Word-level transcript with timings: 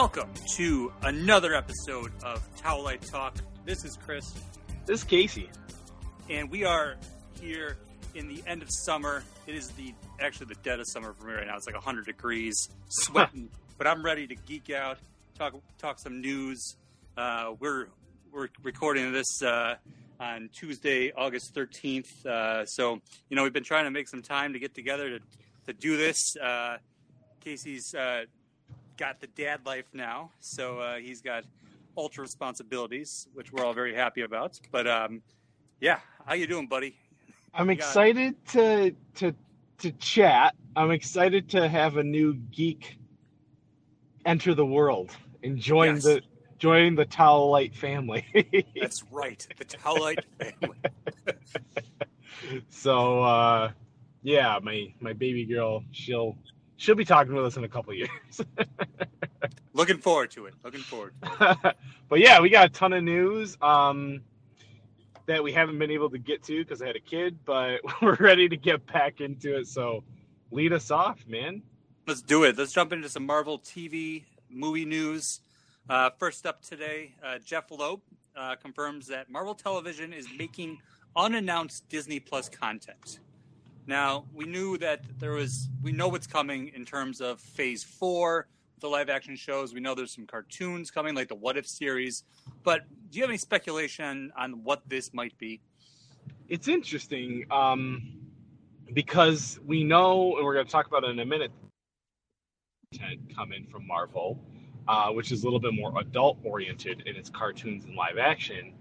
Welcome 0.00 0.30
to 0.54 0.92
another 1.02 1.56
episode 1.56 2.12
of 2.22 2.40
Towelite 2.54 3.10
Talk. 3.10 3.34
This 3.64 3.84
is 3.84 3.96
Chris, 3.96 4.32
This 4.86 5.00
is 5.00 5.04
Casey. 5.04 5.50
and 6.30 6.48
we 6.48 6.62
are 6.62 6.94
here 7.40 7.78
in 8.14 8.28
the 8.28 8.40
end 8.46 8.62
of 8.62 8.68
summer. 8.70 9.24
It 9.48 9.56
is 9.56 9.70
the 9.70 9.92
actually 10.20 10.46
the 10.46 10.60
dead 10.62 10.78
of 10.78 10.86
summer 10.86 11.12
for 11.14 11.26
me 11.26 11.32
right 11.32 11.48
now. 11.48 11.56
It's 11.56 11.66
like 11.66 11.74
100 11.74 12.06
degrees, 12.06 12.68
sweating, 12.88 13.48
but 13.76 13.88
I'm 13.88 14.04
ready 14.04 14.28
to 14.28 14.36
geek 14.36 14.70
out, 14.70 14.98
talk 15.36 15.54
talk 15.78 15.98
some 15.98 16.20
news. 16.20 16.76
Uh, 17.16 17.54
we're 17.58 17.88
we're 18.30 18.50
recording 18.62 19.10
this 19.10 19.42
uh, 19.42 19.74
on 20.20 20.48
Tuesday, 20.52 21.10
August 21.10 21.56
13th. 21.56 22.24
Uh, 22.24 22.64
so 22.66 23.00
you 23.30 23.36
know 23.36 23.42
we've 23.42 23.52
been 23.52 23.64
trying 23.64 23.82
to 23.84 23.90
make 23.90 24.06
some 24.08 24.22
time 24.22 24.52
to 24.52 24.60
get 24.60 24.76
together 24.76 25.18
to 25.18 25.24
to 25.66 25.72
do 25.72 25.96
this. 25.96 26.36
Uh, 26.36 26.76
Casey's 27.40 27.92
uh, 27.94 28.26
got 28.98 29.20
the 29.20 29.28
dad 29.28 29.60
life 29.64 29.86
now, 29.94 30.30
so 30.40 30.80
uh, 30.80 30.96
he's 30.96 31.22
got 31.22 31.44
ultra 31.96 32.22
responsibilities, 32.22 33.28
which 33.34 33.52
we're 33.52 33.64
all 33.64 33.72
very 33.72 33.94
happy 33.94 34.22
about. 34.22 34.60
But 34.70 34.86
um, 34.86 35.22
yeah, 35.80 36.00
how 36.26 36.34
you 36.34 36.46
doing, 36.46 36.66
buddy? 36.66 36.96
I'm 37.54 37.70
excited 37.70 38.34
to 38.48 38.94
to 39.16 39.34
to 39.78 39.92
chat. 39.92 40.54
I'm 40.76 40.90
excited 40.90 41.48
to 41.50 41.68
have 41.68 41.96
a 41.96 42.04
new 42.04 42.34
geek 42.34 42.98
enter 44.26 44.54
the 44.54 44.66
world 44.66 45.10
and 45.42 45.58
join 45.58 45.94
Yes. 45.94 46.04
the 46.04 46.22
join 46.58 46.94
the 46.94 47.06
Towelite 47.06 47.74
family. 47.74 48.26
That's 48.80 49.02
right, 49.12 49.46
the 49.56 49.64
Towelite 49.64 50.24
family. 50.38 50.76
so 52.68 53.22
uh 53.22 53.70
yeah, 54.22 54.58
my 54.62 54.92
my 55.00 55.12
baby 55.12 55.44
girl, 55.44 55.84
she'll 55.92 56.36
she'll 56.78 56.94
be 56.94 57.04
talking 57.04 57.34
with 57.34 57.44
us 57.44 57.56
in 57.58 57.64
a 57.64 57.68
couple 57.68 57.92
years. 57.92 58.08
Looking 59.74 59.98
forward 59.98 60.30
to 60.30 60.46
it. 60.46 60.54
Looking 60.64 60.80
forward. 60.80 61.12
To 61.22 61.58
it. 61.62 61.76
but 62.08 62.20
yeah, 62.20 62.40
we 62.40 62.48
got 62.48 62.66
a 62.66 62.68
ton 62.70 62.94
of 62.94 63.04
news 63.04 63.58
um, 63.60 64.22
that 65.26 65.42
we 65.42 65.52
haven't 65.52 65.78
been 65.78 65.90
able 65.90 66.08
to 66.10 66.18
get 66.18 66.42
to 66.44 66.64
because 66.64 66.80
I 66.80 66.86
had 66.86 66.96
a 66.96 67.00
kid, 67.00 67.38
but 67.44 67.80
we're 68.02 68.16
ready 68.16 68.48
to 68.48 68.56
get 68.56 68.86
back 68.86 69.20
into 69.20 69.58
it. 69.58 69.66
So 69.66 70.02
lead 70.50 70.72
us 70.72 70.90
off, 70.90 71.26
man. 71.28 71.62
Let's 72.06 72.22
do 72.22 72.44
it. 72.44 72.56
Let's 72.56 72.72
jump 72.72 72.92
into 72.92 73.08
some 73.10 73.26
Marvel 73.26 73.58
TV 73.58 74.24
movie 74.48 74.86
news. 74.86 75.40
Uh, 75.90 76.10
first 76.18 76.46
up 76.46 76.62
today, 76.62 77.14
uh, 77.22 77.38
Jeff 77.44 77.70
Loeb 77.70 78.00
uh, 78.36 78.56
confirms 78.56 79.08
that 79.08 79.28
Marvel 79.28 79.54
Television 79.54 80.12
is 80.12 80.26
making 80.38 80.78
unannounced 81.16 81.88
Disney 81.88 82.20
Plus 82.20 82.48
content. 82.48 83.20
Now, 83.88 84.26
we 84.34 84.44
knew 84.44 84.76
that 84.78 85.00
there 85.18 85.32
was, 85.32 85.70
we 85.82 85.92
know 85.92 86.08
what's 86.08 86.26
coming 86.26 86.70
in 86.74 86.84
terms 86.84 87.22
of 87.22 87.40
phase 87.40 87.82
four, 87.82 88.46
the 88.80 88.86
live 88.86 89.08
action 89.08 89.34
shows. 89.34 89.72
We 89.72 89.80
know 89.80 89.94
there's 89.94 90.14
some 90.14 90.26
cartoons 90.26 90.90
coming, 90.90 91.14
like 91.14 91.28
the 91.28 91.34
What 91.34 91.56
If 91.56 91.66
series. 91.66 92.24
But 92.64 92.82
do 93.10 93.16
you 93.16 93.22
have 93.22 93.30
any 93.30 93.38
speculation 93.38 94.30
on 94.36 94.62
what 94.62 94.82
this 94.86 95.14
might 95.14 95.36
be? 95.38 95.62
It's 96.50 96.68
interesting 96.68 97.46
um, 97.50 98.12
because 98.92 99.58
we 99.66 99.84
know, 99.84 100.36
and 100.36 100.44
we're 100.44 100.52
going 100.52 100.66
to 100.66 100.70
talk 100.70 100.86
about 100.86 101.04
it 101.04 101.08
in 101.08 101.20
a 101.20 101.24
minute, 101.24 101.50
content 102.92 103.34
coming 103.34 103.66
from 103.72 103.86
Marvel, 103.86 104.38
uh, 104.86 105.08
which 105.12 105.32
is 105.32 105.44
a 105.44 105.46
little 105.46 105.60
bit 105.60 105.72
more 105.72 105.98
adult 105.98 106.36
oriented 106.44 107.04
in 107.06 107.16
its 107.16 107.30
cartoons 107.30 107.86
and 107.86 107.94
live 107.94 108.18
action. 108.18 108.74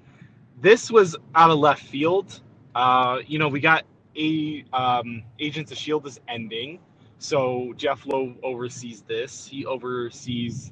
This 0.59 0.91
was 0.91 1.16
out 1.33 1.50
of 1.50 1.59
left 1.59 1.83
field. 1.83 2.41
Uh, 2.75 3.19
you 3.25 3.39
know, 3.39 3.47
we 3.47 3.61
got 3.61 3.85
a 4.18 4.66
um, 4.73 5.23
Agents 5.40 5.72
of 5.72 5.78
Shield 5.78 6.06
is 6.08 6.20
ending, 6.28 6.80
so 7.19 7.74
Jeff 7.78 8.06
Loeb 8.06 8.38
oversees 8.44 9.02
this. 9.02 9.47
He 9.47 9.66
oversees 9.66 10.72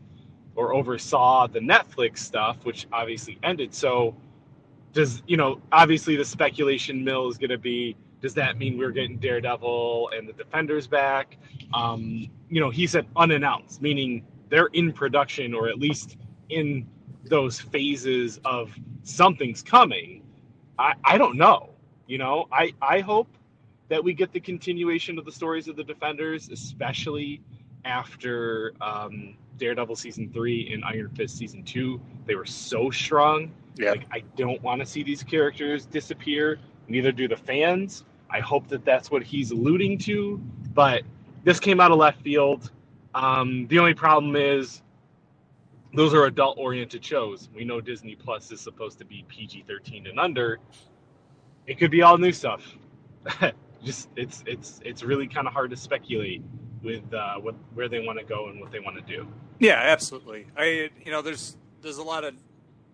or 0.56 0.74
oversaw 0.74 1.48
the 1.48 1.60
Netflix 1.60 2.20
stuff, 2.20 2.66
which 2.66 2.88
obviously 2.92 3.38
ended. 3.44 3.74
So 3.74 4.16
does 4.96 5.22
you 5.28 5.38
know 5.38 5.62
obviously 5.72 6.16
the 6.16 6.26
speculation 6.26 7.04
mill 7.04 7.28
is 7.28 7.38
going 7.38 7.52
to 7.52 7.58
be 7.58 7.96
does 8.22 8.34
that 8.34 8.58
mean 8.58 8.78
we're 8.78 8.92
getting 8.92 9.18
daredevil 9.20 10.10
and 10.16 10.28
the 10.28 10.34
defenders 10.34 10.88
back 10.88 11.38
um, 11.74 12.28
you 12.50 12.60
know 12.62 12.72
he 12.72 12.88
said 12.88 13.06
unannounced 13.16 13.82
meaning 13.82 14.26
they're 14.50 14.70
in 14.74 14.92
production 14.92 15.54
or 15.54 15.68
at 15.68 15.78
least 15.78 16.18
in 16.50 16.88
those 17.26 17.60
phases 17.60 18.40
of 18.46 18.74
something's 19.04 19.62
coming 19.62 20.24
i 20.80 20.94
i 21.04 21.18
don't 21.18 21.36
know 21.38 21.70
you 22.08 22.18
know 22.18 22.48
i 22.52 22.74
i 22.82 23.02
hope 23.02 23.28
that 23.90 24.04
we 24.04 24.14
get 24.14 24.32
the 24.34 24.40
continuation 24.40 25.18
of 25.20 25.26
the 25.26 25.32
stories 25.32 25.68
of 25.68 25.76
the 25.76 25.84
defenders 25.84 26.50
especially 26.50 27.42
after 27.86 28.74
um, 28.82 29.36
daredevil 29.58 29.96
season 29.96 30.30
three 30.34 30.72
and 30.74 30.84
iron 30.84 31.10
fist 31.16 31.38
season 31.38 31.64
two 31.64 32.00
they 32.26 32.36
were 32.36 32.46
so 32.46 32.90
strong 32.90 33.52
Yeah. 33.78 33.92
like 33.92 34.06
I 34.12 34.24
don't 34.38 34.62
want 34.64 34.80
to 34.82 34.86
see 34.86 35.04
these 35.04 35.22
characters 35.24 35.86
disappear. 35.86 36.58
Neither 36.88 37.12
do 37.12 37.28
the 37.28 37.38
fans. 37.38 38.04
I 38.30 38.40
hope 38.40 38.68
that 38.70 38.84
that's 38.86 39.10
what 39.12 39.24
he's 39.24 39.52
alluding 39.52 39.98
to. 40.00 40.42
But 40.74 41.04
this 41.44 41.60
came 41.60 41.80
out 41.80 41.92
of 41.92 41.98
left 41.98 42.22
field. 42.22 42.72
Um, 43.14 43.66
the 43.68 43.80
only 43.80 43.94
problem 43.94 44.36
is 44.36 44.82
those 45.94 46.14
are 46.14 46.26
adult-oriented 46.26 47.04
shows. 47.04 47.50
We 47.56 47.64
know 47.66 47.82
Disney 47.82 48.16
Plus 48.16 48.52
is 48.52 48.60
supposed 48.62 48.98
to 49.00 49.06
be 49.06 49.26
PG-13 49.30 50.10
and 50.10 50.20
under. 50.20 50.60
It 51.68 51.78
could 51.80 51.92
be 51.92 52.02
all 52.02 52.18
new 52.18 52.32
stuff. 52.32 52.62
Just 53.86 54.10
it's 54.16 54.44
it's 54.48 54.82
it's 54.84 55.04
really 55.04 55.28
kind 55.28 55.48
of 55.48 55.54
hard 55.54 55.70
to 55.70 55.78
speculate 55.78 56.42
with 56.84 57.14
uh, 57.14 57.36
what 57.36 57.56
where 57.74 57.88
they 57.88 58.00
want 58.00 58.18
to 58.20 58.26
go 58.26 58.50
and 58.50 58.60
what 58.60 58.72
they 58.72 58.80
want 58.80 58.96
to 58.98 59.02
do. 59.04 59.28
Yeah, 59.60 59.76
absolutely. 59.80 60.48
I 60.58 60.90
you 61.06 61.12
know 61.12 61.22
there's 61.22 61.56
there's 61.82 61.98
a 62.00 62.04
lot 62.04 62.24
of 62.24 62.34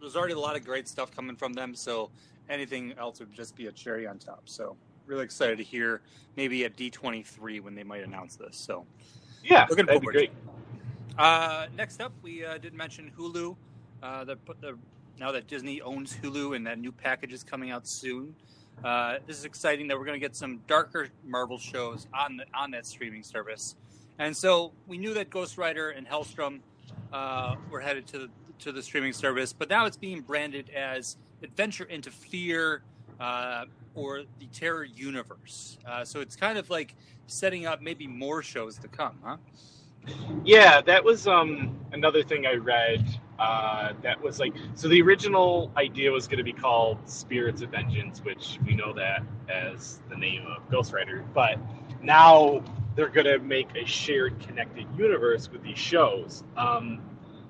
there's 0.01 0.15
already 0.15 0.33
a 0.33 0.39
lot 0.39 0.55
of 0.55 0.65
great 0.65 0.87
stuff 0.87 1.15
coming 1.15 1.35
from 1.35 1.53
them, 1.53 1.73
so 1.75 2.11
anything 2.49 2.93
else 2.99 3.19
would 3.19 3.31
just 3.33 3.55
be 3.55 3.67
a 3.67 3.71
cherry 3.71 4.05
on 4.05 4.19
top. 4.19 4.41
So 4.45 4.75
really 5.05 5.23
excited 5.23 5.57
to 5.57 5.63
hear 5.63 6.01
maybe 6.35 6.65
at 6.65 6.75
D23 6.75 7.61
when 7.61 7.73
they 7.75 7.83
might 7.83 8.03
announce 8.03 8.35
this. 8.35 8.57
So 8.57 8.85
Yeah, 9.43 9.65
Looking 9.69 9.85
that'd 9.85 10.01
be 10.01 10.05
forward. 10.05 10.13
great. 10.13 10.31
uh, 11.17 11.67
next 11.75 12.01
up, 12.01 12.11
we 12.21 12.45
uh, 12.45 12.57
did 12.57 12.73
mention 12.73 13.11
Hulu. 13.17 13.55
Uh, 14.03 14.23
the, 14.23 14.37
the 14.61 14.77
now 15.19 15.31
that 15.31 15.47
Disney 15.47 15.81
owns 15.81 16.13
Hulu 16.15 16.55
and 16.55 16.65
that 16.67 16.79
new 16.79 16.91
package 16.91 17.33
is 17.33 17.43
coming 17.43 17.71
out 17.71 17.87
soon. 17.87 18.35
Uh, 18.83 19.17
this 19.27 19.37
is 19.37 19.45
exciting 19.45 19.87
that 19.87 19.97
we're 19.97 20.05
going 20.05 20.19
to 20.19 20.25
get 20.25 20.35
some 20.35 20.59
darker 20.67 21.07
Marvel 21.25 21.57
shows 21.57 22.07
on 22.13 22.37
the, 22.37 22.45
on 22.53 22.71
that 22.71 22.85
streaming 22.85 23.23
service. 23.23 23.75
And 24.19 24.35
so 24.35 24.71
we 24.87 24.97
knew 24.97 25.13
that 25.13 25.29
Ghost 25.29 25.57
Rider 25.57 25.91
and 25.91 26.07
Helstrom 26.07 26.59
uh, 27.13 27.55
were 27.69 27.79
headed 27.79 28.07
to 28.07 28.19
the, 28.19 28.29
to 28.59 28.71
the 28.71 28.81
streaming 28.81 29.13
service, 29.13 29.53
but 29.53 29.69
now 29.69 29.85
it's 29.85 29.97
being 29.97 30.21
branded 30.21 30.69
as 30.69 31.17
Adventure 31.43 31.85
into 31.85 32.11
Fear 32.11 32.83
uh, 33.19 33.65
or 33.95 34.23
the 34.39 34.45
Terror 34.53 34.83
Universe. 34.83 35.77
Uh, 35.87 36.03
so 36.05 36.19
it's 36.19 36.35
kind 36.35 36.57
of 36.57 36.69
like 36.69 36.95
setting 37.27 37.65
up 37.65 37.81
maybe 37.81 38.07
more 38.07 38.41
shows 38.43 38.77
to 38.79 38.87
come, 38.87 39.17
huh? 39.23 39.37
Yeah, 40.43 40.81
that 40.81 41.03
was 41.03 41.27
um 41.27 41.77
another 41.91 42.23
thing 42.23 42.47
I 42.47 42.55
read. 42.55 43.05
Uh, 43.41 43.93
that 44.03 44.21
was 44.21 44.39
like 44.39 44.53
so 44.75 44.87
the 44.87 45.01
original 45.01 45.71
idea 45.75 46.11
was 46.11 46.27
going 46.27 46.37
to 46.37 46.43
be 46.43 46.53
called 46.53 46.99
Spirits 47.09 47.63
of 47.63 47.71
Vengeance, 47.71 48.23
which 48.23 48.59
we 48.67 48.75
know 48.75 48.93
that 48.93 49.23
as 49.49 49.99
the 50.11 50.15
name 50.15 50.45
of 50.45 50.69
Ghost 50.69 50.93
Rider. 50.93 51.25
But 51.33 51.57
now 52.03 52.63
they're 52.95 53.09
going 53.09 53.25
to 53.25 53.39
make 53.39 53.69
a 53.75 53.83
shared, 53.83 54.39
connected 54.39 54.85
universe 54.95 55.49
with 55.51 55.63
these 55.63 55.79
shows. 55.79 56.43
Um, 56.55 57.01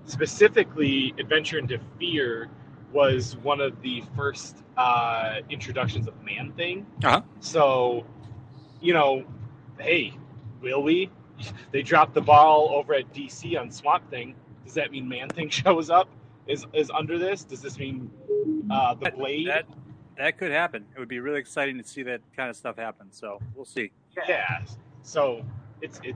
specifically, 0.05 1.13
Adventure 1.19 1.59
into 1.59 1.77
Fear 1.99 2.49
was 2.93 3.35
one 3.37 3.59
of 3.59 3.81
the 3.81 4.01
first 4.15 4.63
uh, 4.77 5.39
introductions 5.49 6.07
of 6.07 6.13
Man 6.23 6.53
Thing. 6.53 6.85
Uh-huh. 7.03 7.21
So, 7.41 8.05
you 8.79 8.93
know, 8.93 9.25
hey, 9.77 10.13
will 10.61 10.83
we? 10.83 11.09
they 11.71 11.81
dropped 11.81 12.13
the 12.13 12.21
ball 12.21 12.69
over 12.73 12.93
at 12.93 13.13
DC 13.13 13.59
on 13.59 13.71
Swamp 13.71 14.09
Thing. 14.09 14.35
Does 14.71 14.75
that 14.75 14.89
mean 14.91 15.09
Man 15.09 15.27
Thing 15.27 15.49
shows 15.63 15.89
up? 15.89 16.07
Is 16.47 16.65
is 16.71 16.89
under 16.91 17.19
this? 17.19 17.43
Does 17.43 17.61
this 17.61 17.77
mean 17.77 18.09
uh, 18.71 18.93
the 18.93 19.03
That- 19.05 19.17
Blade? 19.17 19.47
That 19.49 19.65
that 20.17 20.37
could 20.37 20.51
happen. 20.51 20.85
It 20.95 20.99
would 20.99 21.09
be 21.09 21.19
really 21.19 21.39
exciting 21.41 21.77
to 21.77 21.83
see 21.83 22.03
that 22.03 22.21
kind 22.37 22.49
of 22.49 22.55
stuff 22.55 22.77
happen. 22.77 23.07
So 23.11 23.41
we'll 23.53 23.65
see. 23.65 23.91
yeah. 24.29 24.63
So 25.03 25.43
it's 25.81 25.99
it 26.05 26.15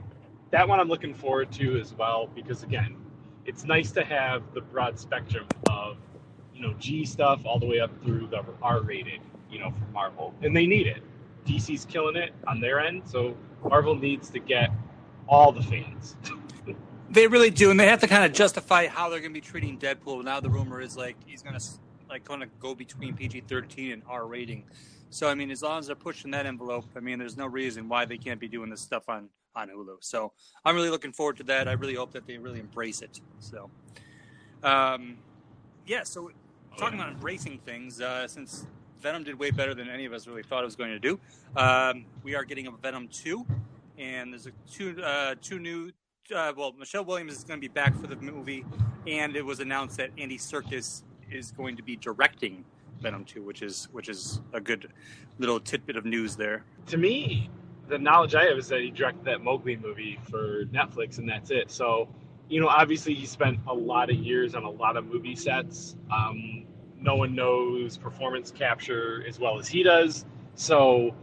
that 0.52 0.66
one 0.66 0.80
I'm 0.80 0.88
looking 0.88 1.12
forward 1.12 1.52
to 1.52 1.78
as 1.78 1.92
well 1.92 2.30
because 2.34 2.62
again, 2.62 2.96
it's 3.44 3.64
nice 3.64 3.90
to 3.92 4.02
have 4.02 4.42
the 4.54 4.62
broad 4.62 4.98
spectrum 4.98 5.46
of 5.68 5.98
you 6.54 6.62
know 6.62 6.72
G 6.78 7.04
stuff 7.04 7.42
all 7.44 7.58
the 7.58 7.66
way 7.66 7.80
up 7.80 7.90
through 8.02 8.28
the 8.28 8.42
R 8.62 8.80
rated, 8.80 9.20
you 9.50 9.58
know, 9.58 9.70
from 9.70 9.92
Marvel, 9.92 10.32
and 10.40 10.56
they 10.56 10.66
need 10.66 10.86
it. 10.86 11.02
DC's 11.44 11.84
killing 11.84 12.16
it 12.16 12.32
on 12.46 12.58
their 12.58 12.80
end, 12.80 13.02
so 13.04 13.36
Marvel 13.68 13.94
needs 13.94 14.30
to 14.30 14.38
get 14.38 14.70
all 15.28 15.52
the 15.52 15.62
fans. 15.62 16.16
They 17.08 17.26
really 17.26 17.50
do, 17.50 17.70
and 17.70 17.78
they 17.78 17.86
have 17.86 18.00
to 18.00 18.08
kind 18.08 18.24
of 18.24 18.32
justify 18.32 18.88
how 18.88 19.08
they're 19.08 19.20
going 19.20 19.32
to 19.32 19.40
be 19.40 19.40
treating 19.40 19.78
Deadpool. 19.78 20.24
Now 20.24 20.40
the 20.40 20.50
rumor 20.50 20.80
is 20.80 20.96
like 20.96 21.16
he's 21.24 21.42
going 21.42 21.58
to 21.58 21.64
like 22.08 22.24
kind 22.24 22.42
of 22.42 22.58
go 22.58 22.74
between 22.74 23.14
PG 23.14 23.42
thirteen 23.42 23.92
and 23.92 24.02
R 24.08 24.26
rating. 24.26 24.64
So 25.10 25.28
I 25.28 25.34
mean, 25.34 25.50
as 25.50 25.62
long 25.62 25.78
as 25.78 25.86
they're 25.86 25.96
pushing 25.96 26.32
that 26.32 26.46
envelope, 26.46 26.86
I 26.96 27.00
mean, 27.00 27.18
there's 27.18 27.36
no 27.36 27.46
reason 27.46 27.88
why 27.88 28.04
they 28.04 28.18
can't 28.18 28.40
be 28.40 28.48
doing 28.48 28.70
this 28.70 28.80
stuff 28.80 29.08
on 29.08 29.28
on 29.54 29.68
Hulu. 29.68 29.96
So 30.00 30.32
I'm 30.64 30.74
really 30.74 30.90
looking 30.90 31.12
forward 31.12 31.36
to 31.38 31.44
that. 31.44 31.68
I 31.68 31.72
really 31.72 31.94
hope 31.94 32.12
that 32.12 32.26
they 32.26 32.38
really 32.38 32.60
embrace 32.60 33.02
it. 33.02 33.20
So, 33.38 33.70
um, 34.62 35.16
yeah. 35.86 36.02
So 36.02 36.30
talking 36.76 36.98
about 36.98 37.12
embracing 37.12 37.58
things, 37.64 38.00
uh, 38.00 38.28
since 38.28 38.66
Venom 39.00 39.24
did 39.24 39.38
way 39.38 39.50
better 39.50 39.74
than 39.74 39.88
any 39.88 40.04
of 40.04 40.12
us 40.12 40.26
really 40.26 40.42
thought 40.42 40.62
it 40.62 40.66
was 40.66 40.76
going 40.76 40.90
to 40.90 40.98
do, 40.98 41.18
um, 41.56 42.04
we 42.22 42.34
are 42.34 42.44
getting 42.44 42.66
a 42.66 42.70
Venom 42.72 43.08
two, 43.08 43.46
and 43.96 44.32
there's 44.32 44.46
a 44.46 44.52
two 44.70 45.00
uh, 45.02 45.34
two 45.40 45.58
new. 45.58 45.92
Uh, 46.34 46.52
well, 46.56 46.74
Michelle 46.76 47.04
Williams 47.04 47.34
is 47.34 47.44
going 47.44 47.60
to 47.60 47.68
be 47.68 47.72
back 47.72 47.94
for 48.00 48.08
the 48.08 48.16
movie, 48.16 48.64
and 49.06 49.36
it 49.36 49.44
was 49.44 49.60
announced 49.60 49.96
that 49.98 50.10
Andy 50.18 50.38
Serkis 50.38 51.04
is 51.30 51.52
going 51.52 51.76
to 51.76 51.84
be 51.84 51.94
directing 51.96 52.64
Venom 53.00 53.24
2, 53.24 53.42
which 53.42 53.62
is 53.62 53.88
which 53.92 54.08
is 54.08 54.40
a 54.52 54.60
good 54.60 54.90
little 55.38 55.60
tidbit 55.60 55.96
of 55.96 56.04
news 56.04 56.34
there. 56.34 56.64
To 56.86 56.96
me, 56.96 57.48
the 57.88 57.98
knowledge 57.98 58.34
I 58.34 58.46
have 58.46 58.58
is 58.58 58.66
that 58.68 58.80
he 58.80 58.90
directed 58.90 59.24
that 59.26 59.40
Mowgli 59.40 59.76
movie 59.76 60.18
for 60.28 60.64
Netflix, 60.66 61.18
and 61.18 61.28
that's 61.28 61.50
it. 61.50 61.70
So, 61.70 62.08
you 62.48 62.60
know, 62.60 62.68
obviously 62.68 63.14
he 63.14 63.26
spent 63.26 63.60
a 63.68 63.74
lot 63.74 64.10
of 64.10 64.16
years 64.16 64.56
on 64.56 64.64
a 64.64 64.70
lot 64.70 64.96
of 64.96 65.06
movie 65.06 65.36
sets. 65.36 65.96
Um, 66.10 66.64
no 66.98 67.14
one 67.14 67.36
knows 67.36 67.96
performance 67.96 68.50
capture 68.50 69.24
as 69.28 69.38
well 69.38 69.60
as 69.60 69.68
he 69.68 69.84
does. 69.84 70.24
So, 70.56 71.14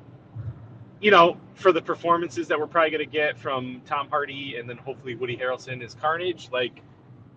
you 1.04 1.12
know, 1.12 1.38
for 1.56 1.74
the 1.74 1.82
performances 1.82 2.48
that 2.48 2.58
we're 2.58 2.66
probably 2.66 2.90
going 2.90 3.06
to 3.06 3.12
get 3.12 3.38
from 3.38 3.82
Tom 3.86 4.08
Hardy 4.10 4.56
and 4.58 4.70
then 4.70 4.78
hopefully 4.78 5.16
Woody 5.16 5.36
Harrelson 5.36 5.84
as 5.84 5.94
Carnage, 5.94 6.50
like 6.52 6.82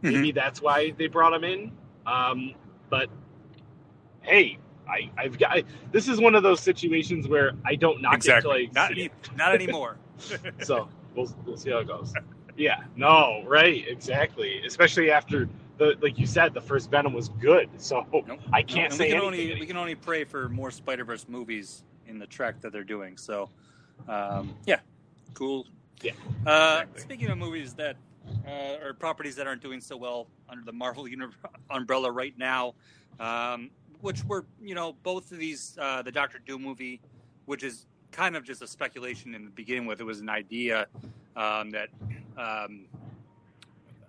maybe 0.02 0.30
that's 0.30 0.62
why 0.62 0.92
they 0.96 1.08
brought 1.08 1.34
him 1.34 1.42
in. 1.42 1.72
Um, 2.06 2.54
but 2.88 3.08
hey, 4.22 4.58
I, 4.88 5.10
I've 5.18 5.36
got 5.36 5.58
this 5.90 6.06
is 6.06 6.20
one 6.20 6.36
of 6.36 6.44
those 6.44 6.60
situations 6.60 7.26
where 7.26 7.52
I 7.64 7.74
don't 7.74 8.00
knock 8.00 8.14
exactly. 8.14 8.62
it 8.62 8.68
until 8.68 8.82
I 8.82 8.82
not, 8.82 8.92
any, 8.92 9.10
not 9.36 9.54
anymore. 9.54 9.96
so 10.62 10.88
we'll 11.16 11.34
we'll 11.44 11.56
see 11.56 11.70
how 11.70 11.78
it 11.78 11.88
goes. 11.88 12.14
Yeah, 12.56 12.84
no, 12.94 13.42
right, 13.46 13.84
exactly. 13.88 14.62
Especially 14.64 15.10
after 15.10 15.48
the 15.78 15.96
like 16.00 16.20
you 16.20 16.26
said, 16.26 16.54
the 16.54 16.60
first 16.60 16.88
Venom 16.88 17.12
was 17.12 17.30
good. 17.30 17.68
So 17.78 18.06
Nope. 18.12 18.40
I 18.52 18.62
can't 18.62 18.92
And 18.92 18.94
say 18.94 19.06
we 19.06 19.10
can 19.10 19.22
anything. 19.26 19.48
only 19.50 19.60
we 19.60 19.66
can 19.66 19.76
only 19.76 19.96
pray 19.96 20.22
for 20.22 20.48
more 20.48 20.70
Spider 20.70 21.04
Verse 21.04 21.26
movies 21.28 21.82
in 22.08 22.18
the 22.18 22.26
track 22.26 22.60
that 22.60 22.72
they're 22.72 22.84
doing. 22.84 23.16
So, 23.16 23.48
um, 24.08 24.54
yeah, 24.66 24.80
cool. 25.34 25.66
Yeah, 26.02 26.12
Uh, 26.46 26.80
exactly. 26.82 27.00
Speaking 27.02 27.28
of 27.30 27.38
movies 27.38 27.74
that 27.74 27.96
uh, 28.46 28.84
or 28.84 28.92
properties 28.92 29.36
that 29.36 29.46
aren't 29.46 29.62
doing 29.62 29.80
so 29.80 29.96
well 29.96 30.26
under 30.48 30.64
the 30.64 30.72
Marvel 30.72 31.06
uni- 31.08 31.26
umbrella 31.70 32.10
right 32.10 32.36
now, 32.38 32.74
um, 33.20 33.70
which 34.00 34.24
were 34.24 34.44
you 34.62 34.74
know 34.74 34.94
both 35.02 35.32
of 35.32 35.38
these 35.38 35.76
uh, 35.80 36.02
the 36.02 36.12
Doctor 36.12 36.38
Doom 36.44 36.62
movie, 36.62 37.00
which 37.46 37.62
is 37.62 37.86
kind 38.12 38.36
of 38.36 38.44
just 38.44 38.62
a 38.62 38.66
speculation 38.66 39.34
in 39.34 39.44
the 39.44 39.50
beginning 39.50 39.86
with 39.86 40.00
it 40.00 40.04
was 40.04 40.20
an 40.20 40.28
idea 40.28 40.86
um, 41.36 41.70
that. 41.70 41.88
Um, 42.36 42.86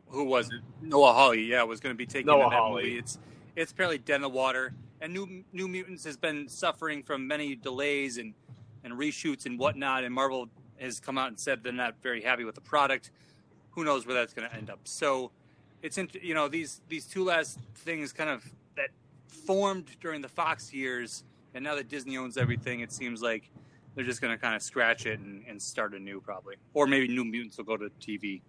who 0.10 0.24
was 0.24 0.48
it? 0.48 0.62
Noah 0.82 1.12
Hawley, 1.14 1.44
yeah, 1.44 1.64
was 1.64 1.80
going 1.82 1.94
to 1.94 1.98
be 1.98 2.06
taking 2.06 2.28
Noah 2.28 2.50
Hawley. 2.50 2.84
movie. 2.84 2.98
It's 2.98 3.20
it's 3.58 3.72
apparently 3.74 3.98
dead 3.98 4.16
in 4.18 4.22
the 4.22 4.30
water, 4.30 4.74
and 5.02 5.14
New 5.14 5.44
New 5.54 5.68
Mutants 5.68 6.04
has 6.06 6.18
been 6.18 6.48
suffering 6.48 7.04
from 7.04 7.28
many 7.28 7.56
delays 7.56 8.18
and 8.18 8.34
and 8.84 8.94
reshoots 8.94 9.46
and 9.46 9.60
whatnot. 9.60 10.04
And 10.04 10.14
Marvel 10.14 10.50
has 10.80 11.00
come 11.00 11.18
out 11.18 11.30
and 11.30 11.40
said 11.40 11.64
they're 11.64 11.74
not 11.74 11.96
very 12.02 12.22
happy 12.22 12.44
with 12.44 12.56
the 12.56 12.62
product. 12.62 13.12
Who 13.72 13.84
knows 13.84 14.06
where 14.06 14.16
that's 14.16 14.34
going 14.34 14.50
to 14.50 14.56
end 14.56 14.70
up? 14.70 14.80
So 14.86 15.32
it's 15.82 15.98
int- 15.98 16.24
you 16.24 16.34
know 16.34 16.48
these 16.48 16.82
these 16.90 17.06
two 17.06 17.24
last 17.24 17.60
things 17.76 18.12
kind 18.14 18.30
of 18.30 18.44
that 18.76 18.90
formed 19.28 19.88
during 20.02 20.22
the 20.22 20.30
Fox 20.30 20.74
years, 20.74 21.24
and 21.54 21.64
now 21.64 21.76
that 21.76 21.90
Disney 21.90 22.18
owns 22.18 22.38
everything, 22.38 22.80
it 22.80 22.92
seems 22.92 23.22
like 23.22 23.52
they're 23.96 24.06
just 24.06 24.22
going 24.22 24.34
to 24.34 24.40
kind 24.40 24.56
of 24.56 24.62
scratch 24.62 25.06
it 25.06 25.20
and, 25.20 25.44
and 25.48 25.60
start 25.60 25.94
anew, 25.94 26.22
probably, 26.22 26.56
or 26.74 26.86
maybe 26.86 27.08
New 27.08 27.26
Mutants 27.26 27.58
will 27.58 27.66
go 27.66 27.78
to 27.78 27.90
TV. 28.00 28.42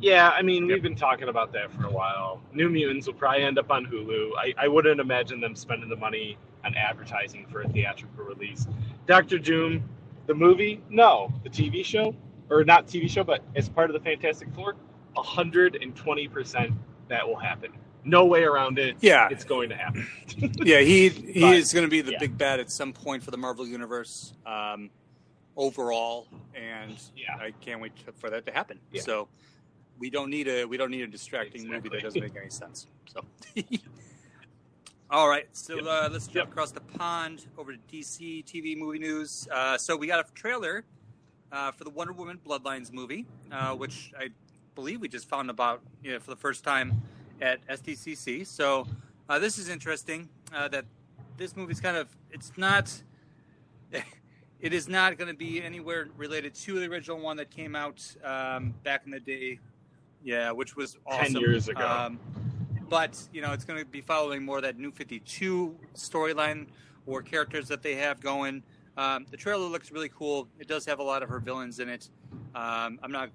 Yeah, 0.00 0.30
I 0.30 0.42
mean, 0.42 0.64
Yep. 0.68 0.74
we've 0.74 0.82
been 0.82 0.96
talking 0.96 1.28
about 1.28 1.52
that 1.52 1.72
for 1.72 1.86
a 1.86 1.90
while. 1.90 2.40
New 2.52 2.68
Mutants 2.68 3.06
will 3.06 3.14
probably 3.14 3.42
end 3.44 3.58
up 3.58 3.70
on 3.70 3.86
Hulu. 3.86 4.32
I, 4.38 4.54
I 4.58 4.68
wouldn't 4.68 5.00
imagine 5.00 5.40
them 5.40 5.54
spending 5.54 5.88
the 5.88 5.96
money 5.96 6.36
on 6.64 6.74
advertising 6.74 7.46
for 7.46 7.62
a 7.62 7.68
theatrical 7.68 8.24
release. 8.24 8.66
Doctor 9.06 9.38
Doom, 9.38 9.88
the 10.26 10.34
movie, 10.34 10.82
no. 10.90 11.32
The 11.42 11.50
TV 11.50 11.84
show, 11.84 12.14
or 12.50 12.64
not 12.64 12.86
TV 12.86 13.08
show, 13.08 13.24
but 13.24 13.42
as 13.54 13.68
part 13.68 13.88
of 13.90 13.94
the 13.94 14.00
Fantastic 14.00 14.52
Four, 14.54 14.74
120% 15.16 16.74
that 17.08 17.26
will 17.26 17.36
happen. 17.36 17.72
No 18.06 18.26
way 18.26 18.42
around 18.42 18.78
it. 18.78 18.96
Yeah, 19.00 19.28
It's 19.30 19.44
going 19.44 19.70
to 19.70 19.76
happen. 19.76 20.06
yeah, 20.62 20.80
he 20.80 21.08
he 21.08 21.40
But, 21.40 21.54
is 21.56 21.72
going 21.72 21.84
to 21.86 21.90
be 21.90 22.02
the 22.02 22.12
yeah. 22.12 22.18
big 22.18 22.36
bad 22.36 22.60
at 22.60 22.70
some 22.70 22.92
point 22.92 23.22
for 23.22 23.30
the 23.30 23.36
Marvel 23.38 23.66
universe 23.66 24.34
um, 24.44 24.90
overall, 25.56 26.26
and 26.54 26.98
Yeah. 27.16 27.36
I 27.36 27.52
can't 27.62 27.80
wait 27.80 27.92
for 28.18 28.28
that 28.28 28.44
to 28.46 28.52
happen. 28.52 28.78
Yeah. 28.92 29.00
So 29.02 29.28
we 29.98 30.10
don't 30.10 30.30
need 30.30 30.48
a 30.48 30.64
we 30.64 30.76
don't 30.76 30.90
need 30.90 31.02
a 31.02 31.06
distracting 31.06 31.68
movie 31.68 31.88
that 31.88 32.02
doesn't 32.02 32.20
make 32.20 32.36
any 32.36 32.50
sense. 32.50 32.86
So. 33.06 33.24
All 35.10 35.28
right, 35.28 35.46
so 35.52 35.76
Yep. 35.76 35.84
uh, 35.86 36.08
let's 36.10 36.26
jump 36.26 36.46
Yep. 36.46 36.48
across 36.48 36.72
the 36.72 36.80
pond 36.80 37.46
over 37.56 37.72
to 37.72 37.78
DC 37.92 38.42
TV 38.44 38.76
movie 38.76 38.98
news. 38.98 39.46
Uh, 39.52 39.78
so 39.78 39.96
we 39.96 40.06
got 40.06 40.18
a 40.18 40.32
trailer 40.34 40.84
uh, 41.52 41.70
for 41.70 41.84
the 41.84 41.90
Wonder 41.90 42.12
Woman 42.12 42.40
Bloodlines 42.44 42.92
movie, 42.92 43.26
uh, 43.52 43.74
which 43.74 44.12
I 44.18 44.30
believe 44.74 45.00
we 45.00 45.08
just 45.08 45.28
found 45.28 45.50
about 45.50 45.82
you 46.02 46.12
know, 46.12 46.18
for 46.18 46.30
the 46.30 46.36
first 46.36 46.64
time 46.64 47.00
at 47.40 47.64
SDCC. 47.68 48.46
So 48.46 48.88
uh, 49.28 49.38
this 49.38 49.58
is 49.58 49.68
interesting 49.68 50.28
uh, 50.52 50.68
that 50.68 50.84
this 51.36 51.54
movie's 51.54 51.80
kind 51.80 51.96
of 51.96 52.08
it's 52.30 52.52
not 52.56 52.90
it 53.92 54.72
is 54.72 54.88
not 54.88 55.16
going 55.18 55.28
to 55.28 55.36
be 55.36 55.62
anywhere 55.62 56.08
related 56.16 56.54
to 56.54 56.80
the 56.80 56.86
original 56.86 57.20
one 57.20 57.36
that 57.36 57.50
came 57.50 57.76
out 57.76 58.02
um, 58.24 58.74
back 58.82 59.02
in 59.04 59.12
the 59.12 59.20
day. 59.20 59.60
Yeah, 60.24 60.50
which 60.50 60.74
was 60.74 60.96
awesome. 61.06 61.36
years 61.36 61.68
ago. 61.68 61.86
Um, 61.86 62.18
but 62.88 63.20
you 63.32 63.42
know, 63.42 63.52
it's 63.52 63.64
going 63.64 63.78
to 63.78 63.84
be 63.84 64.00
following 64.00 64.44
more 64.44 64.60
that 64.62 64.78
New 64.78 64.90
Fifty 64.90 65.20
Two 65.20 65.76
storyline 65.94 66.66
or 67.06 67.22
characters 67.22 67.68
that 67.68 67.82
they 67.82 67.94
have 67.96 68.20
going. 68.20 68.62
Um, 68.96 69.26
the 69.30 69.36
trailer 69.36 69.66
looks 69.66 69.90
really 69.90 70.08
cool. 70.08 70.48
It 70.58 70.66
does 70.66 70.86
have 70.86 70.98
a 70.98 71.02
lot 71.02 71.22
of 71.22 71.28
her 71.28 71.40
villains 71.40 71.78
in 71.78 71.88
it. 71.88 72.08
Um, 72.54 72.98
I'm 73.02 73.12
not. 73.12 73.30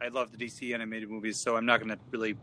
I 0.00 0.08
love 0.08 0.32
the 0.32 0.38
DC 0.38 0.72
animated 0.72 1.10
movies, 1.10 1.36
so 1.36 1.56
I'm 1.56 1.66
not 1.66 1.78
going 1.78 1.90
to 1.90 1.98
really 2.10 2.36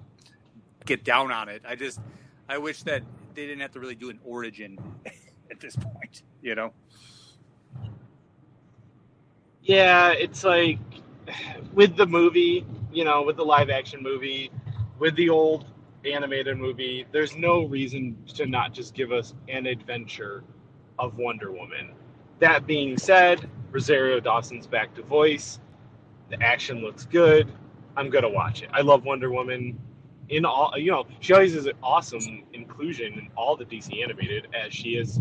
get 0.86 1.04
down 1.04 1.32
on 1.32 1.50
it. 1.50 1.64
I 1.68 1.76
just, 1.76 2.00
I 2.48 2.60
wish 2.60 2.84
that 2.84 3.02
they 3.34 3.48
didn't 3.48 3.62
have 3.62 3.72
to 3.72 3.80
really 3.80 3.96
do 3.96 4.10
an 4.12 4.20
origin 4.24 4.78
at 5.52 5.60
this 5.60 5.76
point. 5.76 6.22
You 6.44 6.54
know? 6.54 6.74
Yeah, 9.64 10.12
it's 10.12 10.44
like 10.44 10.80
with 11.74 11.96
the 11.96 12.06
movie, 12.06 12.66
you 12.98 13.04
know, 13.04 13.22
with 13.22 13.36
the 13.36 13.46
live 13.46 13.70
action 13.70 14.02
movie, 14.02 14.50
with 14.98 15.16
the 15.16 15.30
old 15.30 15.66
animated 16.04 16.58
movie, 16.58 17.06
there's 17.12 17.36
no 17.36 17.64
reason 17.66 18.18
to 18.34 18.48
not 18.48 18.74
just 18.74 18.96
give 18.96 19.12
us 19.12 19.36
an 19.50 19.68
adventure 19.68 20.44
of 20.98 21.16
Wonder 21.20 21.52
Woman. 21.52 21.92
That 22.40 22.66
being 22.66 22.98
said, 22.98 23.48
Rosario 23.70 24.20
Dawson's 24.20 24.66
back 24.66 24.96
to 24.96 25.04
voice. 25.04 25.60
The 26.32 26.42
action 26.42 26.82
looks 26.82 27.06
good. 27.06 27.52
I'm 27.96 28.10
gonna 28.10 28.30
watch 28.30 28.64
it. 28.64 28.70
I 28.74 28.82
love 28.82 29.06
Wonder 29.06 29.30
Woman. 29.32 29.80
In 30.30 30.44
all, 30.44 30.74
you 30.76 30.90
know, 30.90 31.06
she 31.20 31.34
always 31.34 31.54
is 31.54 31.68
an 31.68 31.78
awesome 31.84 32.46
inclusion 32.54 33.14
in 33.14 33.30
all 33.38 33.56
the 33.56 33.66
DC 33.66 34.04
animated, 34.04 34.48
as 34.56 34.74
she 34.74 34.98
is, 34.98 35.20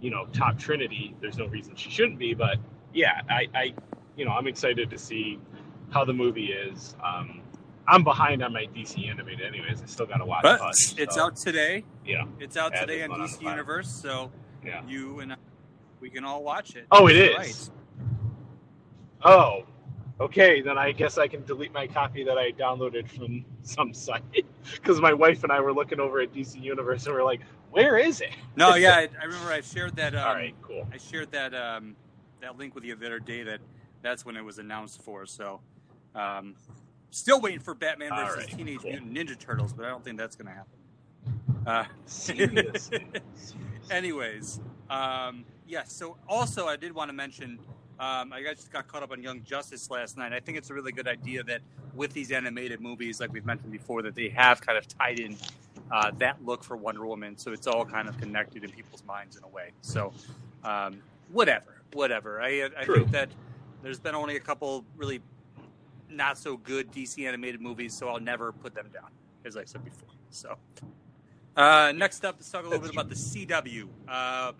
you 0.00 0.10
know, 0.10 0.26
top 0.32 0.58
Trinity. 0.60 1.16
There's 1.20 1.38
no 1.38 1.46
reason 1.46 1.74
she 1.74 1.90
shouldn't 1.90 2.20
be, 2.20 2.34
but 2.34 2.58
yeah, 2.94 3.20
I, 3.28 3.48
I 3.52 3.74
you 4.16 4.24
know, 4.24 4.30
I'm 4.30 4.46
excited 4.46 4.90
to 4.90 4.98
see 4.98 5.40
how 5.90 6.04
the 6.04 6.12
movie 6.12 6.52
is. 6.52 6.94
Um, 7.02 7.40
I'm 7.88 8.02
behind 8.02 8.42
on 8.42 8.52
my 8.52 8.66
DC 8.74 9.08
animated, 9.08 9.46
anyways. 9.46 9.82
I 9.82 9.86
still 9.86 10.06
got 10.06 10.16
to 10.18 10.24
watch 10.24 10.42
But 10.42 10.60
Hush, 10.60 10.98
it's 10.98 11.14
so, 11.14 11.22
out 11.22 11.36
today. 11.36 11.84
Yeah, 12.04 12.24
It's 12.40 12.56
out 12.56 12.74
today 12.74 13.02
on 13.04 13.10
one 13.10 13.20
on 13.20 13.28
DC. 13.28 13.42
Universe, 13.42 13.88
so 13.88 14.30
yeah. 14.64 14.82
you 14.86 15.20
and 15.20 15.32
I, 15.32 15.36
we 16.00 16.10
can 16.10 16.24
all 16.24 16.42
watch 16.42 16.74
it. 16.74 16.86
Oh, 16.90 17.06
it 17.08 17.16
is. 17.16 17.36
Right. 17.36 17.70
Oh, 19.24 19.64
okay. 20.20 20.60
Then 20.62 20.78
I 20.78 20.92
guess 20.92 21.16
I 21.16 21.28
can 21.28 21.44
delete 21.44 21.72
my 21.72 21.86
copy 21.86 22.24
that 22.24 22.36
I 22.38 22.52
downloaded 22.52 23.08
from 23.08 23.44
some 23.62 23.94
site 23.94 24.22
because 24.74 25.00
my 25.00 25.12
wife 25.12 25.42
and 25.44 25.52
I 25.52 25.60
were 25.60 25.72
looking 25.72 26.00
over 26.00 26.20
at 26.20 26.32
DC 26.32 26.60
Universe 26.60 27.06
and 27.06 27.14
we're 27.14 27.24
like, 27.24 27.40
"Where 27.70 27.96
is 27.98 28.20
it?" 28.20 28.30
No, 28.56 28.74
yeah, 28.74 28.94
I, 28.96 29.08
I 29.20 29.24
remember 29.24 29.52
I 29.52 29.60
shared 29.60 29.94
that. 29.96 30.14
Um, 30.14 30.26
All 30.26 30.34
right, 30.34 30.54
cool. 30.62 30.86
I 30.92 30.96
shared 30.98 31.30
that 31.32 31.54
um, 31.54 31.94
that 32.40 32.58
link 32.58 32.74
with 32.74 32.84
you 32.84 32.96
the 32.96 33.06
other 33.06 33.20
day. 33.20 33.42
That 33.44 33.60
that's 34.02 34.24
when 34.24 34.36
it 34.36 34.44
was 34.44 34.58
announced 34.58 35.02
for. 35.02 35.24
So, 35.26 35.60
um, 36.16 36.54
still 37.10 37.40
waiting 37.40 37.60
for 37.60 37.74
Batman 37.74 38.12
All 38.12 38.26
versus 38.26 38.44
right, 38.44 38.56
Teenage 38.56 38.80
cool. 38.80 38.90
Mutant 38.90 39.14
Ninja 39.14 39.38
Turtles, 39.38 39.72
but 39.72 39.84
I 39.84 39.88
don't 39.88 40.04
think 40.04 40.18
that's 40.18 40.36
going 40.36 40.48
to 40.48 40.54
happen. 40.54 40.72
Uh, 41.66 41.84
anyways, 43.90 44.60
um, 44.88 45.44
yes. 45.66 45.92
so 45.92 46.16
also, 46.28 46.66
I 46.66 46.76
did 46.76 46.94
want 46.94 47.08
to 47.08 47.12
mention. 47.14 47.58
Um, 47.98 48.30
I 48.32 48.42
just 48.42 48.70
got 48.70 48.86
caught 48.88 49.02
up 49.02 49.10
on 49.10 49.22
Young 49.22 49.42
Justice 49.42 49.90
last 49.90 50.18
night. 50.18 50.34
I 50.34 50.38
think 50.38 50.58
it's 50.58 50.68
a 50.68 50.74
really 50.74 50.92
good 50.92 51.08
idea 51.08 51.42
that 51.44 51.62
with 51.94 52.12
these 52.12 52.30
animated 52.30 52.80
movies, 52.80 53.20
like 53.20 53.32
we've 53.32 53.46
mentioned 53.46 53.72
before, 53.72 54.02
that 54.02 54.14
they 54.14 54.28
have 54.28 54.60
kind 54.60 54.76
of 54.76 54.86
tied 54.86 55.18
in 55.18 55.34
uh, 55.90 56.10
that 56.18 56.44
look 56.44 56.62
for 56.62 56.76
Wonder 56.76 57.06
Woman, 57.06 57.38
so 57.38 57.52
it's 57.52 57.66
all 57.66 57.84
kind 57.84 58.08
of 58.08 58.18
connected 58.18 58.64
in 58.64 58.70
people's 58.70 59.04
minds 59.04 59.36
in 59.36 59.44
a 59.44 59.48
way. 59.48 59.70
So, 59.80 60.12
um, 60.64 61.00
whatever. 61.32 61.82
whatever. 61.92 62.42
I 62.42 62.68
I 62.78 62.84
think 62.84 63.10
that 63.12 63.30
there's 63.82 63.98
been 63.98 64.14
only 64.14 64.36
a 64.36 64.40
couple 64.40 64.84
really 64.96 65.20
not 66.10 66.38
so 66.38 66.56
good 66.56 66.92
DC 66.92 67.26
animated 67.26 67.60
movies, 67.60 67.94
so 67.94 68.08
I'll 68.08 68.20
never 68.20 68.52
put 68.52 68.74
them 68.74 68.88
down, 68.92 69.10
as 69.44 69.56
I 69.56 69.64
said 69.64 69.84
before. 69.84 70.08
So, 70.30 70.56
uh, 71.56 71.92
next 71.94 72.24
up, 72.24 72.36
let's 72.38 72.50
talk 72.50 72.64
a 72.64 72.68
little 72.68 72.82
bit 72.82 72.92
about 72.92 73.08
the 73.08 73.14
CW. 73.14 73.88
Uh, 74.08 74.52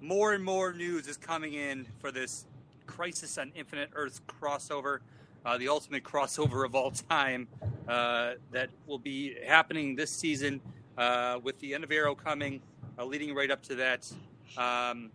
more 0.00 0.34
and 0.34 0.44
more 0.44 0.72
news 0.72 1.08
is 1.08 1.16
coming 1.16 1.54
in 1.54 1.86
for 1.98 2.12
this 2.12 2.46
Crisis 2.86 3.38
on 3.38 3.50
Infinite 3.54 3.90
Earths 3.94 4.20
crossover, 4.28 4.98
uh, 5.44 5.56
the 5.56 5.68
ultimate 5.68 6.04
crossover 6.04 6.64
of 6.64 6.74
all 6.74 6.90
time, 6.90 7.48
uh, 7.88 8.32
that 8.52 8.68
will 8.86 8.98
be 8.98 9.36
happening 9.46 9.96
this 9.96 10.10
season 10.10 10.60
uh, 10.98 11.38
with 11.42 11.58
the 11.60 11.74
end 11.74 11.84
of 11.84 11.90
Arrow 11.90 12.14
coming, 12.14 12.60
uh, 12.98 13.04
leading 13.04 13.34
right 13.34 13.50
up 13.50 13.62
to 13.62 13.74
that. 13.76 14.10
Um, 14.56 15.10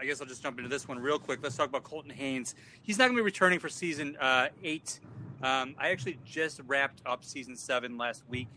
I 0.00 0.04
guess 0.04 0.20
I'll 0.20 0.26
just 0.26 0.42
jump 0.42 0.58
into 0.58 0.68
this 0.68 0.88
one 0.88 0.98
real 0.98 1.18
quick. 1.18 1.38
Let's 1.40 1.56
talk 1.56 1.68
about 1.68 1.84
Colton 1.84 2.10
Haynes. 2.10 2.56
He's 2.82 2.98
not 2.98 3.04
going 3.04 3.16
to 3.16 3.22
be 3.22 3.24
returning 3.24 3.60
for 3.60 3.68
season 3.68 4.16
eight. 4.62 4.98
Um, 5.44 5.74
I 5.78 5.90
actually 5.90 6.18
just 6.24 6.60
wrapped 6.66 7.02
up 7.04 7.22
season 7.22 7.54
seven 7.54 7.98
last 7.98 8.22
week. 8.30 8.48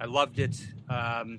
I 0.00 0.06
loved 0.06 0.40
it. 0.40 0.60
Um, 0.90 1.38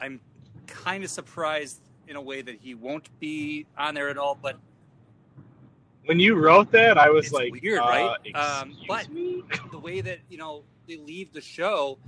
I'm 0.00 0.20
kind 0.68 1.02
of 1.02 1.10
surprised 1.10 1.80
in 2.06 2.14
a 2.14 2.22
way 2.22 2.40
that 2.40 2.56
he 2.60 2.74
won't 2.74 3.08
be 3.18 3.66
on 3.76 3.94
there 3.94 4.08
at 4.08 4.16
all, 4.16 4.38
but 4.40 4.56
When 6.06 6.18
you 6.20 6.36
wrote 6.36 6.70
that, 6.72 6.96
I 6.96 7.10
was 7.10 7.26
It's 7.26 7.34
like, 7.34 7.52
weird, 7.60 7.80
uh, 7.80 7.84
right? 7.84 8.34
Um, 8.36 8.76
but- 8.88 9.10
me? 9.12 9.42
the 9.72 9.78
way 9.78 10.00
that 10.00 10.20
you 10.28 10.38
know 10.38 10.62
they 10.86 10.96
leave 10.96 11.32
the 11.32 11.40
show 11.40 11.98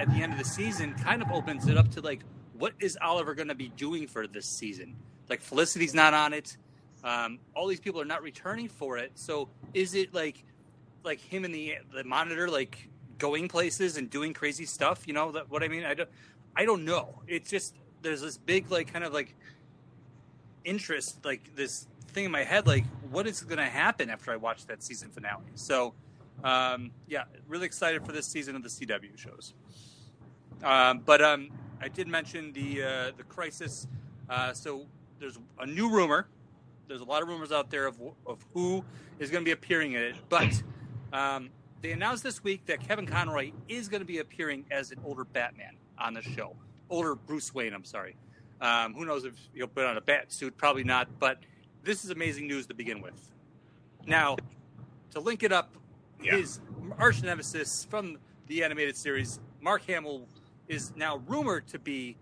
at 0.00 0.08
the 0.10 0.22
end 0.22 0.32
of 0.32 0.38
the 0.38 0.44
season 0.44 0.94
kind 0.94 1.22
of 1.22 1.30
opens 1.32 1.66
it 1.68 1.76
up 1.76 1.90
to 1.92 2.00
like 2.00 2.20
what 2.58 2.72
is 2.80 2.98
oliver 3.00 3.32
going 3.34 3.46
to 3.48 3.54
be 3.54 3.68
doing 3.76 4.08
for 4.08 4.26
this 4.26 4.44
season 4.46 4.96
like 5.28 5.40
felicity's 5.40 5.94
not 5.94 6.12
on 6.14 6.32
it 6.32 6.56
um, 7.04 7.38
all 7.54 7.68
these 7.68 7.78
people 7.78 8.00
are 8.00 8.04
not 8.06 8.22
returning 8.22 8.68
for 8.68 8.98
it 8.98 9.12
so 9.14 9.48
is 9.72 9.94
it 9.94 10.12
like 10.12 10.44
like 11.04 11.20
him 11.20 11.44
and 11.44 11.54
the 11.54 11.76
the 11.94 12.04
monitor 12.04 12.48
like 12.48 12.88
going 13.18 13.48
places 13.48 13.96
and 13.96 14.10
doing 14.10 14.32
crazy 14.32 14.66
stuff 14.66 15.04
you 15.06 15.14
know 15.14 15.30
that 15.32 15.48
what 15.50 15.62
i 15.62 15.68
mean 15.68 15.84
i 15.84 15.94
don't 15.94 16.08
i 16.56 16.64
don't 16.64 16.84
know 16.84 17.22
it's 17.26 17.48
just 17.48 17.74
there's 18.02 18.20
this 18.20 18.36
big 18.36 18.70
like 18.70 18.92
kind 18.92 19.04
of 19.04 19.12
like 19.12 19.34
interest 20.64 21.24
like 21.24 21.54
this 21.54 21.86
thing 22.08 22.24
in 22.24 22.30
my 22.30 22.42
head 22.42 22.66
like 22.66 22.84
what 23.10 23.26
is 23.26 23.40
going 23.42 23.58
to 23.58 23.64
happen 23.64 24.10
after 24.10 24.32
i 24.32 24.36
watch 24.36 24.66
that 24.66 24.82
season 24.82 25.10
finale 25.10 25.44
so 25.54 25.94
um, 26.42 26.90
yeah, 27.06 27.24
really 27.46 27.66
excited 27.66 28.04
for 28.04 28.12
this 28.12 28.26
season 28.26 28.56
of 28.56 28.62
the 28.62 28.68
CW 28.68 29.16
shows. 29.16 29.54
Um, 30.62 31.00
but 31.04 31.22
um, 31.22 31.50
I 31.80 31.88
did 31.88 32.08
mention 32.08 32.52
the 32.52 32.82
uh, 32.82 33.12
the 33.16 33.22
crisis. 33.24 33.86
Uh, 34.28 34.52
so 34.52 34.86
there's 35.20 35.38
a 35.60 35.66
new 35.66 35.90
rumor. 35.90 36.26
There's 36.88 37.00
a 37.00 37.04
lot 37.04 37.22
of 37.22 37.28
rumors 37.28 37.52
out 37.52 37.70
there 37.70 37.86
of 37.86 38.00
of 38.26 38.44
who 38.52 38.84
is 39.18 39.30
going 39.30 39.42
to 39.42 39.48
be 39.48 39.52
appearing 39.52 39.92
in 39.92 40.02
it. 40.02 40.16
But 40.28 40.62
um, 41.14 41.48
they 41.80 41.92
announced 41.92 42.22
this 42.22 42.42
week 42.44 42.66
that 42.66 42.86
Kevin 42.86 43.06
Conroy 43.06 43.52
is 43.68 43.88
going 43.88 44.00
to 44.00 44.06
be 44.06 44.18
appearing 44.18 44.64
as 44.70 44.90
an 44.90 44.98
older 45.04 45.24
Batman 45.24 45.76
on 45.98 46.12
the 46.14 46.22
show. 46.22 46.56
Older 46.90 47.14
Bruce 47.14 47.54
Wayne. 47.54 47.72
I'm 47.72 47.84
sorry. 47.84 48.16
Um, 48.60 48.94
who 48.94 49.04
knows 49.04 49.24
if 49.24 49.34
he'll 49.54 49.66
put 49.66 49.84
on 49.84 49.96
a 49.96 50.00
bat 50.00 50.32
suit? 50.32 50.56
Probably 50.56 50.84
not. 50.84 51.08
But 51.18 51.38
this 51.82 52.04
is 52.04 52.10
amazing 52.10 52.46
news 52.48 52.66
to 52.66 52.74
begin 52.74 53.00
with. 53.00 53.30
Now, 54.06 54.36
to 55.12 55.20
link 55.20 55.42
it 55.42 55.52
up 55.52 55.76
Yeah. 56.22 56.36
his 56.36 56.60
arch 56.98 57.22
nemesis 57.22 57.84
from 57.84 58.18
the 58.46 58.64
animated 58.64 58.96
series, 58.96 59.40
Mark 59.60 59.82
Hamill, 59.82 60.26
is 60.68 60.94
now 60.96 61.18
rumored 61.26 61.66
to 61.68 61.78
be 61.78 62.16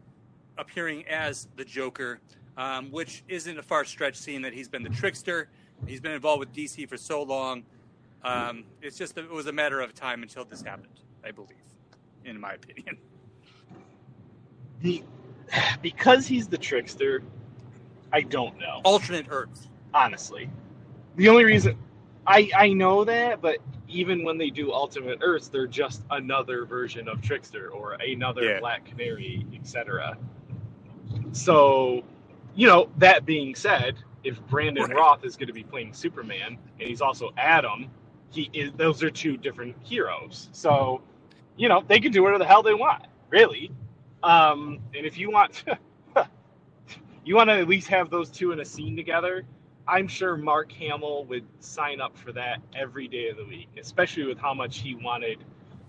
appearing 0.58 1.06
as 1.06 1.48
the 1.56 1.64
Joker, 1.64 2.20
um, 2.56 2.90
which 2.90 3.22
isn't 3.28 3.58
a 3.58 3.62
far 3.62 3.84
stretch, 3.84 4.16
seeing 4.16 4.42
that 4.42 4.52
he's 4.52 4.68
been 4.68 4.82
the 4.82 4.90
trickster. 4.90 5.48
He's 5.86 6.00
been 6.00 6.12
involved 6.12 6.40
with 6.40 6.52
DC 6.52 6.88
for 6.88 6.96
so 6.96 7.22
long. 7.22 7.64
Um, 8.24 8.64
it's 8.80 8.96
just 8.96 9.18
it 9.18 9.30
was 9.30 9.46
a 9.46 9.52
matter 9.52 9.80
of 9.80 9.94
time 9.94 10.22
until 10.22 10.44
this 10.44 10.62
happened, 10.62 11.00
I 11.24 11.30
believe, 11.32 11.50
in 12.24 12.38
my 12.40 12.52
opinion. 12.52 12.98
The, 14.80 15.02
because 15.82 16.26
he's 16.26 16.48
the 16.48 16.58
trickster, 16.58 17.22
I 18.12 18.22
don't 18.22 18.58
know. 18.58 18.80
Alternate 18.84 19.26
Earth. 19.30 19.68
honestly. 19.94 20.50
The 21.16 21.28
only 21.28 21.44
reason 21.44 21.76
I 22.26 22.50
I 22.56 22.72
know 22.72 23.04
that, 23.04 23.40
but 23.42 23.58
even 23.88 24.24
when 24.24 24.38
they 24.38 24.50
do 24.50 24.72
Ultimate 24.72 25.18
Earths, 25.22 25.48
they're 25.48 25.66
just 25.66 26.02
another 26.10 26.64
version 26.64 27.08
of 27.08 27.20
Trickster 27.20 27.68
or 27.70 27.92
another 27.94 28.42
Yeah. 28.42 28.60
Black 28.60 28.86
Canary, 28.86 29.46
etc. 29.54 30.16
So, 31.32 32.02
you 32.54 32.66
know, 32.66 32.88
that 32.98 33.24
being 33.26 33.54
said, 33.54 33.96
if 34.24 34.40
Brandon 34.46 34.84
Right. 34.84 34.96
Roth 34.96 35.24
is 35.24 35.36
going 35.36 35.48
to 35.48 35.52
be 35.52 35.62
playing 35.64 35.92
Superman 35.92 36.58
and 36.78 36.88
he's 36.88 37.00
also 37.02 37.32
Adam, 37.36 37.90
he 38.32 38.50
is 38.52 38.72
those 38.76 39.02
are 39.02 39.10
two 39.10 39.36
different 39.36 39.76
heroes. 39.82 40.48
So, 40.52 41.02
you 41.56 41.68
know, 41.68 41.82
they 41.86 42.00
can 42.00 42.12
do 42.12 42.22
whatever 42.22 42.38
the 42.38 42.46
hell 42.46 42.62
they 42.62 42.74
want, 42.74 43.06
really. 43.30 43.70
Um, 44.22 44.78
and 44.96 45.04
if 45.06 45.18
you 45.18 45.30
want 45.30 45.64
you 47.24 47.36
want 47.36 47.50
to 47.50 47.54
at 47.54 47.68
least 47.68 47.88
have 47.88 48.10
those 48.10 48.30
two 48.30 48.52
in 48.52 48.60
a 48.60 48.64
scene 48.64 48.96
together, 48.96 49.44
I'm 49.86 50.08
sure 50.08 50.36
Mark 50.36 50.72
Hamill 50.72 51.24
would 51.26 51.44
sign 51.60 52.00
up 52.00 52.16
for 52.16 52.32
that 52.32 52.60
every 52.74 53.08
day 53.08 53.28
of 53.28 53.36
the 53.36 53.44
week, 53.44 53.68
especially 53.78 54.24
with 54.24 54.38
how 54.38 54.54
much 54.54 54.78
he 54.78 54.94
wanted 54.94 55.38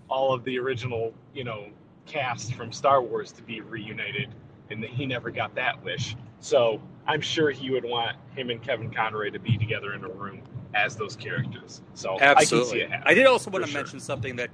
all 0.08 0.34
of 0.34 0.44
the 0.44 0.58
original, 0.58 1.14
you 1.32 1.44
know, 1.44 1.66
cast 2.06 2.54
from 2.54 2.72
Star 2.72 3.02
Wars 3.02 3.32
to 3.32 3.42
be 3.42 3.60
reunited, 3.60 4.28
and 4.70 4.82
that 4.82 4.90
he 4.90 5.06
never 5.06 5.30
got 5.30 5.54
that 5.54 5.82
wish. 5.82 6.16
So 6.40 6.80
I'm 7.06 7.20
sure 7.20 7.50
he 7.50 7.70
would 7.70 7.84
want 7.84 8.16
him 8.34 8.50
and 8.50 8.62
Kevin 8.62 8.92
Conroy 8.92 9.30
to 9.30 9.38
be 9.38 9.56
together 9.56 9.94
in 9.94 10.04
a 10.04 10.08
room 10.08 10.42
as 10.74 10.96
those 10.96 11.16
characters. 11.16 11.82
So 11.94 12.18
I 12.18 12.24
Absolutely. 12.24 12.82
it. 12.82 12.90
I 13.04 13.14
did 13.14 13.26
also 13.26 13.50
want 13.50 13.64
to 13.64 13.70
sure. 13.70 13.80
mention 13.80 14.00
something 14.00 14.36
that 14.36 14.50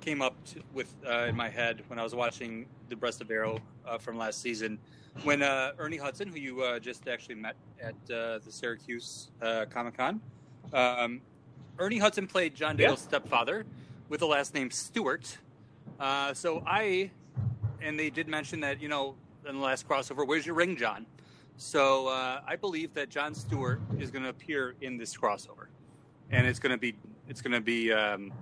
came 0.00 0.22
up 0.22 0.34
to, 0.46 0.62
with 0.72 0.94
uh, 1.06 1.26
in 1.26 1.36
my 1.36 1.48
head 1.48 1.82
when 1.88 1.98
I 1.98 2.02
was 2.02 2.14
watching 2.14 2.66
the 2.88 2.96
Breast 2.96 3.20
of 3.20 3.30
Arrow 3.30 3.58
uh, 3.86 3.98
from 3.98 4.16
last 4.16 4.40
season. 4.40 4.78
When 5.24 5.42
uh, 5.42 5.72
Ernie 5.78 5.96
Hudson, 5.96 6.28
who 6.28 6.38
you 6.38 6.62
uh, 6.62 6.78
just 6.78 7.08
actually 7.08 7.34
met 7.34 7.56
at 7.80 7.94
uh, 8.10 8.38
the 8.38 8.50
Syracuse 8.50 9.30
uh, 9.42 9.64
Comic 9.68 9.96
Con, 9.96 10.20
um, 10.72 11.20
Ernie 11.78 11.98
Hudson 11.98 12.26
played 12.26 12.54
John 12.54 12.78
Yeah. 12.78 12.88
Dale's 12.88 13.02
stepfather 13.02 13.66
with 14.08 14.20
the 14.20 14.26
last 14.26 14.54
name 14.54 14.70
Stewart. 14.70 15.36
Uh, 15.98 16.32
so 16.34 16.62
I, 16.66 17.10
and 17.82 17.98
they 17.98 18.10
did 18.10 18.28
mention 18.28 18.60
that 18.60 18.80
you 18.80 18.88
know 18.88 19.16
in 19.48 19.56
the 19.56 19.60
last 19.60 19.88
crossover, 19.88 20.26
where's 20.26 20.46
your 20.46 20.54
ring, 20.54 20.76
John? 20.76 21.06
So 21.58 22.06
uh, 22.06 22.40
I 22.46 22.54
believe 22.56 22.94
that 22.94 23.08
John 23.10 23.34
Stewart 23.34 23.80
is 23.98 24.10
going 24.12 24.22
to 24.22 24.30
appear 24.30 24.74
in 24.80 24.96
this 24.96 25.16
crossover, 25.16 25.66
and 26.30 26.46
it's 26.46 26.60
going 26.60 26.70
to 26.70 26.78
be 26.78 26.94
it's 27.28 27.42
going 27.42 27.52
to 27.52 27.60
be 27.60 27.92
um, 27.92 28.32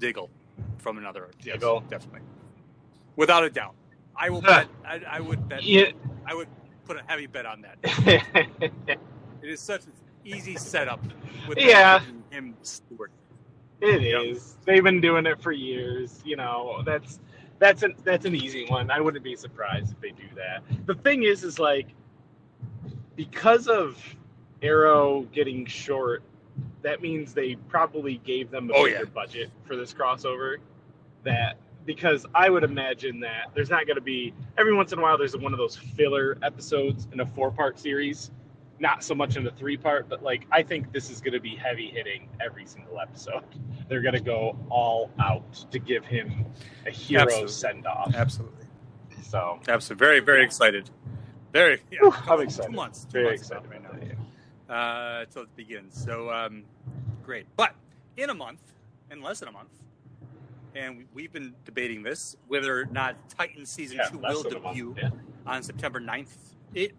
Diggle 0.00 0.30
from 0.78 0.96
another 0.96 1.24
Earth. 1.24 1.36
Yes, 1.44 1.56
Diggle. 1.56 1.80
definitely, 1.90 2.20
without 3.16 3.44
a 3.44 3.50
doubt. 3.50 3.74
I 4.16 4.30
will 4.30 4.40
bet. 4.40 4.66
I, 4.84 5.02
I 5.08 5.20
would 5.20 5.46
bet. 5.48 5.62
Yeah. 5.62 5.90
I 6.26 6.34
would 6.34 6.48
put 6.86 6.96
a 6.96 7.02
heavy 7.06 7.26
bet 7.26 7.44
on 7.46 7.62
that. 7.62 8.22
It 9.40 9.50
is 9.50 9.60
such 9.60 9.84
an 9.84 9.92
easy 10.24 10.56
setup 10.56 11.00
with 11.46 11.58
Yeah. 11.58 12.00
him 12.30 12.56
Stewart. 12.62 13.12
It 13.80 14.02
Yeah. 14.02 14.20
is. 14.20 14.56
They've 14.64 14.82
been 14.82 15.00
doing 15.00 15.26
it 15.26 15.40
for 15.40 15.52
years. 15.52 16.20
You 16.24 16.34
know, 16.36 16.82
that's 16.84 17.20
that's 17.60 17.82
an 17.84 17.94
that's 18.04 18.24
an 18.24 18.34
easy 18.34 18.66
one. 18.68 18.90
I 18.90 19.00
wouldn't 19.00 19.22
be 19.22 19.36
surprised 19.36 19.92
if 19.92 20.00
they 20.00 20.10
do 20.10 20.24
that. 20.34 20.64
The 20.86 20.94
thing 20.96 21.22
is, 21.22 21.44
is 21.44 21.58
like 21.60 21.88
because 23.18 23.66
of 23.66 23.98
Arrow 24.62 25.22
getting 25.32 25.66
short, 25.66 26.22
that 26.82 27.02
means 27.02 27.34
they 27.34 27.56
probably 27.68 28.18
gave 28.24 28.50
them 28.50 28.70
a 28.70 28.72
Oh, 28.74 28.84
bigger 28.84 28.98
yeah. 29.00 29.04
budget 29.12 29.50
for 29.64 29.74
this 29.76 29.92
crossover. 29.92 30.58
That 31.24 31.56
because 31.84 32.24
I 32.34 32.48
would 32.48 32.62
imagine 32.62 33.18
that 33.20 33.50
there's 33.54 33.70
not 33.70 33.86
going 33.86 33.96
to 33.96 34.02
be 34.02 34.32
every 34.56 34.72
once 34.74 34.92
in 34.92 35.00
a 35.00 35.02
while 35.02 35.18
there's 35.18 35.36
one 35.36 35.52
of 35.52 35.58
those 35.58 35.76
filler 35.76 36.38
episodes 36.42 37.08
in 37.12 37.18
a 37.20 37.26
four 37.26 37.50
part 37.50 37.78
series. 37.78 38.30
Not 38.80 39.02
so 39.02 39.16
much 39.16 39.36
in 39.36 39.44
a 39.44 39.50
three 39.50 39.76
part, 39.76 40.08
but 40.08 40.22
like 40.22 40.46
I 40.52 40.62
think 40.62 40.92
this 40.92 41.10
is 41.10 41.20
going 41.20 41.32
to 41.32 41.40
be 41.40 41.56
heavy 41.56 41.88
hitting 41.88 42.28
every 42.40 42.66
single 42.66 43.00
episode. 43.00 43.42
They're 43.88 44.00
going 44.02 44.14
to 44.14 44.20
go 44.20 44.56
all 44.70 45.10
out 45.18 45.52
to 45.72 45.80
give 45.80 46.04
him 46.04 46.46
a 46.86 46.90
hero 46.90 47.46
send 47.46 47.84
off. 47.88 48.14
Absolutely, 48.14 48.66
So 49.24 49.58
absolutely. 49.68 50.06
Very, 50.06 50.20
very 50.20 50.44
excited. 50.44 50.88
Very. 51.52 51.80
Yeah, 51.90 52.10
I'm 52.28 52.40
excited. 52.40 52.70
Two 52.70 52.76
months. 52.76 53.04
Two 53.04 53.10
very 53.12 53.24
months 53.26 53.42
excited 53.42 53.70
right 53.70 53.82
now. 53.82 54.74
uh, 54.74 55.20
until 55.22 55.42
it 55.42 55.56
begins. 55.56 56.00
So 56.02 56.30
um, 56.30 56.64
great. 57.24 57.46
But 57.56 57.74
in 58.16 58.30
a 58.30 58.34
month, 58.34 58.60
in 59.10 59.22
less 59.22 59.40
than 59.40 59.48
a 59.48 59.52
month, 59.52 59.70
and 60.74 60.98
we, 60.98 61.06
we've 61.14 61.32
been 61.32 61.54
debating 61.64 62.02
this 62.02 62.36
whether 62.48 62.80
or 62.80 62.86
not 62.86 63.16
Titan 63.30 63.64
season 63.66 63.98
Yeah, 63.98 64.08
two 64.08 64.18
will 64.18 64.42
month, 64.44 64.50
debut 64.62 64.94
yeah. 64.98 65.10
on 65.46 65.62
September 65.62 66.00
9th. 66.00 66.34
It 66.74 66.94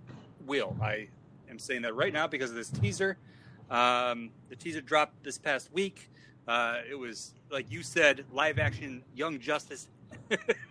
will. 0.45 0.75
I 0.81 1.07
am 1.49 1.59
saying 1.59 1.83
that 1.83 1.95
right 1.95 2.11
now 2.13 2.27
because 2.27 2.49
of 2.49 2.55
this 2.55 2.69
teaser. 2.69 3.17
Um, 3.69 4.31
the 4.49 4.55
teaser 4.55 4.81
dropped 4.81 5.23
this 5.23 5.37
past 5.37 5.71
week. 5.71 6.09
Uh, 6.47 6.77
it 6.89 6.95
was 6.95 7.35
like 7.51 7.71
you 7.71 7.83
said, 7.83 8.25
live 8.31 8.57
action 8.57 9.03
Young 9.13 9.39
Justice 9.39 9.87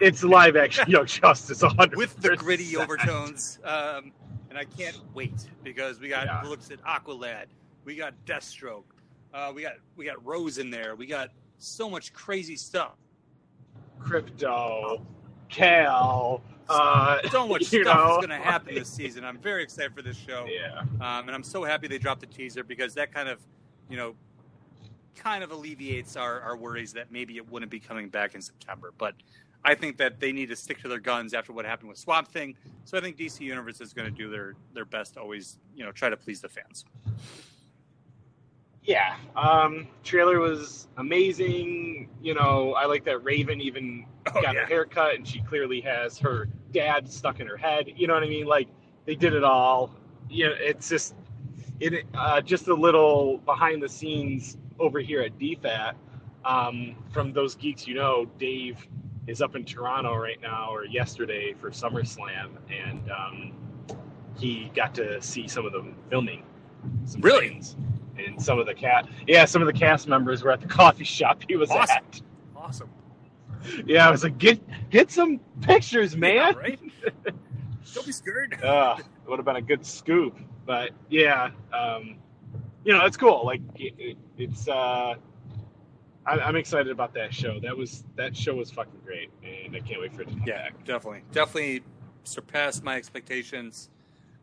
It's 0.00 0.22
live 0.22 0.56
action 0.56 0.84
Young 0.90 1.06
Justice 1.06 1.62
100 1.62 1.96
with 1.96 2.16
the 2.20 2.36
gritty 2.36 2.76
overtones. 2.76 3.58
Um, 3.64 4.12
and 4.48 4.56
I 4.58 4.64
can't 4.64 4.98
wait 5.14 5.34
because 5.64 6.00
we 6.00 6.08
got 6.08 6.26
Yeah. 6.26 6.42
looks 6.42 6.70
at 6.70 6.80
Aqualad, 6.84 7.46
we 7.84 7.96
got 7.96 8.14
Deathstroke, 8.24 8.84
uh, 9.34 9.52
we 9.54 9.62
got 9.62 9.74
we 9.96 10.04
got 10.04 10.24
Rose 10.24 10.58
in 10.58 10.70
there, 10.70 10.94
we 10.94 11.06
got 11.06 11.30
so 11.58 11.90
much 11.90 12.12
crazy 12.12 12.56
stuff. 12.56 12.94
Krypto, 14.00 15.00
Cal. 15.48 16.40
Uh, 16.68 17.18
So 17.30 17.48
much 17.48 17.64
stuff 17.64 17.82
know, 17.84 18.10
is 18.12 18.26
going 18.26 18.28
to 18.28 18.36
happen 18.36 18.74
this 18.74 18.88
season. 18.88 19.24
I'm 19.24 19.38
very 19.38 19.62
excited 19.62 19.94
for 19.94 20.02
this 20.02 20.16
show. 20.16 20.46
Yeah. 20.48 20.80
Um, 21.00 21.26
and 21.26 21.30
I'm 21.32 21.42
so 21.42 21.64
happy 21.64 21.88
they 21.88 21.98
dropped 21.98 22.20
the 22.20 22.26
teaser 22.26 22.62
because 22.62 22.94
that 22.94 23.12
kind 23.12 23.28
of, 23.28 23.40
you 23.90 23.96
know, 23.96 24.14
kind 25.16 25.42
of 25.42 25.50
alleviates 25.50 26.14
our, 26.16 26.40
our 26.42 26.56
worries 26.56 26.92
that 26.92 27.10
maybe 27.10 27.36
it 27.38 27.50
wouldn't 27.50 27.70
be 27.70 27.80
coming 27.80 28.08
back 28.08 28.34
in 28.34 28.42
September. 28.42 28.92
But 28.98 29.14
I 29.64 29.74
think 29.74 29.96
that 29.98 30.20
they 30.20 30.32
need 30.32 30.48
to 30.48 30.56
stick 30.56 30.80
to 30.82 30.88
their 30.88 31.00
guns 31.00 31.34
after 31.34 31.52
what 31.52 31.64
happened 31.64 31.88
with 31.88 31.98
Swamp 31.98 32.28
Thing. 32.28 32.54
So 32.84 32.96
I 32.96 33.00
think 33.00 33.16
DC 33.16 33.40
Universe 33.40 33.80
is 33.80 33.92
going 33.92 34.06
to 34.06 34.16
do 34.16 34.30
their, 34.30 34.54
their 34.72 34.84
best 34.84 35.14
to 35.14 35.20
always, 35.20 35.58
you 35.74 35.84
know, 35.84 35.92
try 35.92 36.08
to 36.08 36.16
please 36.16 36.40
the 36.40 36.48
fans. 36.48 36.84
Yeah. 38.82 39.16
Um, 39.36 39.86
trailer 40.02 40.38
was 40.40 40.88
amazing. 40.96 42.08
You 42.22 42.34
know, 42.34 42.74
I 42.74 42.86
like 42.86 43.04
that 43.04 43.18
Raven 43.18 43.60
even 43.60 44.06
Oh, 44.34 44.42
got 44.42 44.54
yeah. 44.54 44.60
her 44.60 44.66
haircut 44.66 45.14
and 45.14 45.26
she 45.26 45.40
clearly 45.40 45.80
has 45.82 46.18
her 46.18 46.48
dad 46.72 47.10
stuck 47.10 47.40
in 47.40 47.46
her 47.46 47.56
head. 47.56 47.90
You 47.96 48.06
know 48.06 48.14
what 48.14 48.22
I 48.22 48.28
mean? 48.28 48.46
Like 48.46 48.68
they 49.06 49.14
did 49.14 49.34
it 49.34 49.44
all. 49.44 49.94
You 50.28 50.48
know, 50.48 50.54
it's 50.58 50.88
just 50.88 51.14
it 51.80 52.04
uh, 52.14 52.40
just 52.40 52.68
a 52.68 52.74
little 52.74 53.38
behind 53.38 53.82
the 53.82 53.88
scenes 53.88 54.56
over 54.78 55.00
here 55.00 55.22
at 55.22 55.38
DFAT. 55.38 55.94
Um, 56.44 56.94
from 57.12 57.32
those 57.32 57.54
geeks, 57.54 57.86
you 57.86 57.94
know, 57.94 58.26
Dave 58.38 58.86
is 59.28 59.42
up 59.42 59.54
in 59.54 59.64
Toronto 59.64 60.16
right 60.16 60.40
now 60.42 60.68
or 60.72 60.84
yesterday 60.86 61.52
for 61.60 61.70
SummerSlam, 61.70 62.50
and 62.70 63.10
um, 63.10 63.52
he 64.38 64.70
got 64.74 64.94
to 64.96 65.20
see 65.22 65.46
some 65.46 65.66
of 65.66 65.72
the 65.72 65.84
filming. 66.10 66.42
Some 67.04 67.20
Really? 67.20 67.48
scenes. 67.50 67.76
And 68.18 68.42
some 68.42 68.58
of 68.58 68.66
the 68.66 68.74
cat, 68.74 69.06
yeah, 69.28 69.44
some 69.44 69.62
of 69.62 69.66
the 69.66 69.72
cast 69.72 70.08
members 70.08 70.42
were 70.42 70.50
at 70.50 70.60
the 70.60 70.66
coffee 70.80 71.04
shop 71.04 71.42
he 71.46 71.54
was 71.56 71.70
Awesome. 71.70 71.96
at. 71.96 72.20
Awesome. 72.56 72.88
Yeah, 73.86 74.08
I 74.08 74.10
was 74.10 74.24
like, 74.24 74.38
get 74.38 74.60
get 74.90 75.10
some 75.10 75.40
pictures, 75.60 76.16
man. 76.16 76.34
Yeah, 76.34 76.52
right? 76.52 76.80
Don't 77.94 78.06
be 78.06 78.12
scared. 78.12 78.60
Uh, 78.62 78.96
it 78.98 79.04
would 79.30 79.38
have 79.38 79.46
been 79.46 79.56
a 79.56 79.62
good 79.62 79.84
scoop, 79.84 80.36
but 80.66 80.90
yeah, 81.10 81.50
um, 81.72 82.16
you 82.84 82.92
know, 82.92 83.04
it's 83.04 83.16
cool. 83.16 83.44
Like 83.44 83.60
it, 83.76 83.94
it, 83.98 84.16
it's, 84.36 84.68
uh, 84.68 85.14
I, 86.28 86.38
I'm 86.40 86.56
excited 86.56 86.90
about 86.92 87.14
that 87.14 87.32
show. 87.32 87.58
That 87.60 87.76
was 87.76 88.04
that 88.16 88.36
show 88.36 88.54
was 88.54 88.70
fucking 88.70 89.00
great, 89.04 89.30
and 89.42 89.74
I 89.74 89.80
can't 89.80 90.00
wait 90.00 90.14
for 90.14 90.22
it 90.22 90.28
to 90.28 90.34
come 90.34 90.44
Yeah, 90.46 90.64
back. 90.64 90.84
definitely, 90.84 91.22
definitely 91.32 91.82
surpassed 92.24 92.84
my 92.84 92.96
expectations. 92.96 93.88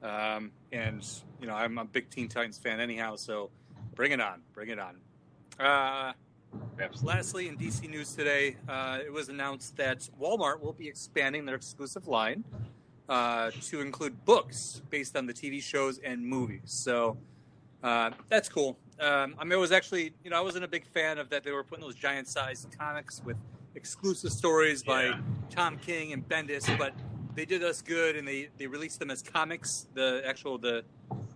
Um, 0.02 0.52
and 0.72 1.08
you 1.40 1.48
know, 1.48 1.54
I'm 1.54 1.78
a 1.78 1.86
big 1.86 2.10
Teen 2.10 2.28
Titans 2.28 2.58
fan 2.58 2.80
anyhow, 2.80 3.16
so 3.16 3.52
bring 3.94 4.12
it 4.12 4.20
on, 4.22 4.42
bring 4.54 4.70
it 4.70 4.80
on. 4.80 4.98
Uh, 5.60 6.14
Absolutely. 6.80 7.08
lastly, 7.16 7.48
in 7.50 7.58
DC 7.58 7.90
news 7.90 8.16
today, 8.16 8.56
uh, 8.68 9.00
it 9.06 9.12
was 9.12 9.30
announced 9.30 9.78
that 9.78 10.10
Walmart 10.20 10.60
will 10.62 10.74
be 10.74 10.88
expanding 10.88 11.46
their 11.46 11.56
exclusive 11.56 12.08
line 12.08 12.44
uh, 13.10 13.52
to 13.64 13.82
include 13.82 14.26
books 14.26 14.82
based 14.90 15.16
on 15.16 15.26
the 15.28 15.34
TV 15.34 15.62
shows 15.62 16.00
and 16.00 16.26
movies. 16.26 16.62
So 16.66 17.18
uh, 17.84 18.12
that's 18.30 18.50
cool. 18.50 18.78
Um, 19.00 19.36
I 19.38 19.44
mean, 19.44 19.54
it 19.54 19.60
was 19.60 19.72
actually, 19.72 20.14
you 20.24 20.30
know, 20.30 20.38
I 20.38 20.42
wasn't 20.42 20.64
a 20.64 20.68
big 20.68 20.86
fan 20.88 21.18
of 21.18 21.30
that 21.30 21.44
they 21.44 21.52
were 21.52 21.64
putting 21.64 21.84
those 21.84 21.96
giant-sized 21.96 22.68
comics 22.78 23.22
with 23.26 23.38
exclusive 23.76 24.32
stories 24.32 24.84
by 24.84 25.06
Yeah. 25.06 25.20
Tom 25.50 25.78
King 25.78 26.14
and 26.14 26.28
Bendis, 26.28 26.78
but 26.78 26.94
they 27.36 27.46
did 27.46 27.62
us 27.64 27.82
good 27.82 28.16
and 28.16 28.26
they, 28.28 28.50
they 28.58 28.68
released 28.68 29.00
them 29.00 29.12
as 29.12 29.22
comics, 29.22 29.88
the 29.94 30.22
actual 30.26 30.58
the 30.58 30.84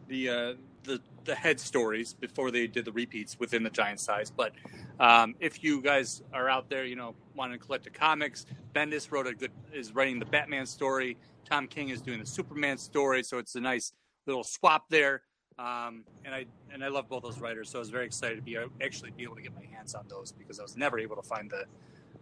the 0.07 0.29
uh, 0.29 0.53
the 0.83 1.01
the 1.25 1.35
head 1.35 1.59
stories 1.59 2.13
before 2.13 2.49
they 2.49 2.65
did 2.65 2.85
the 2.85 2.91
repeats 2.91 3.37
within 3.39 3.61
the 3.61 3.69
giant 3.69 3.99
size. 3.99 4.31
But 4.31 4.53
um, 4.99 5.35
if 5.39 5.63
you 5.63 5.81
guys 5.81 6.23
are 6.33 6.49
out 6.49 6.69
there, 6.69 6.85
you 6.85 6.95
know, 6.95 7.13
wanting 7.35 7.59
to 7.59 7.65
collect 7.65 7.83
the 7.83 7.89
comics, 7.89 8.45
Bendis 8.73 9.11
wrote 9.11 9.27
a 9.27 9.33
good 9.33 9.51
is 9.73 9.93
writing 9.93 10.17
the 10.19 10.25
Batman 10.25 10.65
story. 10.65 11.17
Tom 11.43 11.67
King 11.67 11.89
is 11.89 12.01
doing 12.01 12.19
the 12.19 12.25
Superman 12.25 12.77
story, 12.77 13.21
so 13.23 13.37
it's 13.37 13.55
a 13.55 13.59
nice 13.61 13.91
little 14.25 14.43
swap 14.43 14.85
there. 14.89 15.23
Um, 15.59 16.05
and 16.23 16.33
I 16.33 16.45
and 16.73 16.83
I 16.83 16.87
love 16.87 17.09
both 17.09 17.23
those 17.23 17.39
writers, 17.39 17.69
so 17.69 17.79
I 17.79 17.81
was 17.81 17.89
very 17.89 18.05
excited 18.05 18.37
to 18.37 18.41
be 18.41 18.57
actually 18.81 19.11
be 19.11 19.23
able 19.23 19.35
to 19.35 19.41
get 19.41 19.53
my 19.53 19.65
hands 19.75 19.93
on 19.93 20.05
those 20.07 20.31
because 20.31 20.57
I 20.57 20.63
was 20.63 20.77
never 20.77 20.97
able 20.97 21.17
to 21.17 21.21
find 21.21 21.51
the 21.51 21.65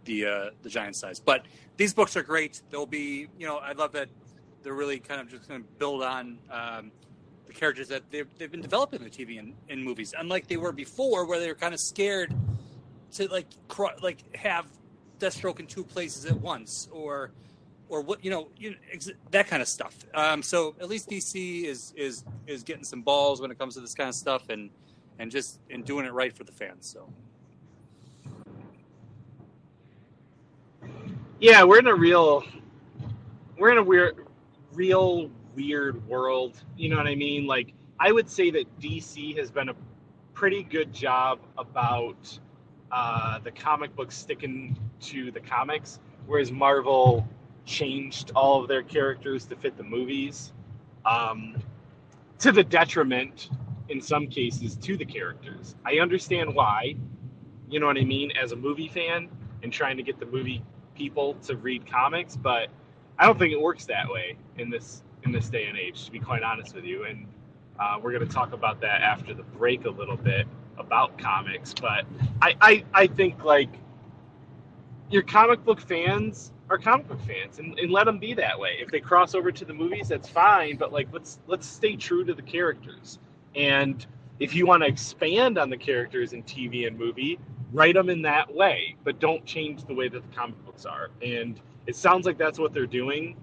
the 0.04 0.26
uh, 0.26 0.50
the 0.62 0.68
giant 0.68 0.96
size. 0.96 1.20
But 1.20 1.46
these 1.76 1.94
books 1.94 2.16
are 2.16 2.22
great. 2.24 2.62
They'll 2.70 2.84
be, 2.84 3.28
you 3.38 3.46
know, 3.46 3.58
I 3.58 3.72
love 3.72 3.92
that 3.92 4.08
they're 4.64 4.74
really 4.74 4.98
kind 4.98 5.20
of 5.20 5.30
just 5.30 5.48
going 5.48 5.62
to 5.62 5.68
build 5.78 6.02
on 6.02 6.38
um, 6.50 6.90
the 7.46 7.52
characters 7.52 7.88
that 7.88 8.02
they've, 8.10 8.26
they've 8.38 8.50
been 8.50 8.60
developing 8.60 9.00
in 9.02 9.04
the 9.04 9.10
TV 9.10 9.38
and 9.38 9.54
in 9.68 9.82
movies, 9.84 10.14
unlike 10.18 10.48
they 10.48 10.56
were 10.56 10.72
before, 10.72 11.24
where 11.24 11.38
they 11.38 11.48
were 11.48 11.54
kind 11.54 11.74
of 11.74 11.80
scared 11.80 12.34
to 13.12 13.28
like 13.28 13.46
cro- 13.68 13.96
like 14.02 14.34
have 14.36 14.66
Deathstroke 15.20 15.60
in 15.60 15.66
two 15.66 15.84
places 15.84 16.26
at 16.26 16.40
once, 16.40 16.88
or 16.90 17.30
or 17.88 18.02
what 18.02 18.24
you 18.24 18.30
know, 18.30 18.48
you 18.56 18.74
ex- 18.92 19.10
that 19.30 19.46
kind 19.46 19.62
of 19.62 19.68
stuff. 19.68 19.96
Um, 20.14 20.42
so 20.42 20.74
at 20.80 20.88
least 20.88 21.08
DC 21.10 21.64
is 21.64 21.92
is 21.96 22.24
is 22.46 22.62
getting 22.62 22.84
some 22.84 23.02
balls 23.02 23.40
when 23.40 23.50
it 23.50 23.58
comes 23.58 23.74
to 23.74 23.80
this 23.80 23.94
kind 23.94 24.08
of 24.08 24.14
stuff, 24.14 24.48
and 24.48 24.70
and 25.18 25.30
just 25.30 25.60
and 25.70 25.84
doing 25.84 26.06
it 26.06 26.12
right 26.12 26.36
for 26.36 26.44
the 26.44 26.52
fans. 26.52 26.86
So 26.86 27.12
Yeah, 31.40 31.62
we're 31.62 31.78
in 31.78 31.86
a 31.86 31.94
real, 31.94 32.42
we're 33.56 33.70
in 33.70 33.78
a 33.78 33.82
weird, 33.82 34.26
real 34.72 35.30
weird 35.54 36.04
world. 36.08 36.60
You 36.76 36.88
know 36.88 36.96
what 36.96 37.06
I 37.06 37.14
mean? 37.14 37.46
Like, 37.46 37.74
I 38.00 38.10
would 38.10 38.28
say 38.28 38.50
that 38.50 38.80
DC 38.80 39.38
has 39.38 39.48
been 39.48 39.68
a 39.68 39.74
pretty 40.34 40.64
good 40.64 40.92
job 40.92 41.38
about 41.56 42.36
uh, 42.90 43.38
the 43.38 43.52
comic 43.52 43.94
books 43.94 44.16
sticking 44.16 44.76
to 45.02 45.30
the 45.30 45.38
comics, 45.38 46.00
whereas 46.26 46.50
Marvel 46.50 47.24
changed 47.68 48.32
all 48.34 48.60
of 48.62 48.68
their 48.68 48.82
characters 48.82 49.44
to 49.46 49.54
fit 49.54 49.76
the 49.76 49.84
movies, 49.84 50.52
um, 51.04 51.56
to 52.38 52.50
the 52.50 52.64
detriment, 52.64 53.50
in 53.90 54.00
some 54.00 54.26
cases, 54.26 54.74
to 54.76 54.96
the 54.96 55.04
characters. 55.04 55.76
I 55.84 55.98
understand 55.98 56.54
why. 56.54 56.96
You 57.68 57.78
know 57.78 57.86
what 57.86 57.98
I 57.98 58.04
mean? 58.04 58.32
As 58.42 58.52
a 58.52 58.56
movie 58.56 58.88
fan 58.88 59.28
and 59.62 59.72
trying 59.72 59.96
to 59.98 60.02
get 60.02 60.18
the 60.18 60.26
movie 60.26 60.62
people 60.94 61.34
to 61.42 61.56
read 61.56 61.86
comics, 61.90 62.36
but 62.36 62.68
I 63.18 63.26
don't 63.26 63.38
think 63.38 63.52
it 63.52 63.60
works 63.60 63.84
that 63.86 64.08
way 64.08 64.36
in 64.56 64.70
this 64.70 65.02
in 65.24 65.32
this 65.32 65.48
day 65.50 65.66
and 65.66 65.76
age. 65.76 66.06
To 66.06 66.10
be 66.10 66.18
quite 66.18 66.42
honest 66.42 66.74
with 66.74 66.84
you, 66.84 67.04
and 67.04 67.26
uh, 67.78 67.98
we're 68.02 68.12
going 68.12 68.26
to 68.26 68.32
talk 68.34 68.52
about 68.52 68.80
that 68.80 69.02
after 69.02 69.34
the 69.34 69.42
break 69.42 69.84
a 69.84 69.90
little 69.90 70.16
bit 70.16 70.46
about 70.78 71.18
comics. 71.18 71.74
But 71.74 72.06
I, 72.40 72.54
I 72.60 72.84
I 72.94 73.06
think 73.08 73.44
like 73.44 73.70
your 75.10 75.22
comic 75.22 75.64
book 75.64 75.80
fans 75.80 76.52
are 76.70 76.78
comic 76.78 77.08
book 77.08 77.20
fans, 77.26 77.58
and, 77.58 77.78
and 77.78 77.90
let 77.90 78.04
them 78.04 78.18
be 78.18 78.34
that 78.34 78.58
way. 78.58 78.76
If 78.80 78.90
they 78.90 79.00
cross 79.00 79.34
over 79.34 79.50
to 79.50 79.64
the 79.64 79.74
movies, 79.74 80.08
that's 80.08 80.28
fine. 80.28 80.76
But 80.76 80.92
like 80.92 81.08
let's 81.12 81.38
let's 81.46 81.66
stay 81.66 81.96
true 81.96 82.24
to 82.24 82.34
the 82.34 82.42
characters. 82.42 83.18
And 83.54 84.04
if 84.40 84.54
you 84.54 84.66
want 84.66 84.82
to 84.82 84.88
expand 84.88 85.58
on 85.58 85.70
the 85.70 85.76
characters 85.76 86.32
in 86.32 86.42
TV 86.44 86.86
and 86.86 86.98
movie, 86.98 87.38
write 87.72 87.94
them 87.94 88.08
in 88.10 88.22
that 88.22 88.52
way, 88.54 88.96
but 89.04 89.18
don't 89.18 89.44
change 89.44 89.84
the 89.84 89.94
way 89.94 90.08
that 90.08 90.22
the 90.28 90.36
comic 90.36 90.62
books 90.64 90.84
are. 90.86 91.10
And 91.22 91.60
it 91.86 91.96
sounds 91.96 92.26
like 92.26 92.38
that's 92.38 92.58
what 92.58 92.72
they're 92.72 92.86
doing. 92.86 93.36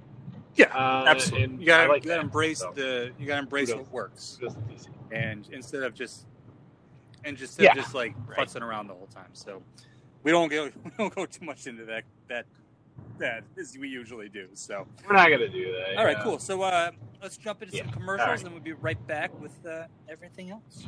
yeah, 0.55 0.67
Uh, 0.75 1.05
absolutely. 1.07 1.43
and 1.43 1.59
You 1.59 1.65
gotta, 1.65 1.89
like 1.89 2.03
you 2.03 2.09
gotta 2.09 2.19
that, 2.19 2.25
embrace 2.25 2.59
so. 2.59 2.71
the 2.75 3.11
you 3.19 3.25
gotta 3.25 3.41
embrace 3.41 3.69
Kudos. 3.69 3.85
what 3.85 3.91
works, 3.93 4.37
Because 4.39 4.55
of 4.55 4.61
DC. 4.69 4.87
and 5.11 5.47
instead 5.51 5.83
of 5.83 5.93
just 5.93 6.27
and 7.25 7.35
just 7.35 7.59
Yeah. 7.59 7.73
just 7.73 7.93
like 7.93 8.15
Right. 8.27 8.39
futzing 8.47 8.61
around 8.61 8.87
the 8.87 8.93
whole 8.93 9.07
time. 9.07 9.29
So 9.33 9.61
we 10.23 10.31
don't 10.31 10.49
go 10.49 10.65
we 10.83 10.91
don't 10.97 11.13
go 11.13 11.25
too 11.25 11.45
much 11.45 11.67
into 11.67 11.85
that 11.85 12.03
that 12.29 12.45
that 13.19 13.43
as 13.59 13.77
we 13.77 13.87
usually 13.89 14.29
do. 14.29 14.47
So 14.53 14.87
We're 15.07 15.15
not 15.15 15.29
gonna 15.29 15.49
do 15.49 15.71
that. 15.73 15.97
all 15.97 16.05
right, 16.05 16.17
yeah. 16.17 16.23
cool. 16.23 16.39
So 16.39 16.61
uh, 16.61 16.91
let's 17.21 17.37
jump 17.37 17.61
into 17.63 17.77
some 17.77 17.89
commercials, 17.89 18.27
All 18.27 18.33
right. 18.35 18.43
and 18.43 18.53
we'll 18.53 18.63
be 18.63 18.73
right 18.73 19.07
back 19.07 19.37
with 19.39 19.65
uh, 19.65 19.85
everything 20.09 20.51
else. 20.51 20.85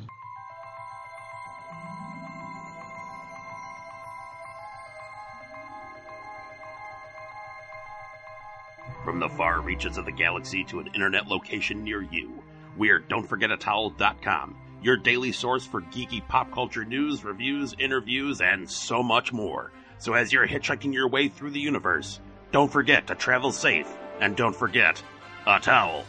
From 9.03 9.19
the 9.19 9.29
far 9.29 9.61
reaches 9.61 9.97
of 9.97 10.05
the 10.05 10.11
galaxy 10.11 10.63
to 10.65 10.79
an 10.79 10.87
internet 10.87 11.27
location 11.27 11.83
near 11.83 12.01
you, 12.01 12.43
we're 12.75 12.99
Don'tForgetATowel.com, 12.99 14.55
your 14.81 14.97
daily 14.97 15.31
source 15.31 15.65
for 15.65 15.81
geeky 15.81 16.25
pop 16.27 16.51
culture 16.51 16.83
news, 16.85 17.23
reviews, 17.23 17.73
interviews, 17.79 18.41
and 18.41 18.69
so 18.69 19.01
much 19.01 19.31
more. 19.31 19.71
So 19.99 20.13
as 20.13 20.31
you're 20.31 20.47
hitchhiking 20.47 20.93
your 20.93 21.07
way 21.07 21.27
through 21.27 21.51
the 21.51 21.59
universe, 21.59 22.19
don't 22.51 22.71
forget 22.71 23.07
to 23.07 23.15
travel 23.15 23.51
safe, 23.51 23.87
and 24.19 24.35
don't 24.35 24.55
forget 24.55 25.01
a 25.45 25.59
towel. 25.59 26.05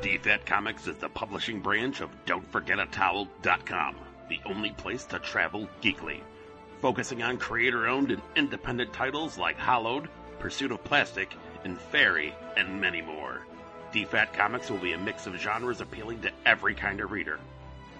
DFAT 0.00 0.46
Comics 0.46 0.86
is 0.86 0.96
the 0.96 1.08
publishing 1.08 1.60
branch 1.60 2.00
of 2.00 2.10
Don'tForgetATowel.com, 2.24 3.96
the 4.28 4.40
only 4.46 4.70
place 4.72 5.04
to 5.06 5.18
travel 5.18 5.68
geekly. 5.82 6.20
focusing 6.80 7.22
on 7.24 7.36
creator 7.36 7.88
owned 7.88 8.12
and 8.12 8.22
independent 8.36 8.92
titles 8.92 9.36
like 9.36 9.58
Hollowed, 9.58 10.08
Pursuit 10.38 10.70
of 10.70 10.82
Plastic, 10.84 11.34
and 11.64 11.76
Fairy, 11.76 12.32
and 12.56 12.80
many 12.80 13.02
more. 13.02 13.40
DFAT 13.92 14.32
Comics 14.32 14.70
will 14.70 14.78
be 14.78 14.92
a 14.92 14.98
mix 14.98 15.26
of 15.26 15.34
genres 15.36 15.80
appealing 15.80 16.20
to 16.22 16.30
every 16.44 16.74
kind 16.74 17.00
of 17.00 17.10
reader. 17.10 17.38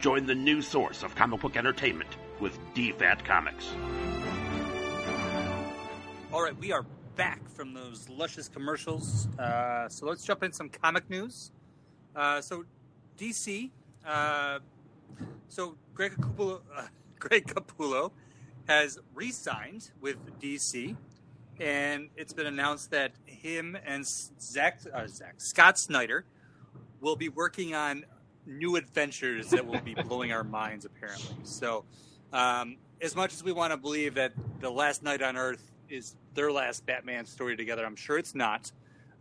Join 0.00 0.26
the 0.26 0.34
new 0.34 0.60
source 0.62 1.02
of 1.02 1.14
comic 1.14 1.40
book 1.40 1.56
entertainment 1.56 2.10
with 2.40 2.58
DFAT 2.74 3.24
Comics. 3.24 3.70
All 6.32 6.42
right, 6.42 6.56
we 6.58 6.72
are 6.72 6.84
back 7.16 7.48
from 7.48 7.74
those 7.74 8.08
luscious 8.08 8.48
commercials. 8.48 9.28
Uh, 9.38 9.88
so 9.88 10.06
let's 10.06 10.24
jump 10.24 10.42
in 10.42 10.52
some 10.52 10.68
comic 10.68 11.08
news. 11.10 11.50
Uh, 12.14 12.40
so 12.40 12.64
DC. 13.18 13.70
Uh, 14.06 14.58
so 15.48 15.76
Greg 15.94 16.12
Capullo, 16.12 16.60
Greg 17.18 17.46
Capullo 17.46 18.12
has 18.68 18.98
re-signed 19.14 19.90
with 20.00 20.16
DC, 20.40 20.96
and 21.60 22.08
it's 22.16 22.32
been 22.32 22.46
announced 22.46 22.90
that 22.90 23.12
him 23.24 23.76
and 23.84 24.06
Zach, 24.06 24.80
uh, 24.92 25.06
Zach 25.06 25.34
Scott 25.38 25.78
Snyder 25.78 26.24
will 27.00 27.16
be 27.16 27.28
working 27.28 27.74
on 27.74 28.04
new 28.46 28.76
adventures 28.76 29.50
that 29.50 29.66
will 29.66 29.80
be 29.80 29.94
blowing 29.94 30.32
our 30.32 30.44
minds. 30.44 30.84
Apparently, 30.84 31.36
so 31.42 31.84
um, 32.32 32.76
as 33.00 33.14
much 33.14 33.32
as 33.32 33.42
we 33.42 33.52
want 33.52 33.72
to 33.72 33.76
believe 33.76 34.14
that 34.14 34.32
the 34.60 34.70
Last 34.70 35.02
Night 35.02 35.22
on 35.22 35.36
Earth 35.36 35.72
is 35.88 36.16
their 36.34 36.52
last 36.52 36.84
Batman 36.86 37.24
story 37.26 37.56
together, 37.56 37.84
I'm 37.84 37.96
sure 37.96 38.18
it's 38.18 38.34
not. 38.34 38.72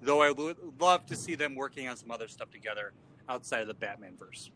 Though 0.01 0.21
I 0.21 0.31
would 0.31 0.57
love 0.79 1.05
to 1.07 1.15
see 1.15 1.35
them 1.35 1.55
working 1.55 1.87
on 1.87 1.97
some 1.97 2.11
other 2.11 2.27
stuff 2.27 2.51
together 2.51 2.93
outside 3.27 3.61
of 3.61 3.67
the 3.67 3.73
Batman 3.73 4.13
verse. 4.17 4.51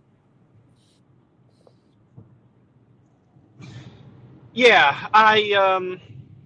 Yeah, 4.54 5.08
I 5.14 5.54
um, 5.54 6.00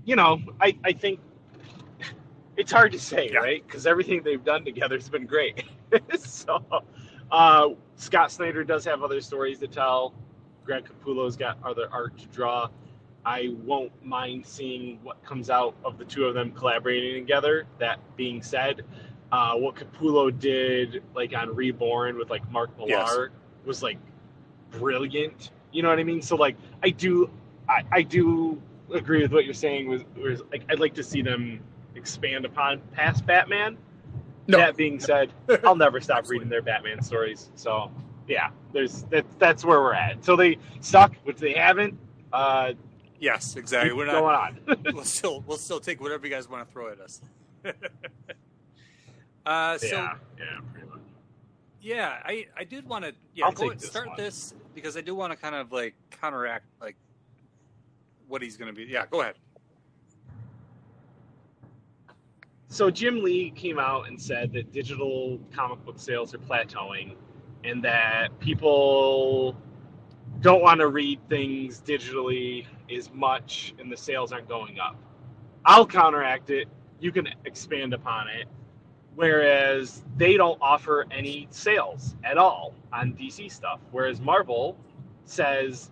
you 0.06 0.16
know, 0.16 0.40
I 0.62 0.78
I 0.84 0.94
think 0.94 1.20
it's 2.58 2.72
hard 2.72 2.92
to 2.94 3.00
say, 3.00 3.30
Yeah. 3.32 3.40
right? 3.40 3.66
Because 3.66 3.86
everything 3.86 4.22
they've 4.24 4.44
done 4.44 4.64
together 4.66 4.96
has 4.96 5.10
been 5.10 5.26
great. 5.26 5.64
so, 6.18 6.64
uh, 7.32 7.70
Scott 7.96 8.32
Snyder 8.32 8.64
does 8.64 8.86
have 8.86 9.04
other 9.04 9.22
stories 9.22 9.60
to 9.60 9.68
tell. 9.68 10.14
Grant 10.66 10.86
Capullo's 10.86 11.36
got 11.36 11.58
other 11.64 11.88
art 11.92 12.18
to 12.18 12.28
draw. 12.28 12.70
I 13.26 13.56
won't 13.64 13.92
mind 14.06 14.46
seeing 14.46 15.00
what 15.04 15.24
comes 15.24 15.50
out 15.50 15.76
of 15.84 15.98
the 15.98 16.06
two 16.06 16.26
of 16.26 16.36
them 16.36 16.52
collaborating 16.52 17.24
together. 17.24 17.66
That 17.80 18.00
being 18.16 18.42
said, 18.42 18.84
uh, 19.32 19.56
what 19.56 19.76
Capullo 19.76 20.38
did, 20.38 21.04
like 21.16 21.36
on 21.36 21.56
Reborn 21.56 22.18
with 22.18 22.30
like 22.30 22.50
Mark 22.52 22.70
Millar, 22.78 23.32
was 23.66 23.82
like 23.82 23.98
brilliant. 24.72 25.52
You 25.72 25.84
know 25.84 25.90
what 25.90 26.00
I 26.00 26.04
mean? 26.04 26.22
So 26.22 26.36
like, 26.36 26.56
I 26.84 26.90
do, 26.90 27.30
I, 27.68 27.82
I 27.92 28.02
do 28.04 28.62
agree 28.94 29.22
with 29.22 29.32
what 29.32 29.46
you're 29.46 29.54
saying. 29.54 29.90
Was, 29.90 30.04
was 30.16 30.42
like, 30.52 30.64
I'd 30.70 30.80
like 30.80 30.94
to 30.96 31.04
see 31.04 31.22
them 31.24 31.60
expand 31.96 32.46
upon 32.46 32.82
past 32.92 33.26
Batman. 33.26 33.78
No. 34.48 34.58
That 34.58 34.78
being 34.78 35.00
said, 35.00 35.32
I'll 35.64 35.76
never 35.76 36.00
stop 36.00 36.30
reading 36.30 36.50
their 36.50 36.62
Batman 36.62 37.02
stories. 37.02 37.50
So 37.56 37.92
yeah, 38.28 38.50
there's 38.74 39.04
that. 39.06 39.26
That's 39.40 39.66
where 39.66 39.82
we're 39.82 39.94
at. 39.94 40.24
So 40.24 40.36
they 40.36 40.58
suck, 40.82 41.16
which 41.24 41.38
they 41.38 41.54
haven't. 41.54 41.98
Uh, 42.32 42.74
Yes, 43.20 43.56
exactly. 43.56 43.94
We're 43.94 44.06
not 44.06 44.20
going 44.20 44.36
on. 44.36 44.84
we'll 44.94 45.04
still 45.04 45.44
we'll 45.48 45.58
still 45.58 45.80
take 45.80 46.02
whatever 46.02 46.28
you 46.28 46.34
guys 46.34 46.50
want 46.50 46.68
to 46.68 46.72
throw 46.72 46.92
at 46.92 47.00
us. 47.00 47.22
uh, 49.46 49.78
so 49.78 49.88
yeah, 49.88 50.14
yeah, 50.38 50.46
pretty 50.72 50.88
much. 50.90 51.00
Yeah, 51.82 52.18
I 52.24 52.48
I 52.58 52.64
did 52.64 52.88
want 52.88 53.06
to 53.06 53.14
yeah 53.34 53.52
go 53.52 53.74
this 53.74 53.86
start 53.86 54.08
one. 54.10 54.18
this 54.18 54.54
because 54.74 54.98
I 54.98 55.02
do 55.02 55.16
want 55.16 55.32
to 55.32 55.38
kind 55.38 55.56
of 55.56 55.72
like 55.72 55.96
counteract 56.12 56.66
like 56.82 56.96
what 58.28 58.42
he's 58.42 58.58
going 58.58 58.74
to 58.74 58.76
be. 58.76 58.84
Yeah, 58.84 59.06
go 59.10 59.22
ahead. 59.22 59.36
So 62.68 62.90
Jim 62.90 63.22
Lee 63.22 63.52
came 63.52 63.80
out 63.80 64.08
and 64.08 64.20
said 64.20 64.52
that 64.54 64.72
digital 64.72 65.40
comic 65.54 65.84
book 65.86 66.00
sales 66.00 66.34
are 66.34 66.40
plateauing, 66.40 67.16
and 67.64 67.84
that 67.84 68.38
people 68.40 69.56
don't 70.42 70.62
want 70.62 70.80
to 70.80 70.88
read 70.88 71.20
things 71.30 71.82
digitally 71.82 72.66
as 72.94 73.12
much, 73.14 73.74
and 73.80 73.92
the 73.92 73.98
sales 73.98 74.32
aren't 74.32 74.50
going 74.50 74.80
up. 74.80 74.96
I'll 75.66 75.86
counteract 75.86 76.50
it. 76.50 76.68
You 77.00 77.12
can 77.12 77.28
expand 77.46 77.94
upon 77.94 78.28
it. 78.28 78.48
Whereas 79.16 80.04
they 80.18 80.36
don't 80.36 80.58
offer 80.62 81.06
any 81.10 81.48
sales 81.50 82.16
at 82.24 82.38
all 82.38 82.74
on 82.92 83.14
DC 83.14 83.52
stuff. 83.52 83.80
Whereas 83.92 84.20
Marvel 84.20 84.78
says, 85.24 85.92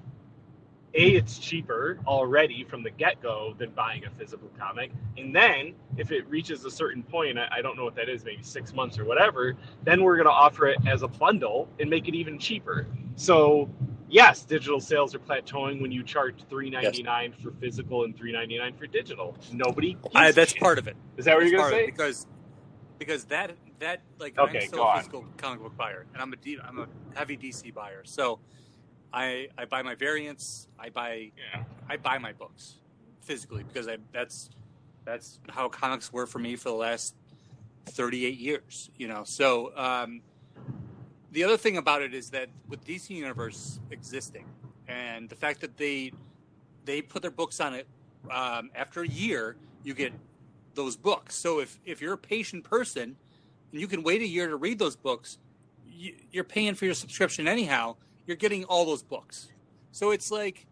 A, 0.96 1.16
it's 1.16 1.40
cheaper 1.40 2.00
already 2.06 2.64
from 2.64 2.84
the 2.84 2.92
get 2.92 3.22
go 3.22 3.56
than 3.58 3.72
buying 3.72 4.06
a 4.06 4.12
physical 4.12 4.50
comic. 4.60 4.92
And 5.18 5.36
then 5.36 5.74
if 5.98 6.12
it 6.12 6.28
reaches 6.30 6.66
a 6.66 6.72
certain 6.72 7.04
point, 7.04 7.40
I 7.40 7.48
I 7.52 7.62
don't 7.62 7.78
know 7.78 7.84
what 7.84 7.96
that 7.96 8.10
is, 8.10 8.24
maybe 8.24 8.44
six 8.44 8.74
months 8.74 9.00
or 9.00 9.06
whatever, 9.06 9.56
then 9.84 10.04
we're 10.04 10.16
going 10.16 10.28
to 10.28 10.32
offer 10.32 10.68
it 10.68 10.78
as 10.88 11.02
a 11.04 11.08
bundle 11.08 11.68
and 11.80 11.90
make 11.90 12.08
it 12.08 12.16
even 12.16 12.38
cheaper. 12.40 12.88
So, 13.16 13.70
yes, 14.10 14.44
digital 14.44 14.80
sales 14.80 15.16
are 15.16 15.20
plateauing 15.20 15.82
when 15.82 15.92
you 15.92 16.04
charge 16.04 16.36
three 16.50 16.70
ninety 16.70 17.04
nine 17.04 17.34
for 17.34 17.52
physical 17.52 18.04
and 18.04 18.16
three 18.16 18.32
ninety 18.32 18.58
nine 18.58 18.76
for 18.76 18.88
digital. 18.88 19.36
Nobody. 19.52 19.98
I, 20.16 20.32
that's 20.32 20.54
part 20.54 20.78
of 20.80 20.88
it. 20.88 20.96
Is 21.18 21.26
that 21.26 21.36
what 21.36 21.42
That's 21.42 21.52
you're 21.52 21.60
going 21.62 21.72
to 21.72 21.78
say? 21.78 21.86
because 21.88 22.28
because 23.00 23.26
that 23.26 23.52
that 23.80 24.02
like 24.20 24.38
Okay, 24.38 24.60
I'm 24.60 24.68
still 24.68 24.84
a 24.84 24.88
on. 24.88 24.98
physical 24.98 25.26
comic 25.38 25.62
book 25.62 25.76
buyer, 25.78 26.06
and 26.14 26.22
I'm 26.22 26.34
a 26.34 26.36
D, 26.36 26.58
I'm 26.64 26.80
a 26.80 26.88
heavy 27.16 27.38
DC 27.38 27.74
buyer. 27.74 28.02
So 28.06 28.40
I 29.13 29.49
I 29.58 29.65
buy 29.65 29.84
my 29.84 29.95
variants. 29.95 30.67
I 30.80 30.89
buy 30.89 31.32
Yeah. 31.54 31.63
I 31.88 31.97
buy 31.97 32.17
my 32.17 32.34
books 32.34 32.80
physically 33.21 33.63
because 33.63 33.88
I 33.88 33.97
that's 34.12 34.49
that's 35.06 35.39
how 35.49 35.69
comics 35.69 36.12
were 36.12 36.26
for 36.26 36.39
me 36.39 36.56
for 36.56 36.69
the 36.69 36.76
last 36.76 37.15
38 37.86 38.38
years 38.38 38.89
you 38.97 39.08
know 39.08 39.23
so 39.26 39.76
um, 39.78 40.21
the 41.32 41.43
other 41.43 41.58
thing 41.58 41.78
about 41.78 42.02
it 42.02 42.13
is 42.13 42.30
that 42.30 42.49
with 42.67 42.84
DC 42.86 43.10
Universe 43.10 43.80
existing 43.91 44.45
and 44.88 45.30
the 45.30 45.36
fact 45.36 45.62
that 45.62 45.78
they 45.78 46.12
they 46.86 47.02
put 47.02 47.21
their 47.21 47.32
books 47.32 47.60
on 47.60 47.73
it 47.73 47.88
um, 48.32 48.69
after 48.76 49.02
a 49.02 49.08
year 49.08 49.58
you 49.84 49.93
get 49.93 50.13
those 50.76 50.95
books 50.95 51.36
so 51.36 51.60
if 51.60 51.80
if 51.86 52.02
you're 52.02 52.13
a 52.13 52.17
patient 52.17 52.63
person 52.63 53.15
and 53.71 53.82
you 53.82 53.88
can 53.88 54.04
wait 54.04 54.21
a 54.21 54.28
year 54.28 54.47
to 54.47 54.56
read 54.56 54.80
those 54.80 54.95
books 54.95 55.38
you, 55.89 56.13
you're 56.32 56.43
paying 56.43 56.73
for 56.73 56.86
your 56.86 56.93
subscription 56.93 57.47
anyhow 57.47 57.95
you're 58.26 58.38
getting 58.38 58.64
all 58.66 58.86
those 58.86 59.04
books 59.04 59.50
so 59.92 60.12
it's 60.12 60.32
like 60.32 60.68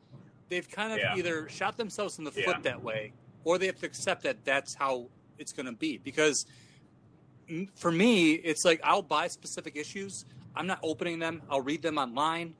they've 0.49 0.69
kind 0.69 0.91
of 0.93 0.99
Yeah. 0.99 1.15
either 1.15 1.47
shot 1.47 1.77
themselves 1.77 2.17
in 2.17 2.25
the 2.25 2.31
Yeah. 2.31 2.45
foot 2.45 2.63
that 2.63 2.83
way, 2.83 3.13
or 3.45 3.57
they 3.57 3.67
have 3.67 3.79
to 3.79 3.85
accept 3.85 4.23
that 4.23 4.43
that's 4.43 4.75
how 4.75 5.09
it's 5.37 5.53
going 5.53 5.65
to 5.67 5.71
be. 5.71 5.97
Because 5.97 6.45
for 7.75 7.91
me, 7.91 8.33
it's 8.33 8.65
like 8.65 8.79
I'll 8.83 9.01
buy 9.01 9.27
specific 9.27 9.75
issues. 9.75 10.25
I'm 10.55 10.67
not 10.67 10.79
opening 10.83 11.19
them. 11.19 11.41
I'll 11.49 11.61
read 11.61 11.81
them 11.81 11.97
online, 11.97 12.55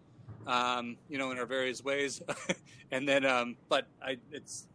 um, 0.46 0.98
you 1.08 1.18
know, 1.18 1.32
in 1.32 1.38
our 1.38 1.46
various 1.46 1.84
ways, 1.84 2.22
and 2.92 3.08
then, 3.08 3.26
um, 3.26 3.58
but 3.70 3.88
I, 4.02 4.18
it's, 4.32 4.68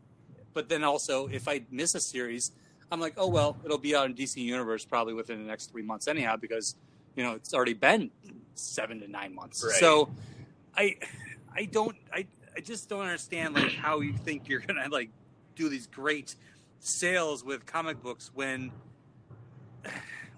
but 0.54 0.68
then 0.68 0.84
also 0.84 1.26
if 1.28 1.48
I 1.48 1.66
miss 1.70 1.94
a 1.94 2.00
series, 2.00 2.52
I'm 2.90 3.00
like, 3.00 3.14
oh 3.16 3.28
well, 3.28 3.58
it'll 3.64 3.78
be 3.78 3.96
out 3.96 4.06
in 4.06 4.14
DC 4.14 4.36
Universe 4.36 4.84
probably 4.84 5.14
within 5.14 5.38
the 5.38 5.46
next 5.48 5.70
three 5.70 5.82
months 5.82 6.06
anyhow, 6.08 6.36
because 6.36 6.76
you 7.16 7.22
know 7.22 7.32
it's 7.32 7.52
already 7.52 7.74
been 7.74 8.10
seven 8.54 9.00
to 9.00 9.08
nine 9.08 9.34
months. 9.34 9.64
Right. 9.64 9.74
So, 9.74 10.10
I, 10.76 10.96
I 11.54 11.64
don't, 11.64 11.96
I, 12.12 12.26
I 12.56 12.60
just 12.60 12.88
don't 12.88 13.02
understand 13.02 13.54
like 13.54 13.72
how 13.72 14.00
you 14.00 14.12
think 14.12 14.48
you're 14.48 14.60
gonna 14.60 14.88
like 14.88 15.10
do 15.54 15.68
these 15.68 15.86
great 15.86 16.36
sales 16.78 17.44
with 17.44 17.66
comic 17.66 18.02
books 18.02 18.30
when, 18.34 18.70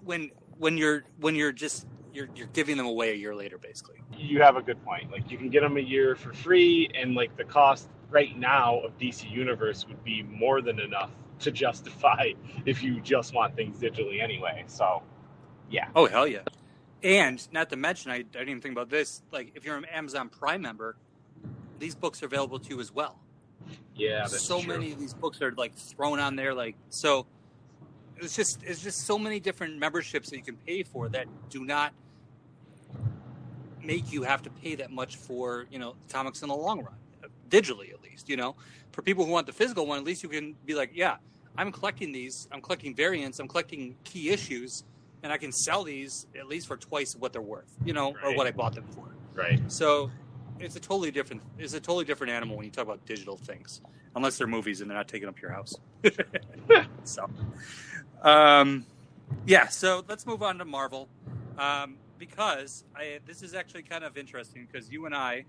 when, 0.03 0.31
when 0.57 0.77
you're 0.77 1.03
when 1.19 1.35
you're 1.35 1.51
just 1.51 1.85
you're 2.13 2.29
you're 2.35 2.47
giving 2.47 2.77
them 2.77 2.85
away 2.85 3.11
a 3.11 3.15
year 3.15 3.35
later, 3.35 3.57
basically. 3.57 3.97
you 4.17 4.41
have 4.41 4.55
a 4.55 4.61
good 4.61 4.83
point. 4.83 5.11
Like 5.11 5.29
you 5.29 5.37
can 5.37 5.49
get 5.49 5.61
them 5.61 5.77
a 5.77 5.81
year 5.81 6.15
for 6.15 6.33
free, 6.33 6.89
and 6.95 7.15
like 7.15 7.35
the 7.37 7.43
cost 7.43 7.89
right 8.09 8.37
now 8.37 8.79
of 8.79 8.97
DC 8.97 9.29
Universe 9.29 9.87
would 9.87 10.03
be 10.03 10.23
more 10.23 10.61
than 10.61 10.79
enough 10.79 11.11
to 11.39 11.51
justify 11.51 12.31
if 12.65 12.81
you 12.83 12.99
just 13.01 13.33
want 13.33 13.55
things 13.55 13.77
digitally 13.77 14.21
anyway. 14.21 14.63
So, 14.67 15.03
yeah, 15.69 15.87
Oh 15.95 16.07
hell 16.07 16.27
yeah! 16.27 16.39
And 17.03 17.47
not 17.51 17.69
to 17.69 17.75
mention, 17.75 18.11
I, 18.11 18.15
I 18.15 18.21
didn't 18.23 18.49
even 18.49 18.61
think 18.61 18.73
about 18.73 18.89
this. 18.89 19.21
Like, 19.31 19.51
if 19.55 19.65
you're 19.65 19.77
an 19.77 19.85
Amazon 19.85 20.29
Prime 20.29 20.61
member, 20.61 20.97
these 21.79 21.95
books 21.95 22.21
are 22.21 22.25
available 22.25 22.59
to 22.59 22.69
you 22.69 22.79
as 22.79 22.93
well. 22.93 23.19
yeah, 23.95 24.25
so 24.25 24.59
true. 24.59 24.67
many 24.67 24.91
of 24.91 24.99
these 24.99 25.13
books 25.13 25.41
are 25.41 25.51
like 25.53 25.73
thrown 25.75 26.19
on 26.19 26.35
there. 26.35 26.53
Like, 26.53 26.75
so 26.89 27.25
it's 28.17 28.35
just 28.35 28.61
it's 28.63 28.81
just 28.81 29.05
so 29.05 29.17
many 29.17 29.39
different 29.39 29.77
memberships 29.77 30.29
that 30.29 30.37
you 30.37 30.43
can 30.43 30.57
pay 30.57 30.83
for 30.83 31.09
that 31.09 31.27
do 31.49 31.63
not 31.63 31.93
make 33.83 34.11
you 34.11 34.23
have 34.23 34.41
to 34.43 34.49
pay 34.49 34.75
that 34.75 34.91
much 34.91 35.15
for 35.15 35.65
you 35.71 35.79
know 35.79 35.95
comics 36.11 36.41
in 36.41 36.49
the 36.49 36.55
long 36.55 36.83
run, 36.83 36.95
digitally 37.49 37.93
at 37.93 38.01
least. 38.01 38.29
You 38.29 38.37
know, 38.37 38.55
for 38.91 39.01
people 39.01 39.25
who 39.25 39.31
want 39.31 39.47
the 39.47 39.53
physical 39.53 39.85
one, 39.85 39.97
at 39.97 40.03
least 40.03 40.23
you 40.23 40.29
can 40.29 40.55
be 40.65 40.75
like, 40.75 40.91
yeah, 40.93 41.17
I'm 41.57 41.71
collecting 41.71 42.11
these. 42.11 42.47
I'm 42.51 42.61
collecting 42.61 42.95
variants. 42.95 43.39
I'm 43.39 43.47
collecting 43.47 43.95
key 44.03 44.29
issues, 44.29 44.83
and 45.23 45.31
I 45.33 45.37
can 45.37 45.51
sell 45.51 45.83
these 45.83 46.27
at 46.37 46.47
least 46.47 46.67
for 46.67 46.77
twice 46.77 47.15
what 47.15 47.33
they're 47.33 47.41
worth. 47.41 47.75
You 47.85 47.93
know, 47.93 48.15
or 48.23 48.35
what 48.35 48.47
I 48.47 48.51
bought 48.51 48.73
them 48.75 48.85
for. 48.91 49.07
right. 49.33 49.59
So 49.71 50.09
it's 50.59 50.75
a 50.75 50.79
totally 50.79 51.11
different 51.11 51.41
it's 51.57 51.73
a 51.73 51.79
totally 51.79 52.05
different 52.05 52.33
animal 52.33 52.57
when 52.57 52.65
you 52.65 52.71
talk 52.71 52.85
about 52.85 53.05
digital 53.05 53.37
things, 53.37 53.81
unless 54.15 54.37
they're 54.37 54.47
movies 54.47 54.81
and 54.81 54.89
they're 54.89 54.97
not 54.97 55.07
taking 55.07 55.27
up 55.29 55.41
your 55.41 55.51
house. 55.51 55.73
so, 57.03 57.29
um, 58.21 58.85
yeah. 59.45 59.67
So 59.67 60.03
let's 60.07 60.25
move 60.25 60.43
on 60.43 60.57
to 60.59 60.65
Marvel, 60.65 61.07
um, 61.57 61.95
because 62.17 62.83
I, 62.95 63.19
this 63.25 63.41
is 63.41 63.53
actually 63.53 63.83
kind 63.83 64.03
of 64.03 64.17
interesting 64.17 64.67
because 64.71 64.91
you 64.91 65.05
and 65.05 65.15
I 65.15 65.45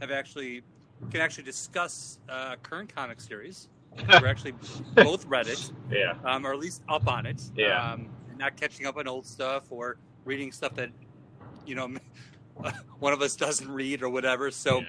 have 0.00 0.10
actually 0.10 0.62
can 1.10 1.20
actually 1.20 1.44
discuss 1.44 2.18
uh, 2.28 2.56
current 2.62 2.94
comic 2.94 3.20
series. 3.20 3.68
We're 4.08 4.26
actually 4.28 4.54
both 4.94 5.24
read 5.26 5.46
it, 5.48 5.72
Yeah. 5.90 6.14
um, 6.24 6.46
or 6.46 6.52
at 6.52 6.58
least 6.58 6.82
up 6.88 7.08
on 7.08 7.26
it. 7.26 7.40
Yeah. 7.56 7.92
Um, 7.92 8.08
not 8.38 8.56
catching 8.56 8.86
up 8.86 8.96
on 8.96 9.06
old 9.06 9.26
stuff 9.26 9.64
or 9.70 9.96
reading 10.24 10.52
stuff 10.52 10.74
that, 10.76 10.90
you 11.66 11.74
know, 11.74 11.94
one 12.98 13.12
of 13.12 13.22
us 13.22 13.36
doesn't 13.36 13.70
read 13.70 14.02
or 14.02 14.08
whatever. 14.08 14.50
So, 14.50 14.82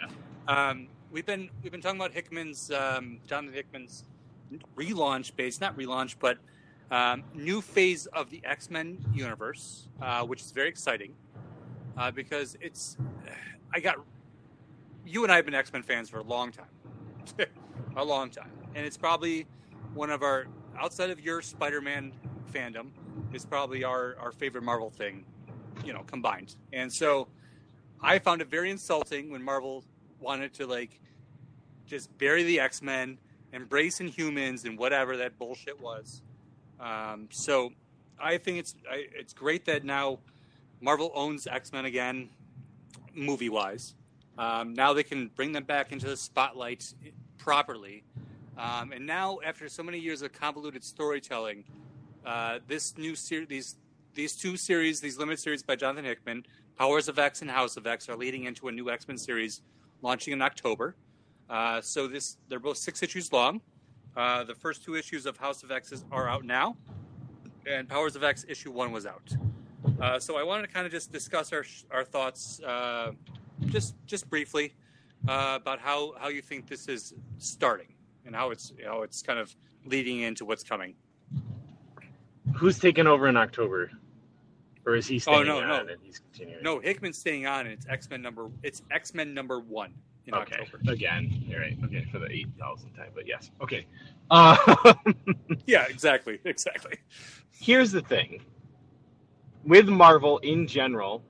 um, 0.48 0.88
we've 1.12 1.26
been 1.26 1.50
we've 1.62 1.72
been 1.72 1.82
talking 1.82 2.00
about 2.00 2.12
Hickman's 2.12 2.72
um, 2.72 3.20
Jonathan 3.28 3.54
Hickman's 3.54 4.04
relaunch 4.76 5.36
base, 5.36 5.62
not 5.62 5.78
relaunch, 5.78 6.16
but 6.20 6.38
um, 6.92 7.24
new 7.34 7.62
phase 7.62 8.06
of 8.08 8.30
the 8.30 8.42
X 8.44 8.70
Men 8.70 8.98
universe, 9.14 9.88
uh, 10.02 10.24
which 10.24 10.42
is 10.42 10.52
very 10.52 10.70
exciting 10.70 11.14
uh, 11.98 12.12
because 12.12 12.58
it's. 12.62 12.98
I 13.72 13.80
got 13.80 13.98
you 15.06 15.22
and 15.22 15.32
I 15.32 15.36
have 15.36 15.46
been 15.46 15.54
X 15.54 15.72
Men 15.72 15.84
fans 15.84 16.10
for 16.10 16.20
a 16.20 16.24
long 16.24 16.52
time, 16.52 16.66
a 17.96 18.04
long 18.04 18.32
time, 18.32 18.52
and 18.74 18.84
it's 18.84 18.98
probably 18.98 19.46
one 19.94 20.10
of 20.10 20.24
our 20.24 20.48
outside 20.80 21.12
of 21.12 21.20
your 21.20 21.42
Spider 21.44 21.82
Man 21.82 22.12
fandom 22.52 22.88
is 23.34 23.46
probably 23.46 23.84
our 23.84 24.16
our 24.20 24.32
favorite 24.32 24.64
Marvel 24.64 24.90
thing, 24.90 25.26
you 25.86 25.94
know, 25.94 26.04
combined. 26.04 26.56
And 26.74 26.92
so, 26.92 27.28
I 28.02 28.20
found 28.20 28.42
it 28.42 28.50
very 28.50 28.72
insulting 28.72 29.32
when 29.32 29.44
Marvel 29.44 29.84
wanted 30.20 30.54
to 30.56 30.68
like 30.68 31.00
just 31.86 32.16
bury 32.18 32.44
the 32.44 32.60
X 32.60 32.82
Men, 32.82 33.18
embrace 33.54 34.00
Inhumans, 34.00 34.66
and 34.66 34.78
whatever 34.78 35.18
that 35.18 35.38
bullshit 35.38 35.80
was. 35.80 36.22
Um, 36.80 37.28
so, 37.32 37.72
I 38.20 38.38
think 38.38 38.58
it's 38.58 38.76
I, 38.90 39.06
it's 39.14 39.34
great 39.34 39.66
that 39.66 39.84
now 39.84 40.20
Marvel 40.82 41.12
owns 41.14 41.48
X 41.48 41.72
Men 41.72 41.86
again, 41.86 42.30
movie 43.14 43.50
wise. 43.50 43.96
Um, 44.38 44.74
now 44.74 44.94
they 44.94 45.04
can 45.04 45.30
bring 45.36 45.52
them 45.52 45.66
back 45.66 45.92
into 45.92 46.08
the 46.08 46.16
spotlight 46.16 46.94
properly. 47.38 48.04
Um, 48.58 48.92
and 48.92 49.06
now, 49.06 49.40
after 49.46 49.68
so 49.70 49.84
many 49.84 50.00
years 50.00 50.22
of 50.22 50.34
convoluted 50.34 50.84
storytelling, 50.84 51.64
uh, 52.30 52.60
this 52.68 52.96
new 52.96 53.16
series, 53.16 53.48
these 53.48 53.76
these 54.14 54.36
two 54.36 54.56
series, 54.56 55.02
these 55.02 55.18
limited 55.18 55.40
series 55.40 55.64
by 55.64 55.76
Jonathan 55.76 56.06
Hickman, 56.06 56.46
Powers 56.78 57.08
of 57.08 57.18
X 57.18 57.42
and 57.42 57.50
House 57.50 57.76
of 57.76 57.88
X, 57.88 58.08
are 58.08 58.16
leading 58.16 58.44
into 58.44 58.68
a 58.68 58.72
new 58.72 58.92
X 58.92 59.08
Men 59.08 59.18
series 59.18 59.64
launching 60.04 60.34
in 60.34 60.42
October. 60.42 60.96
Uh, 61.50 61.82
so 61.82 62.08
this 62.08 62.38
they're 62.48 62.60
both 62.60 62.78
six 62.78 63.02
issues 63.02 63.34
long. 63.34 63.62
Uh, 64.16 64.44
the 64.44 64.54
first 64.54 64.84
two 64.84 64.96
issues 64.96 65.26
of 65.26 65.38
House 65.38 65.64
of 65.64 65.72
X 65.72 66.06
are 66.12 66.30
out 66.30 66.46
now, 66.46 66.78
and 67.66 67.90
Powers 67.90 68.16
of 68.16 68.24
X 68.24 68.46
issue 68.48 68.72
one 68.72 68.92
was 68.92 69.08
out. 69.08 69.28
Uh, 70.00 70.20
so 70.20 70.38
I 70.38 70.44
wanted 70.44 70.68
to 70.68 70.74
kind 70.74 70.86
of 70.86 70.92
just 70.92 71.12
discuss 71.12 71.52
our 71.52 71.66
our 71.90 72.04
thoughts, 72.04 72.62
uh, 72.62 73.12
just 73.66 73.96
just 74.06 74.30
briefly, 74.30 74.76
uh, 75.28 75.58
about 75.60 75.80
how, 75.80 76.14
how 76.20 76.28
you 76.28 76.44
think 76.44 76.68
this 76.68 76.88
is 76.88 77.16
starting 77.40 77.92
and 78.24 78.36
how 78.36 78.52
it's 78.52 78.72
how 78.86 79.02
it's 79.02 79.24
kind 79.24 79.40
of 79.40 79.56
leading 79.84 80.20
into 80.20 80.46
what's 80.46 80.64
coming. 80.64 80.94
Who's 82.60 82.78
taking 82.80 83.08
over 83.08 83.28
in 83.28 83.38
October? 83.38 83.90
Or 84.86 84.96
is 84.96 85.08
he 85.08 85.20
staying 85.20 85.40
Oh, 85.40 85.44
no, 85.44 85.60
on 85.60 85.68
no. 85.68 85.76
and 85.94 86.02
he's 86.04 86.20
continuing? 86.20 86.64
No, 86.64 86.80
Hickman's 86.80 87.18
staying 87.18 87.46
on, 87.46 87.62
and 87.62 87.70
it's 87.70 87.86
X 87.88 88.10
Men 88.10 88.22
number 88.22 88.50
it's 88.64 88.82
X 88.92 89.14
Men 89.14 89.34
number 89.34 89.60
one 89.60 89.94
in 90.26 90.34
Okay. 90.34 90.58
October. 90.62 90.92
Again. 90.92 91.46
All 91.54 91.60
right. 91.60 91.78
Okay. 91.86 92.06
For 92.12 92.20
the 92.20 92.26
8,000th 92.28 92.96
time. 92.96 93.12
But 93.16 93.28
yes. 93.28 93.52
Okay. 93.62 93.86
Uh, 94.32 94.56
Yeah, 95.66 95.86
exactly, 95.90 96.40
exactly. 96.46 96.96
here's 97.52 97.92
the 97.92 98.02
thing 98.02 98.42
with 99.66 99.88
Marvel 99.88 100.38
in 100.40 100.66
general, 100.68 101.22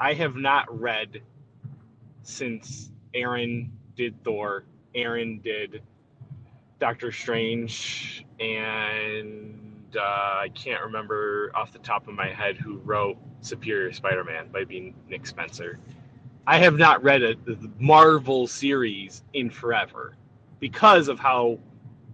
I 0.00 0.12
have 0.14 0.36
not 0.36 0.66
read 0.80 1.22
since 2.22 2.90
Aaron 3.14 3.72
did 3.96 4.22
Thor, 4.24 4.64
Aaron 4.94 5.40
did 5.42 5.82
Doctor 6.80 7.10
Strange, 7.12 8.24
and 8.40 9.47
uh, 9.96 10.00
I 10.00 10.50
can't 10.54 10.82
remember 10.82 11.50
off 11.54 11.72
the 11.72 11.78
top 11.78 12.08
of 12.08 12.14
my 12.14 12.28
head 12.28 12.56
who 12.56 12.78
wrote 12.78 13.16
Superior 13.40 13.92
Spider 13.92 14.24
Man 14.24 14.48
by 14.52 14.64
being 14.64 14.94
Nick 15.08 15.26
Spencer. 15.26 15.78
I 16.46 16.58
have 16.58 16.76
not 16.76 17.02
read 17.02 17.22
a, 17.22 17.34
the 17.34 17.70
Marvel 17.78 18.46
series 18.46 19.22
in 19.34 19.50
forever 19.50 20.16
because 20.60 21.08
of 21.08 21.18
how 21.18 21.58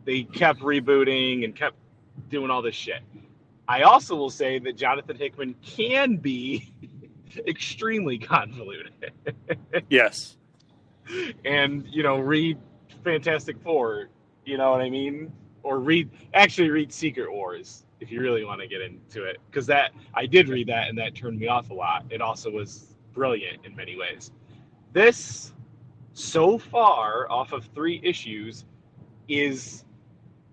they 0.05 0.25
kept 0.25 0.61
rebooting 0.61 1.45
and 1.45 1.55
kept 1.55 1.77
doing 2.31 2.51
all 2.51 2.63
this 2.63 2.75
shit. 2.75 3.01
I 3.67 3.83
also 3.83 4.15
will 4.17 4.31
say 4.31 4.59
that 4.59 4.77
Jonathan 4.77 5.17
Hickman 5.17 5.55
can 5.65 6.17
be 6.17 6.73
extremely 7.47 8.19
convoluted. 8.19 8.93
Yes. 9.89 10.37
and, 11.45 11.87
you 11.89 12.03
know, 12.03 12.19
read 12.19 12.59
Fantastic 13.03 13.57
Four, 13.63 14.09
you 14.45 14.59
know 14.59 14.71
what 14.71 14.81
I 14.81 14.91
mean? 14.91 15.33
Or 15.65 15.81
read, 15.81 16.11
actually 16.35 16.71
read 16.71 16.93
Secret 16.93 17.33
Wars 17.33 17.85
if 18.01 18.13
you 18.13 18.21
really 18.21 18.45
want 18.45 18.61
to 18.61 18.69
get 18.69 18.81
into 18.81 19.25
it. 19.25 19.39
Because 19.51 19.67
that, 19.67 19.93
I 20.15 20.27
did 20.27 20.49
read 20.49 20.69
that 20.69 20.89
and 20.89 20.99
that 20.99 21.15
turned 21.15 21.41
me 21.41 21.49
off 21.49 21.71
a 21.71 21.75
lot. 21.75 22.05
It 22.11 22.21
also 22.21 22.51
was 22.51 22.95
brilliant 23.13 23.65
in 23.65 23.75
many 23.75 23.97
ways. 23.97 24.31
This, 24.93 25.53
so 26.13 26.59
far, 26.59 27.29
off 27.31 27.53
of 27.53 27.65
three 27.75 28.01
issues, 28.05 28.65
is, 29.29 29.85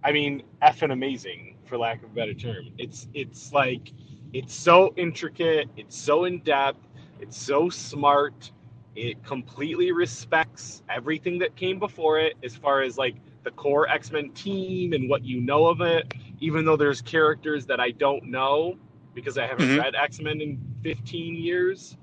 I 0.04 0.12
mean, 0.12 0.43
effing 0.63 0.91
amazing 0.91 1.58
for 1.65 1.78
lack 1.78 2.04
of 2.04 2.12
a 2.12 2.13
better 2.13 2.34
term. 2.34 2.69
It's 2.78 3.08
it's 3.13 3.54
like 3.54 3.93
it's 4.34 4.54
so 4.54 4.93
intricate, 4.97 5.69
it's 5.78 5.97
so 5.97 6.26
in 6.26 6.39
depth, 6.39 6.86
it's 7.19 7.38
so 7.38 7.69
smart. 7.69 8.52
It 8.95 9.24
completely 9.24 9.91
respects 9.91 10.84
everything 10.89 11.39
that 11.39 11.56
came 11.56 11.80
before 11.80 12.19
it 12.19 12.34
as 12.43 12.56
far 12.56 12.82
as 12.82 12.97
like 12.97 13.15
the 13.43 13.51
core 13.51 13.88
X-Men 13.89 14.32
team 14.32 14.93
and 14.93 15.10
what 15.10 15.23
you 15.23 15.41
know 15.41 15.67
of 15.67 15.82
it, 15.82 16.13
even 16.39 16.65
though 16.65 16.77
there's 16.77 17.01
characters 17.01 17.65
that 17.67 17.80
I 17.80 17.91
don't 17.91 18.25
know 18.25 18.77
because 19.13 19.38
I 19.38 19.45
haven't 19.47 19.69
Mhm. 19.69 19.77
read 19.77 19.95
X-Men 19.95 20.41
in 20.41 20.60
15 20.84 21.36
years. 21.36 21.97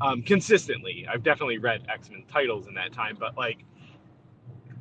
Um, 0.00 0.22
consistently, 0.22 1.06
I've 1.08 1.22
definitely 1.22 1.58
read 1.58 1.84
X-Men 1.88 2.24
titles 2.28 2.66
in 2.68 2.74
that 2.74 2.92
time, 2.92 3.16
but 3.18 3.36
like, 3.36 3.64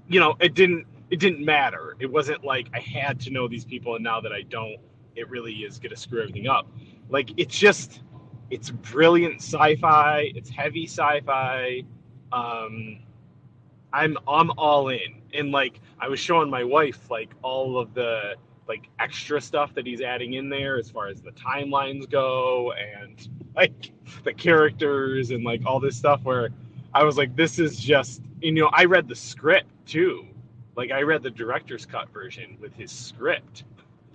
you 0.08 0.20
know, 0.20 0.36
it 0.40 0.54
didn't 0.54 0.86
it 1.10 1.20
didn't 1.20 1.44
matter. 1.44 1.96
It 2.00 2.12
wasn't 2.12 2.44
like 2.44 2.68
I 2.74 2.80
had 2.80 3.20
to 3.22 3.30
know 3.30 3.48
these 3.48 3.64
people, 3.66 3.96
and 3.96 4.04
now 4.04 4.20
that 4.22 4.34
I 4.34 4.42
don't, 4.44 4.78
it 5.16 5.30
really 5.30 5.54
is 5.54 5.80
going 5.80 5.92
to 5.92 5.96
screw 5.96 6.22
everything 6.22 6.48
up. 6.48 6.68
Like 7.10 7.32
it's 7.38 7.58
just, 7.58 8.02
it's 8.50 8.70
brilliant 8.72 9.36
sci-fi. 9.42 10.32
It's 10.36 10.50
heavy 10.50 10.86
sci-fi. 10.86 11.84
Um, 12.34 13.00
I'm 13.94 14.18
I'm 14.28 14.52
all 14.58 14.90
in, 14.90 15.22
and 15.38 15.52
like 15.52 15.80
I 16.00 16.08
was 16.08 16.20
showing 16.20 16.50
my 16.50 16.64
wife 16.64 17.10
like 17.10 17.34
all 17.42 17.78
of 17.78 17.94
the 17.94 18.36
like 18.68 18.90
extra 19.00 19.40
stuff 19.40 19.74
that 19.76 19.86
he's 19.86 20.02
adding 20.02 20.34
in 20.34 20.50
there 20.50 20.78
as 20.78 20.90
far 20.90 21.08
as 21.08 21.22
the 21.22 21.32
timelines 21.32 22.10
go, 22.10 22.74
and 22.74 23.28
like 23.56 23.92
the 24.24 24.34
characters 24.34 25.32
and 25.32 25.44
like 25.44 25.62
all 25.66 25.80
this 25.80 25.96
stuff. 25.96 26.22
Where 26.24 26.50
I 26.94 27.04
was 27.04 27.18
like, 27.18 27.36
this 27.36 27.60
is 27.60 27.80
just, 27.80 28.22
you 28.42 28.52
know, 28.52 28.70
I 28.74 28.86
read 28.86 29.08
the 29.08 29.16
script 29.16 29.70
too 29.86 30.28
like 30.76 30.92
I 30.92 31.02
read 31.02 31.24
the 31.24 31.32
director's 31.32 31.88
cut 31.88 32.14
version 32.14 32.56
with 32.62 32.76
his 32.76 32.92
script, 32.92 33.64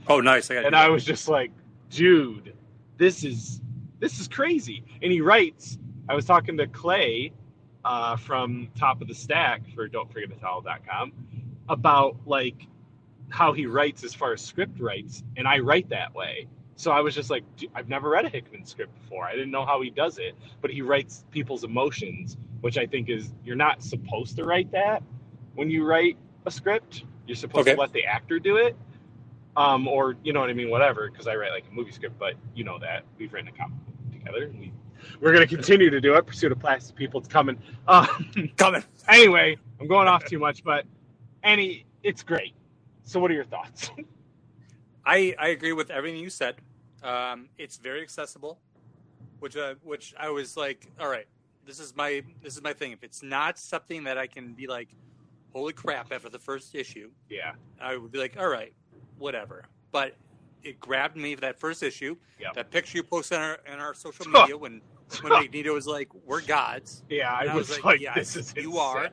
Oh, 0.09 0.21
nice. 0.21 0.51
I 0.51 0.55
got 0.55 0.65
and 0.65 0.77
I 0.77 0.89
was 0.89 1.05
just 1.05 1.29
like, 1.29 1.53
dude, 1.91 2.55
this 2.97 3.25
is 3.25 3.61
this 3.99 4.19
is 4.19 4.29
crazy. 4.29 4.85
And 5.03 5.13
he 5.13 5.21
writes. 5.21 5.79
I 6.09 6.15
was 6.15 6.25
talking 6.25 6.57
to 6.57 6.67
Clay 6.67 7.33
uh, 7.85 8.17
from 8.17 8.69
Top 8.77 9.03
of 9.03 9.09
the 9.09 9.15
Stack 9.15 9.63
for 9.75 9.89
Don't 9.89 10.13
Forget 10.13 10.31
com 10.89 11.13
about 11.69 12.17
like 12.27 12.67
how 13.31 13.53
he 13.53 13.67
writes 13.67 14.05
as 14.05 14.15
far 14.15 14.33
as 14.33 14.43
script 14.43 14.81
writes, 14.81 15.25
and 15.37 15.49
I 15.49 15.59
write 15.61 15.89
that 15.91 16.15
way. 16.15 16.49
So 16.77 16.91
I 16.93 17.01
was 17.01 17.15
just 17.15 17.31
like, 17.31 17.45
I've 17.75 17.89
never 17.89 18.11
read 18.11 18.27
a 18.27 18.29
Hickman 18.29 18.67
script 18.67 18.93
before. 19.03 19.25
I 19.27 19.33
didn't 19.33 19.51
know 19.53 19.67
how 19.67 19.81
he 19.83 19.91
does 19.91 20.19
it, 20.19 20.35
but 20.61 20.71
he 20.71 20.83
writes 20.83 21.25
people's 21.31 21.65
emotions, 21.65 22.37
which 22.61 22.79
I 22.79 22.87
think 22.87 23.09
is 23.11 23.33
you're 23.45 23.57
not 23.57 23.83
supposed 23.83 24.37
to 24.37 24.45
write 24.45 24.73
that 24.73 25.03
when 25.55 25.71
you 25.71 25.85
write 25.85 26.19
a 26.47 26.51
script. 26.51 27.05
You're 27.27 27.37
supposed 27.37 27.63
Okay. 27.63 27.75
to 27.75 27.77
let 27.81 27.93
the 27.93 28.05
actor 28.05 28.39
do 28.39 28.57
it, 28.59 28.77
um, 29.57 29.89
or 29.89 30.17
you 30.25 30.33
know 30.33 30.41
what 30.41 30.51
I 30.51 30.55
mean, 30.55 30.71
whatever. 30.71 31.11
Because 31.11 31.27
I 31.29 31.37
write 31.37 31.53
like 31.53 31.65
a 31.71 31.75
movie 31.75 31.93
script, 31.93 32.19
but 32.19 32.35
you 32.55 32.65
know 32.65 32.79
that 32.81 33.05
we've 33.19 33.33
written 33.33 33.49
a 33.49 33.53
comic 33.53 33.79
book 33.87 34.13
together. 34.13 34.45
And 34.45 34.61
we 34.61 34.73
we're 35.21 35.33
gonna 35.33 35.47
continue 35.47 35.91
to 35.91 36.01
do 36.01 36.15
it. 36.15 36.27
Pursuit 36.27 36.53
of 36.53 36.59
Plastic 36.59 36.97
People, 36.97 37.21
it's 37.21 37.29
coming. 37.29 37.59
Um, 37.89 38.51
coming. 38.57 38.83
anyway, 39.09 39.57
I'm 39.81 39.87
going 39.87 40.09
off 40.09 40.25
too 40.25 40.39
much, 40.39 40.63
but 40.65 40.85
any, 41.43 41.85
it's 42.03 42.23
great. 42.23 42.55
So, 43.05 43.21
what 43.21 43.31
are 43.31 43.35
your 43.35 43.45
thoughts? 43.45 43.91
I, 45.07 45.35
I 45.39 45.49
agree 45.49 45.73
with 45.73 45.91
everything 45.91 46.21
you 46.21 46.31
said. 46.31 46.57
Um, 47.03 47.49
it's 47.59 47.77
very 47.77 48.03
accessible, 48.03 48.61
which 49.41 49.57
uh, 49.57 49.75
which 49.83 50.15
I 50.19 50.31
was 50.31 50.57
like, 50.57 50.91
all 51.01 51.09
right, 51.09 51.27
this 51.67 51.81
is 51.81 51.97
my 51.97 52.23
this 52.43 52.55
is 52.55 52.63
my 52.63 52.73
thing. 52.73 52.93
If 52.93 53.03
it's 53.03 53.23
not 53.23 53.59
something 53.59 54.05
that 54.05 54.17
I 54.19 54.29
can 54.29 54.53
be 54.53 54.69
like, 54.69 54.89
holy 55.53 55.73
crap, 55.73 56.13
after 56.13 56.29
the 56.29 56.39
first 56.39 56.75
issue, 56.75 57.11
Yeah. 57.29 57.53
I 57.81 57.97
would 57.97 58.13
be 58.13 58.19
like, 58.19 58.37
all 58.39 58.49
right, 58.49 58.73
whatever. 59.19 59.65
But 59.91 60.15
it 60.65 60.81
grabbed 60.81 61.17
me 61.17 61.35
for 61.35 61.41
that 61.43 61.59
first 61.59 61.83
issue. 61.83 62.17
Yep. 62.41 62.55
That 62.55 62.71
picture 62.71 62.99
you 62.99 63.03
posted 63.03 63.39
on 63.39 63.45
our, 63.45 63.59
on 63.73 63.79
our 63.81 63.95
social 63.95 64.27
media 64.27 64.57
when 64.57 64.81
when 65.21 65.33
Magneto 65.33 65.75
was 65.75 65.87
like, 65.87 66.09
"We're 66.25 66.41
gods. 66.41 67.03
Yeah, 67.11 67.33
I 67.33 67.47
I 67.47 67.55
was, 67.55 67.69
was 67.69 67.79
like, 67.79 67.85
like, 67.85 68.01
yes, 68.01 68.15
this 68.15 68.37
is 68.37 68.55
you 68.57 68.79
are. 68.79 69.09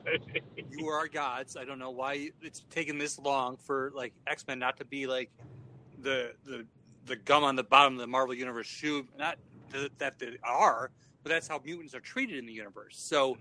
You 0.70 0.88
are 0.88 1.08
gods." 1.08 1.56
I 1.56 1.64
don't 1.64 1.78
know 1.78 1.90
why 1.90 2.30
it's 2.40 2.64
taken 2.70 2.98
this 2.98 3.18
long 3.18 3.56
for 3.56 3.92
like 3.94 4.12
X 4.26 4.46
Men 4.46 4.58
not 4.58 4.76
to 4.78 4.84
be 4.84 5.06
like 5.06 5.30
the 6.02 6.32
the 6.44 6.66
the 7.06 7.16
gum 7.16 7.44
on 7.44 7.56
the 7.56 7.64
bottom 7.64 7.94
of 7.94 8.00
the 8.00 8.06
Marvel 8.06 8.34
Universe 8.34 8.66
shoe. 8.66 9.06
Not 9.18 9.38
that 9.98 10.18
they 10.18 10.36
are, 10.42 10.90
but 11.22 11.30
that's 11.30 11.48
how 11.48 11.60
mutants 11.64 11.94
are 11.94 12.00
treated 12.00 12.38
in 12.38 12.46
the 12.46 12.52
universe. 12.52 12.96
So 12.98 13.36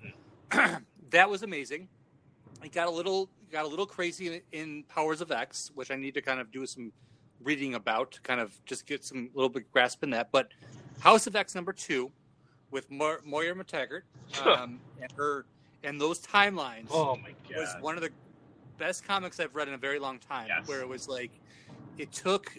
mm-hmm. 0.51 0.83
that 1.11 1.29
was 1.29 1.43
amazing. 1.43 1.87
It 2.63 2.73
got 2.73 2.87
a 2.87 2.91
little 2.91 3.29
got 3.51 3.65
a 3.65 3.67
little 3.67 3.85
crazy 3.85 4.27
in, 4.27 4.41
in 4.51 4.83
Powers 4.83 5.21
of 5.21 5.31
X, 5.31 5.71
which 5.73 5.91
I 5.91 5.95
need 5.95 6.13
to 6.15 6.21
kind 6.21 6.39
of 6.39 6.51
do 6.51 6.65
some 6.65 6.91
reading 7.43 7.73
about 7.75 8.11
to 8.11 8.21
kind 8.21 8.39
of 8.39 8.53
just 8.65 8.85
get 8.85 9.03
some 9.03 9.29
little 9.33 9.49
bit 9.49 9.71
grasp 9.71 10.03
in 10.03 10.09
that. 10.11 10.31
But 10.31 10.49
House 10.99 11.27
of 11.27 11.35
X 11.35 11.55
number 11.55 11.73
two 11.73 12.11
with 12.71 12.89
Mo- 12.91 13.17
Moira 13.25 13.55
McTaggart 13.55 14.01
um, 14.45 14.79
and 15.01 15.11
her 15.13 15.45
and 15.83 15.99
those 15.99 16.19
timelines 16.19 16.87
Oh 16.91 17.15
my 17.15 17.29
god. 17.49 17.57
was 17.57 17.75
one 17.81 17.95
of 17.95 18.01
the 18.01 18.09
best 18.77 19.05
comics 19.05 19.39
I've 19.39 19.55
read 19.55 19.67
in 19.67 19.73
a 19.73 19.77
very 19.77 19.99
long 19.99 20.19
time. 20.19 20.47
Yes. 20.49 20.67
Where 20.67 20.81
it 20.81 20.87
was 20.87 21.07
like 21.07 21.31
it 21.97 22.11
took 22.11 22.53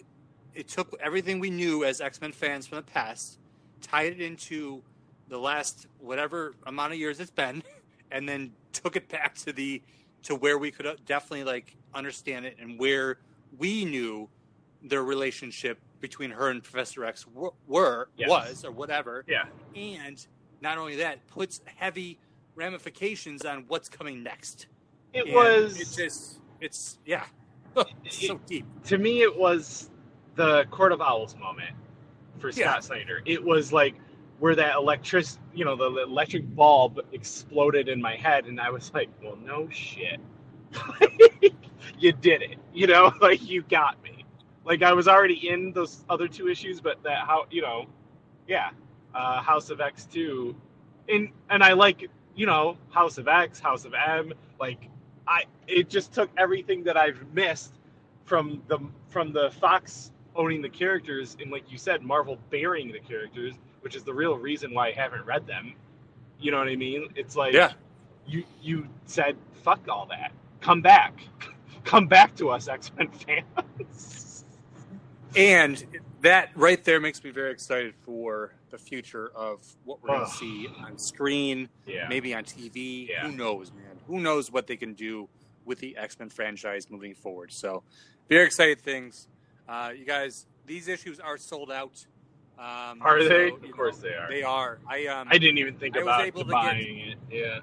it 0.53 0.67
took 0.67 0.93
everything 1.01 1.39
we 1.39 1.49
knew 1.49 1.83
as 1.85 2.01
X 2.01 2.19
Men 2.19 2.31
fans 2.31 2.67
from 2.67 2.77
the 2.77 2.81
past, 2.83 3.39
tied 3.81 4.13
it 4.13 4.21
into 4.21 4.81
the 5.29 5.37
last 5.37 5.85
whatever 5.99 6.53
amount 6.67 6.91
of 6.93 6.99
years 6.99 7.19
it's 7.19 7.31
been, 7.31 7.63
and 8.11 8.27
then 8.27 8.51
took 8.73 8.95
it 8.95 9.07
back 9.07 9.35
to 9.35 9.53
the 9.53 9.81
to 10.23 10.35
where 10.35 10.57
we 10.57 10.71
could 10.71 10.87
definitely 11.05 11.43
like 11.43 11.75
understand 11.93 12.45
it 12.45 12.57
and 12.59 12.77
where 12.79 13.17
we 13.57 13.85
knew 13.85 14.27
their 14.83 15.03
relationship 15.03 15.79
between 15.99 16.31
her 16.31 16.49
and 16.49 16.63
Professor 16.63 17.05
X 17.05 17.25
were, 17.27 17.51
were 17.67 18.09
Yes. 18.17 18.29
was 18.29 18.65
or 18.65 18.71
whatever 18.71 19.23
yeah. 19.27 19.43
and 19.75 20.25
not 20.61 20.77
only 20.77 20.95
that 20.97 21.25
puts 21.27 21.61
heavy 21.77 22.19
ramifications 22.55 23.45
on 23.45 23.65
what's 23.67 23.87
coming 23.89 24.23
next 24.23 24.67
It 25.13 25.25
And 25.25 25.33
was 25.35 25.79
it's 25.79 25.95
just 25.95 26.39
it's 26.59 26.99
yeah 27.05 27.25
it's 28.03 28.27
so 28.27 28.39
deep 28.47 28.65
to 28.85 28.97
me 28.97 29.21
it 29.21 29.35
was 29.37 29.89
the 30.35 30.65
Court 30.71 30.91
of 30.91 31.01
Owls 31.01 31.35
moment 31.37 31.75
for 32.39 32.51
Scott 32.51 32.65
Yeah. 32.65 32.79
Snyder. 32.79 33.21
It 33.25 33.43
was 33.43 33.71
like 33.73 33.95
where 34.39 34.55
that 34.55 34.75
electric, 34.75 35.25
you 35.53 35.63
know, 35.65 35.75
the 35.75 36.03
electric 36.03 36.55
bulb 36.55 36.99
exploded 37.11 37.87
in 37.87 38.01
my 38.01 38.15
head, 38.15 38.45
and 38.45 38.59
I 38.59 38.71
was 38.71 38.91
like, 38.93 39.09
"Well, 39.21 39.35
no 39.35 39.69
shit, 39.69 40.19
you 41.99 42.11
did 42.13 42.41
it." 42.41 42.57
You 42.73 42.87
know, 42.87 43.11
like 43.21 43.43
you 43.47 43.61
got 43.63 44.01
me. 44.03 44.20
Like 44.65 44.83
I 44.83 44.93
was 44.93 45.07
already 45.07 45.49
in 45.49 45.71
those 45.73 46.03
other 46.09 46.27
two 46.27 46.47
issues, 46.49 46.81
but 46.81 47.01
that 47.03 47.25
how 47.27 47.45
you 47.51 47.61
know, 47.61 47.85
yeah, 48.47 48.71
uh, 49.15 49.41
House 49.41 49.69
of 49.69 49.81
X 49.81 50.05
two, 50.05 50.55
and 51.09 51.29
and 51.49 51.63
I 51.63 51.73
like 51.73 52.09
you 52.35 52.45
know 52.45 52.77
House 52.91 53.17
of 53.17 53.27
X, 53.27 53.59
House 53.59 53.85
of 53.85 53.93
M, 53.93 54.33
like 54.59 54.89
I 55.27 55.43
it 55.67 55.89
just 55.89 56.13
took 56.13 56.29
everything 56.37 56.83
that 56.85 56.97
I've 56.97 57.23
missed 57.33 57.79
from 58.25 58.61
the 58.67 58.79
from 59.09 59.33
the 59.33 59.51
Fox 59.51 60.11
owning 60.35 60.61
the 60.61 60.69
characters 60.69 61.35
and 61.41 61.51
like 61.51 61.69
you 61.71 61.77
said 61.77 62.01
Marvel 62.01 62.37
burying 62.49 62.91
the 62.91 62.99
characters 62.99 63.55
which 63.81 63.95
is 63.95 64.03
the 64.03 64.13
real 64.13 64.37
reason 64.37 64.73
why 64.73 64.87
I 64.89 64.91
haven't 64.91 65.25
read 65.25 65.45
them. 65.47 65.73
You 66.39 66.51
know 66.51 66.59
what 66.59 66.69
I 66.69 66.75
mean? 66.75 67.09
It's 67.15 67.35
like 67.35 67.53
Yeah. 67.53 67.73
you 68.27 68.43
you 68.61 68.87
said 69.05 69.35
fuck 69.63 69.81
all 69.89 70.05
that. 70.07 70.31
Come 70.61 70.81
back. 70.81 71.21
Come 71.83 72.07
back 72.07 72.35
to 72.35 72.49
us 72.49 72.67
X-Men 72.67 73.09
fans 73.09 73.45
and 75.35 75.83
that 76.21 76.49
right 76.55 76.83
there 76.83 76.99
makes 76.99 77.23
me 77.23 77.29
very 77.31 77.51
excited 77.51 77.93
for 78.05 78.53
the 78.69 78.77
future 78.77 79.31
of 79.35 79.61
what 79.85 80.01
we're 80.01 80.09
going 80.09 80.25
to 80.25 80.31
see 80.31 80.67
on 80.85 80.97
screen 80.97 81.67
yeah. 81.85 82.07
maybe 82.07 82.33
on 82.33 82.43
tv 82.43 83.07
Yeah. 83.09 83.27
who 83.27 83.35
knows 83.35 83.71
man? 83.71 83.85
Who 84.07 84.19
knows 84.19 84.51
what 84.51 84.67
they 84.67 84.77
can 84.77 84.93
do 84.93 85.27
with 85.65 85.79
the 85.79 85.95
x-men 85.97 86.29
franchise 86.29 86.89
moving 86.89 87.13
forward. 87.13 87.51
So 87.51 87.83
very 88.29 88.45
excited 88.45 88.79
things. 88.81 89.27
Uh, 89.69 89.91
you 89.97 90.05
guys 90.05 90.45
these 90.65 90.87
issues 90.87 91.19
are 91.19 91.37
sold 91.37 91.71
out. 91.71 92.05
Um, 92.59 93.01
Are 93.01 93.19
so, 93.21 93.27
they? 93.29 93.47
Of 93.49 93.61
know, 93.61 93.69
course 93.69 93.97
they 93.97 94.09
are. 94.13 94.29
they 94.29 94.43
are. 94.43 94.79
I 94.87 95.07
um 95.07 95.27
I 95.31 95.37
didn't 95.37 95.57
even 95.57 95.75
think 95.75 95.95
I 95.97 95.99
was 95.99 96.07
about 96.07 96.25
able 96.25 96.39
to 96.41 96.45
get- 96.45 96.51
buying 96.51 96.99
it. 96.99 97.17
Yeah. 97.31 97.59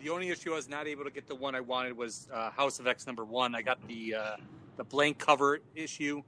The 0.00 0.10
only 0.10 0.28
issue 0.30 0.52
I 0.52 0.56
was 0.56 0.68
not 0.68 0.86
able 0.86 1.04
to 1.04 1.10
get 1.10 1.26
the 1.26 1.34
one 1.34 1.54
I 1.54 1.60
wanted 1.60 1.96
was 1.96 2.26
uh, 2.32 2.50
House 2.50 2.78
of 2.80 2.86
X 2.86 3.06
number 3.06 3.24
one. 3.24 3.54
I 3.54 3.62
got 3.62 3.86
the 3.86 4.14
uh, 4.14 4.36
the 4.76 4.84
blank 4.84 5.18
cover 5.18 5.60
issue, 5.74 6.22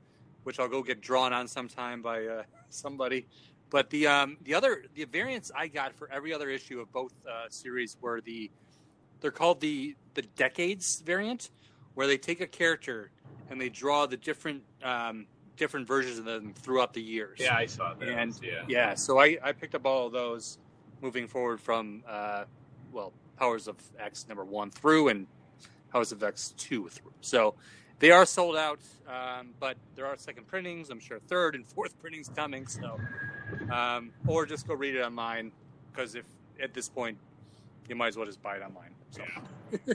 which 0.44 0.58
I'll 0.58 0.68
go 0.68 0.82
get 0.82 1.00
drawn 1.00 1.32
on 1.32 1.48
sometime 1.48 2.02
by 2.02 2.26
uh, 2.26 2.42
somebody. 2.70 3.26
But 3.70 3.90
the 3.90 4.06
um, 4.06 4.36
the 4.42 4.54
other 4.54 4.84
the 4.94 5.04
variants 5.04 5.50
I 5.54 5.68
got 5.68 5.94
for 5.94 6.10
every 6.12 6.34
other 6.34 6.50
issue 6.50 6.80
of 6.80 6.92
both 6.92 7.12
uh, 7.26 7.46
series 7.48 7.96
were 8.00 8.20
the 8.20 8.50
they're 9.20 9.30
called 9.30 9.60
the 9.60 9.96
the 10.14 10.22
decades 10.22 11.00
variant, 11.00 11.50
where 11.94 12.06
they 12.06 12.18
take 12.18 12.40
a 12.40 12.46
character 12.46 13.10
and 13.50 13.60
they 13.60 13.68
draw 13.68 14.06
the 14.06 14.16
different 14.16 14.62
um, 14.82 15.26
different 15.56 15.86
versions 15.86 16.18
of 16.18 16.24
them 16.24 16.52
throughout 16.54 16.92
the 16.92 17.00
years. 17.02 17.38
yeah 17.40 17.54
I 17.54 17.66
saw 17.66 17.94
that 17.94 18.08
And 18.08 18.38
yeah 18.42 18.64
yeah, 18.68 18.94
so 18.94 19.18
I, 19.18 19.38
I 19.42 19.52
picked 19.52 19.74
up 19.74 19.86
all 19.86 20.06
of 20.06 20.12
those 20.12 20.58
moving 21.00 21.26
forward 21.26 21.60
from 21.60 22.02
uh, 22.08 22.44
well 22.92 23.12
Powers 23.36 23.68
of 23.68 23.76
X 23.98 24.26
number 24.28 24.44
one 24.44 24.70
through 24.70 25.08
and 25.08 25.26
Powers 25.90 26.12
of 26.12 26.22
X 26.22 26.54
two 26.56 26.88
through. 26.88 27.12
So 27.20 27.54
they 28.02 28.10
are 28.10 28.26
sold 28.26 28.56
out, 28.56 28.80
um, 29.06 29.54
but 29.60 29.76
there 29.94 30.06
are 30.06 30.16
second 30.18 30.48
printings. 30.48 30.90
I'm 30.90 30.98
sure 30.98 31.20
third 31.28 31.54
and 31.54 31.64
fourth 31.64 31.96
printings 32.00 32.28
coming. 32.34 32.66
So 32.66 32.98
um, 33.70 34.10
or 34.26 34.44
just 34.44 34.66
go 34.66 34.74
read 34.74 34.96
it 34.96 35.02
online 35.02 35.52
because 35.90 36.16
if 36.16 36.24
at 36.60 36.74
this 36.74 36.88
point 36.88 37.16
you 37.88 37.94
might 37.94 38.08
as 38.08 38.16
well 38.16 38.26
just 38.26 38.42
buy 38.42 38.56
it 38.56 38.62
online. 38.62 38.94
So. 39.10 39.22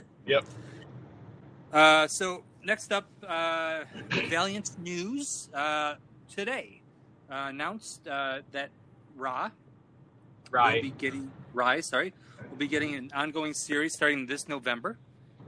Yep. 0.26 0.44
Uh, 1.72 2.06
so 2.06 2.42
next 2.64 2.92
up, 2.92 3.06
uh, 3.26 3.84
Valiant 4.28 4.78
News 4.78 5.48
uh, 5.54 5.94
today 6.28 6.82
uh, 7.30 7.46
announced 7.48 8.06
uh, 8.08 8.40
that 8.52 8.70
Ra 9.16 9.44
will 9.44 9.50
right 10.50 10.82
be 10.82 10.90
getting 10.90 11.30
Rise, 11.54 11.86
sorry, 11.86 12.12
will 12.50 12.58
be 12.58 12.68
getting 12.68 12.94
an 12.94 13.10
ongoing 13.14 13.54
series 13.54 13.94
starting 13.94 14.26
this 14.26 14.48
November 14.48 14.98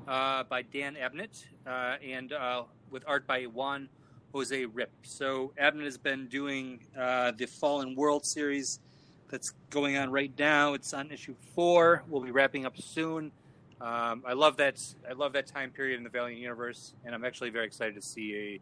uh, 0.08 0.44
by 0.44 0.62
Dan 0.62 0.94
Abnett 0.96 1.44
uh, 1.66 1.96
and 2.06 2.32
uh, 2.32 2.64
with 2.90 3.04
art 3.06 3.26
by 3.26 3.44
Juan 3.44 3.88
Jose 4.32 4.66
Ryp. 4.66 4.86
So 5.02 5.52
Abnett 5.60 5.84
has 5.84 5.98
been 5.98 6.26
doing 6.28 6.80
uh, 6.98 7.32
the 7.36 7.46
Fallen 7.46 7.94
World 7.94 8.24
series 8.26 8.80
that's 9.28 9.52
going 9.70 9.96
on 9.96 10.10
right 10.10 10.32
now. 10.38 10.74
It's 10.74 10.92
on 10.94 11.10
issue 11.10 11.34
four. 11.54 12.02
We'll 12.08 12.22
be 12.22 12.30
wrapping 12.30 12.66
up 12.66 12.76
soon. 12.80 13.32
Um, 13.80 14.22
I 14.26 14.34
love 14.34 14.56
that. 14.58 14.82
I 15.08 15.14
love 15.14 15.32
that 15.32 15.46
time 15.46 15.70
period 15.70 15.96
in 15.98 16.04
the 16.04 16.10
Valiant 16.10 16.40
universe, 16.40 16.94
and 17.04 17.14
I'm 17.14 17.24
actually 17.24 17.50
very 17.50 17.66
excited 17.66 17.94
to 17.94 18.02
see 18.02 18.60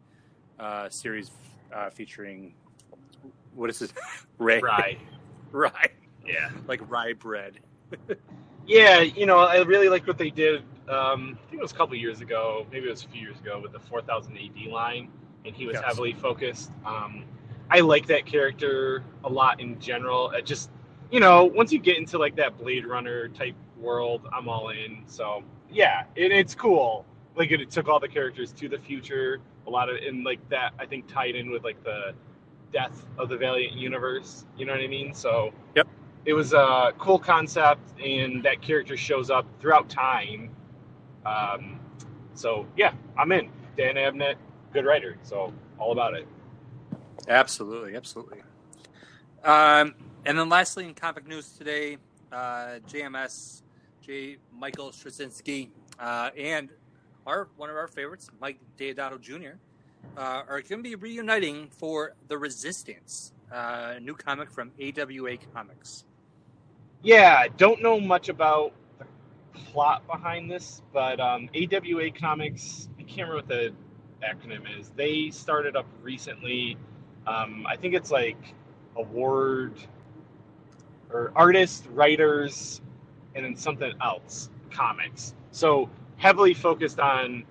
a 0.59 0.63
uh, 0.63 0.89
series 0.89 1.31
uh, 1.73 1.89
featuring 1.89 2.53
what 3.55 3.69
is 3.69 3.79
this? 3.79 3.93
Ray. 4.37 4.59
right 4.59 4.99
Rye. 5.51 5.89
yeah 6.25 6.49
Like 6.67 6.81
rye 6.89 7.13
bread. 7.13 7.59
Yeah, 8.67 8.99
you 8.99 9.25
know, 9.25 9.39
I 9.39 9.57
really 9.63 9.89
liked 9.89 10.05
what 10.07 10.19
they 10.19 10.29
did. 10.29 10.61
Um, 10.89 11.37
I 11.45 11.49
think 11.49 11.59
it 11.59 11.61
was 11.61 11.71
a 11.71 11.75
couple 11.75 11.95
years 11.95 12.21
ago, 12.21 12.65
maybe 12.71 12.87
it 12.87 12.91
was 12.91 13.05
a 13.05 13.07
few 13.09 13.21
years 13.21 13.39
ago, 13.39 13.59
with 13.61 13.71
the 13.73 13.79
4000 13.79 14.37
AD 14.37 14.71
line, 14.71 15.09
and 15.45 15.55
he 15.55 15.65
was 15.65 15.75
Yes. 15.75 15.83
heavily 15.85 16.13
focused. 16.13 16.71
Um, 16.85 17.23
I 17.69 17.81
like 17.81 18.07
that 18.07 18.25
character 18.25 19.03
a 19.23 19.29
lot 19.29 19.59
in 19.59 19.79
general. 19.79 20.31
It 20.31 20.45
just, 20.45 20.71
you 21.11 21.19
know, 21.19 21.45
once 21.45 21.71
you 21.71 21.79
get 21.79 21.97
into 21.97 22.17
like 22.17 22.35
that 22.37 22.57
Blade 22.57 22.85
Runner 22.85 23.27
type 23.29 23.55
world, 23.77 24.27
I'm 24.33 24.49
all 24.49 24.69
in. 24.69 25.03
So 25.05 25.43
yeah, 25.71 26.03
it, 26.15 26.31
it's 26.31 26.55
cool. 26.55 27.05
Like 27.35 27.51
it, 27.51 27.61
it 27.61 27.69
took 27.69 27.87
all 27.87 27.99
the 27.99 28.07
characters 28.07 28.51
to 28.53 28.67
the 28.67 28.79
future. 28.79 29.39
A 29.67 29.69
lot 29.69 29.89
of 29.89 29.97
and 29.97 30.23
like 30.23 30.39
that, 30.49 30.73
I 30.79 30.85
think 30.87 31.07
tied 31.07 31.35
in 31.35 31.51
with 31.51 31.63
like 31.63 31.83
the 31.83 32.13
death 32.73 33.05
of 33.19 33.29
the 33.29 33.37
Valiant 33.37 33.73
universe. 33.73 34.45
You 34.57 34.65
know 34.65 34.73
what 34.73 34.81
I 34.81 34.87
mean? 34.87 35.13
So 35.13 35.53
Yep. 35.75 35.87
it 36.25 36.33
was 36.33 36.53
a 36.53 36.93
cool 36.97 37.19
concept, 37.19 37.99
and 38.03 38.41
that 38.43 38.61
character 38.63 38.97
shows 38.97 39.29
up 39.29 39.45
throughout 39.59 39.89
time. 39.89 40.49
Um, 41.29 41.79
so 42.33 42.65
yeah, 42.75 42.93
I'm 43.17 43.31
in. 43.31 43.49
Dan 43.77 43.95
Abnett, 43.95 44.35
good 44.73 44.85
writer, 44.85 45.17
so 45.23 45.53
all 45.77 45.91
about 45.91 46.13
it. 46.15 46.27
Absolutely, 47.27 47.95
absolutely. 47.95 48.39
Um, 49.43 49.95
and 50.25 50.37
then 50.37 50.49
lastly, 50.49 50.85
in 50.85 50.93
comic 50.93 51.27
news 51.27 51.51
today, 51.51 51.97
uh, 52.31 52.79
JMS, 52.89 53.61
J. 54.01 54.37
Michael 54.53 54.91
Straczynski, 54.91 55.69
uh, 55.99 56.31
and 56.37 56.69
our 57.25 57.47
one 57.55 57.69
of 57.69 57.75
our 57.75 57.87
favorites, 57.87 58.29
Mike 58.41 58.59
Deodato 58.77 59.19
Jr., 59.21 59.57
uh, 60.17 60.43
are 60.47 60.61
going 60.61 60.83
to 60.83 60.89
be 60.89 60.95
reuniting 60.95 61.69
for 61.69 62.15
The 62.27 62.37
Resistance, 62.37 63.33
uh, 63.51 63.93
a 63.97 63.99
new 63.99 64.15
comic 64.15 64.51
from 64.51 64.71
AWA 64.81 65.37
Comics. 65.53 66.05
Yeah, 67.01 67.47
don't 67.55 67.81
know 67.81 67.99
much 67.99 68.27
about 68.27 68.73
plot 69.53 70.05
behind 70.07 70.49
this, 70.49 70.81
but 70.93 71.19
um, 71.19 71.49
AWA 71.55 72.11
Comics, 72.11 72.89
I 72.97 73.03
can't 73.03 73.29
remember 73.29 73.35
what 73.35 73.47
the 73.47 73.73
acronym 74.23 74.79
is. 74.79 74.91
They 74.95 75.29
started 75.29 75.75
up 75.75 75.85
recently. 76.01 76.77
Um, 77.27 77.65
I 77.67 77.75
think 77.75 77.93
it's 77.93 78.11
like 78.11 78.37
award 78.95 79.73
or 81.11 81.31
artists, 81.35 81.87
writers, 81.87 82.81
and 83.35 83.45
then 83.45 83.55
something 83.55 83.93
else, 84.01 84.49
comics. 84.71 85.33
So 85.51 85.89
heavily 86.17 86.53
focused 86.53 86.99
on 86.99 87.43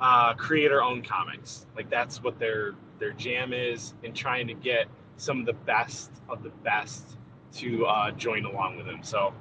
uh, 0.00 0.34
creator-owned 0.34 1.06
comics. 1.06 1.66
Like 1.76 1.90
that's 1.90 2.22
what 2.22 2.38
their 2.38 2.74
their 2.98 3.12
jam 3.12 3.52
is, 3.52 3.94
and 4.02 4.14
trying 4.14 4.48
to 4.48 4.54
get 4.54 4.86
some 5.16 5.40
of 5.40 5.46
the 5.46 5.52
best 5.52 6.10
of 6.28 6.42
the 6.42 6.50
best 6.64 7.16
to 7.54 7.86
uh, 7.86 8.10
join 8.12 8.44
along 8.44 8.76
with 8.76 8.86
them. 8.86 9.00
So, 9.02 9.32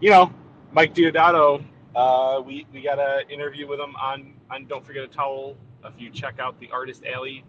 you 0.00 0.10
know, 0.10 0.32
Mike 0.76 0.94
Deodato, 0.94 1.64
uh, 1.94 2.42
we 2.44 2.66
we 2.70 2.82
got 2.82 2.98
an 2.98 3.30
interview 3.30 3.66
with 3.66 3.80
him 3.80 3.96
on 3.96 4.34
on 4.50 4.66
Don't 4.66 4.84
Forget 4.84 5.04
a 5.04 5.08
Towel. 5.08 5.56
If 5.82 5.94
you 5.96 6.10
check 6.10 6.38
out 6.38 6.60
the 6.60 6.68
Artist 6.70 7.02
Alley 7.06 7.44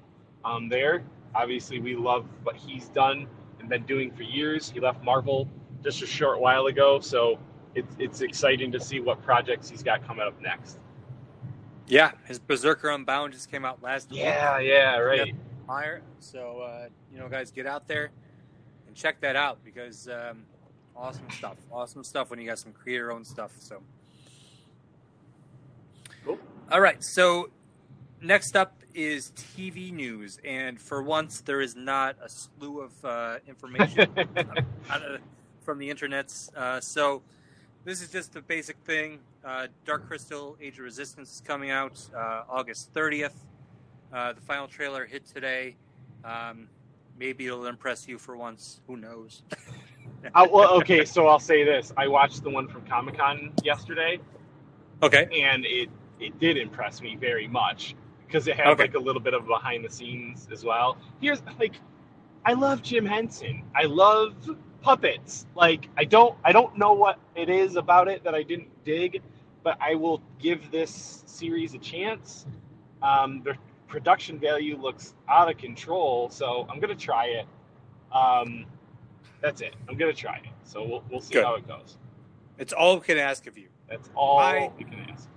um, 0.46 0.70
there, 0.70 1.04
obviously 1.36 1.78
we 1.80 1.94
love 1.94 2.26
what 2.44 2.56
he's 2.56 2.88
done 2.88 3.28
and 3.60 3.68
been 3.68 3.84
doing 3.84 4.12
for 4.12 4.24
years. 4.24 4.70
He 4.70 4.80
left 4.80 5.04
Marvel 5.04 5.46
just 5.84 6.02
a 6.02 6.08
short 6.08 6.40
while 6.40 6.68
ago, 6.68 7.02
so 7.02 7.38
it's 7.76 7.98
it's 8.00 8.22
exciting 8.22 8.72
to 8.72 8.80
see 8.80 9.02
what 9.02 9.22
projects 9.22 9.70
he's 9.70 9.84
got 9.84 10.08
coming 10.08 10.26
up 10.26 10.40
next. 10.42 10.80
Yeah, 11.86 12.12
his 12.28 12.40
Berserker 12.40 12.92
Unbound 12.92 13.34
just 13.34 13.52
came 13.52 13.66
out 13.66 13.84
last 13.84 14.10
week. 14.10 14.20
Yeah, 14.22 14.60
yeah, 14.60 15.00
right. 15.00 15.36
Meyer. 15.68 16.02
So 16.20 16.62
uh, 16.62 16.88
you 17.12 17.20
know, 17.20 17.28
guys, 17.28 17.52
get 17.52 17.66
out 17.66 17.90
there 17.90 18.12
and 18.88 18.96
check 18.96 19.20
that 19.20 19.36
out 19.36 19.66
because 19.66 20.08
um, 20.08 20.46
awesome 20.98 21.30
stuff. 21.32 21.56
Awesome 21.72 22.04
stuff 22.04 22.30
when 22.30 22.40
you 22.40 22.48
got 22.48 22.60
some 22.60 22.74
creator-owned 22.74 23.28
stuff. 23.28 23.52
So, 23.60 23.82
Cool. 26.26 26.40
all 26.72 26.82
right. 26.82 27.04
So 27.04 27.50
next 28.22 28.56
up 28.56 28.74
is 28.94 29.32
TV 29.36 29.92
news, 29.92 30.40
and 30.44 30.80
for 30.82 31.02
once, 31.04 31.42
there 31.42 31.62
is 31.62 31.76
not 31.76 32.16
a 32.24 32.28
slew 32.30 32.82
of 32.82 33.06
uh, 33.06 33.38
information 33.48 34.08
out 34.90 35.04
of- 35.04 35.22
from 35.64 35.78
the 35.80 35.90
internets. 35.90 36.54
Uh, 36.56 36.80
so 36.82 37.22
this 37.84 38.02
is 38.02 38.10
just 38.10 38.34
the 38.34 38.42
basic 38.42 38.78
thing. 38.86 39.20
Uh, 39.46 39.68
Dark 39.86 40.08
Crystal: 40.08 40.58
Age 40.62 40.74
of 40.80 40.86
Resistance 40.86 41.36
is 41.36 41.42
coming 41.42 41.70
out 41.70 42.00
uh, 42.16 42.44
August 42.50 42.94
30th. 42.94 43.34
Uh, 44.12 44.34
the 44.34 44.42
final 44.42 44.68
trailer 44.68 45.06
hit 45.06 45.26
today. 45.28 45.76
Um, 46.26 46.70
maybe 47.20 47.46
it'll 47.46 47.68
impress 47.68 48.08
you 48.08 48.18
for 48.18 48.36
once. 48.36 48.80
Who 48.88 48.98
knows? 48.98 49.44
Uh, 50.36 50.48
well, 50.52 50.74
okay, 50.80 51.06
so 51.06 51.28
I'll 51.28 51.40
say 51.40 51.64
this: 51.64 51.94
I 51.98 52.08
watched 52.08 52.44
the 52.44 52.50
one 52.50 52.68
from 52.68 52.84
Comic 52.86 53.18
Con 53.18 53.52
yesterday, 53.64 54.20
Okay. 55.04 55.28
and 55.36 55.66
it 55.66 55.90
it 56.20 56.40
did 56.40 56.58
impress 56.58 57.02
me 57.02 57.16
very 57.16 57.48
much 57.48 57.96
because 58.26 58.48
it 58.48 58.56
had 58.56 58.68
Okay. 58.70 58.84
like 58.84 58.96
a 58.96 59.00
little 59.00 59.22
bit 59.22 59.34
of 59.34 59.48
behind 59.48 59.86
the 59.86 59.90
scenes 59.90 60.48
as 60.52 60.64
well. 60.66 60.98
Here's 61.22 61.42
like, 61.60 61.76
I 62.46 62.54
love 62.54 62.82
Jim 62.82 63.06
Henson. 63.06 63.64
I 63.76 63.84
love 63.86 64.36
puppets. 64.82 65.46
Like 65.56 65.90
I 65.98 66.06
don't 66.06 66.36
I 66.44 66.52
don't 66.52 66.78
know 66.78 66.94
what 66.94 67.20
it 67.36 67.50
is 67.50 67.76
about 67.76 68.08
it 68.08 68.24
that 68.24 68.36
I 68.36 68.44
didn't 68.44 68.70
dig, 68.84 69.22
but 69.64 69.78
I 69.82 69.96
will 69.96 70.22
give 70.40 70.72
this 70.72 71.24
series 71.26 71.74
a 71.74 71.80
chance. 71.80 72.46
Um, 73.02 73.42
the 73.44 73.56
production 73.88 74.40
value 74.40 74.78
looks 74.78 75.16
out 75.30 75.50
of 75.50 75.58
control, 75.58 76.30
so 76.30 76.68
I'm 76.70 76.80
gonna 76.80 76.96
try 76.96 77.28
it. 77.28 77.46
Um, 78.14 78.66
that's 79.42 79.62
it. 79.62 79.76
I'm 79.88 79.98
gonna 79.98 80.14
try 80.14 80.38
it. 80.38 80.50
So 80.64 80.84
we'll 80.84 81.04
we'll 81.10 81.22
see 81.22 81.34
Good. 81.36 81.46
how 81.46 81.56
it 81.56 81.68
goes. 81.68 81.98
It's 82.58 82.74
all 82.74 82.96
we 82.96 83.02
can 83.02 83.18
ask 83.18 83.46
of 83.48 83.58
you. 83.58 83.68
That's 83.90 84.10
all 84.16 84.40
I- 84.40 84.72
we 84.78 84.84
can 84.84 85.00
ask. 85.12 85.30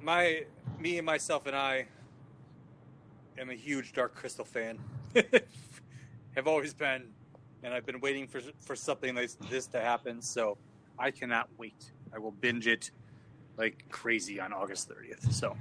My, 0.00 0.44
me 0.78 0.98
and 0.98 1.06
myself 1.06 1.46
and 1.46 1.56
I 1.56 1.86
am 3.38 3.50
a 3.50 3.54
huge 3.54 3.92
Dark 3.92 4.14
Crystal 4.14 4.44
fan. 4.44 4.78
Have 6.36 6.46
always 6.46 6.74
been, 6.74 7.08
and 7.64 7.74
I've 7.74 7.84
been 7.86 8.00
waiting 8.00 8.28
for 8.28 8.40
for 8.60 8.76
something 8.76 9.14
like 9.14 9.30
this 9.50 9.66
to 9.68 9.80
happen. 9.80 10.22
So 10.22 10.58
I 10.98 11.10
cannot 11.10 11.48
wait. 11.58 11.90
I 12.14 12.18
will 12.18 12.30
binge 12.30 12.66
it 12.68 12.90
like 13.56 13.84
crazy 13.88 14.38
on 14.38 14.52
August 14.52 14.88
30th. 14.90 15.32
So. 15.32 15.56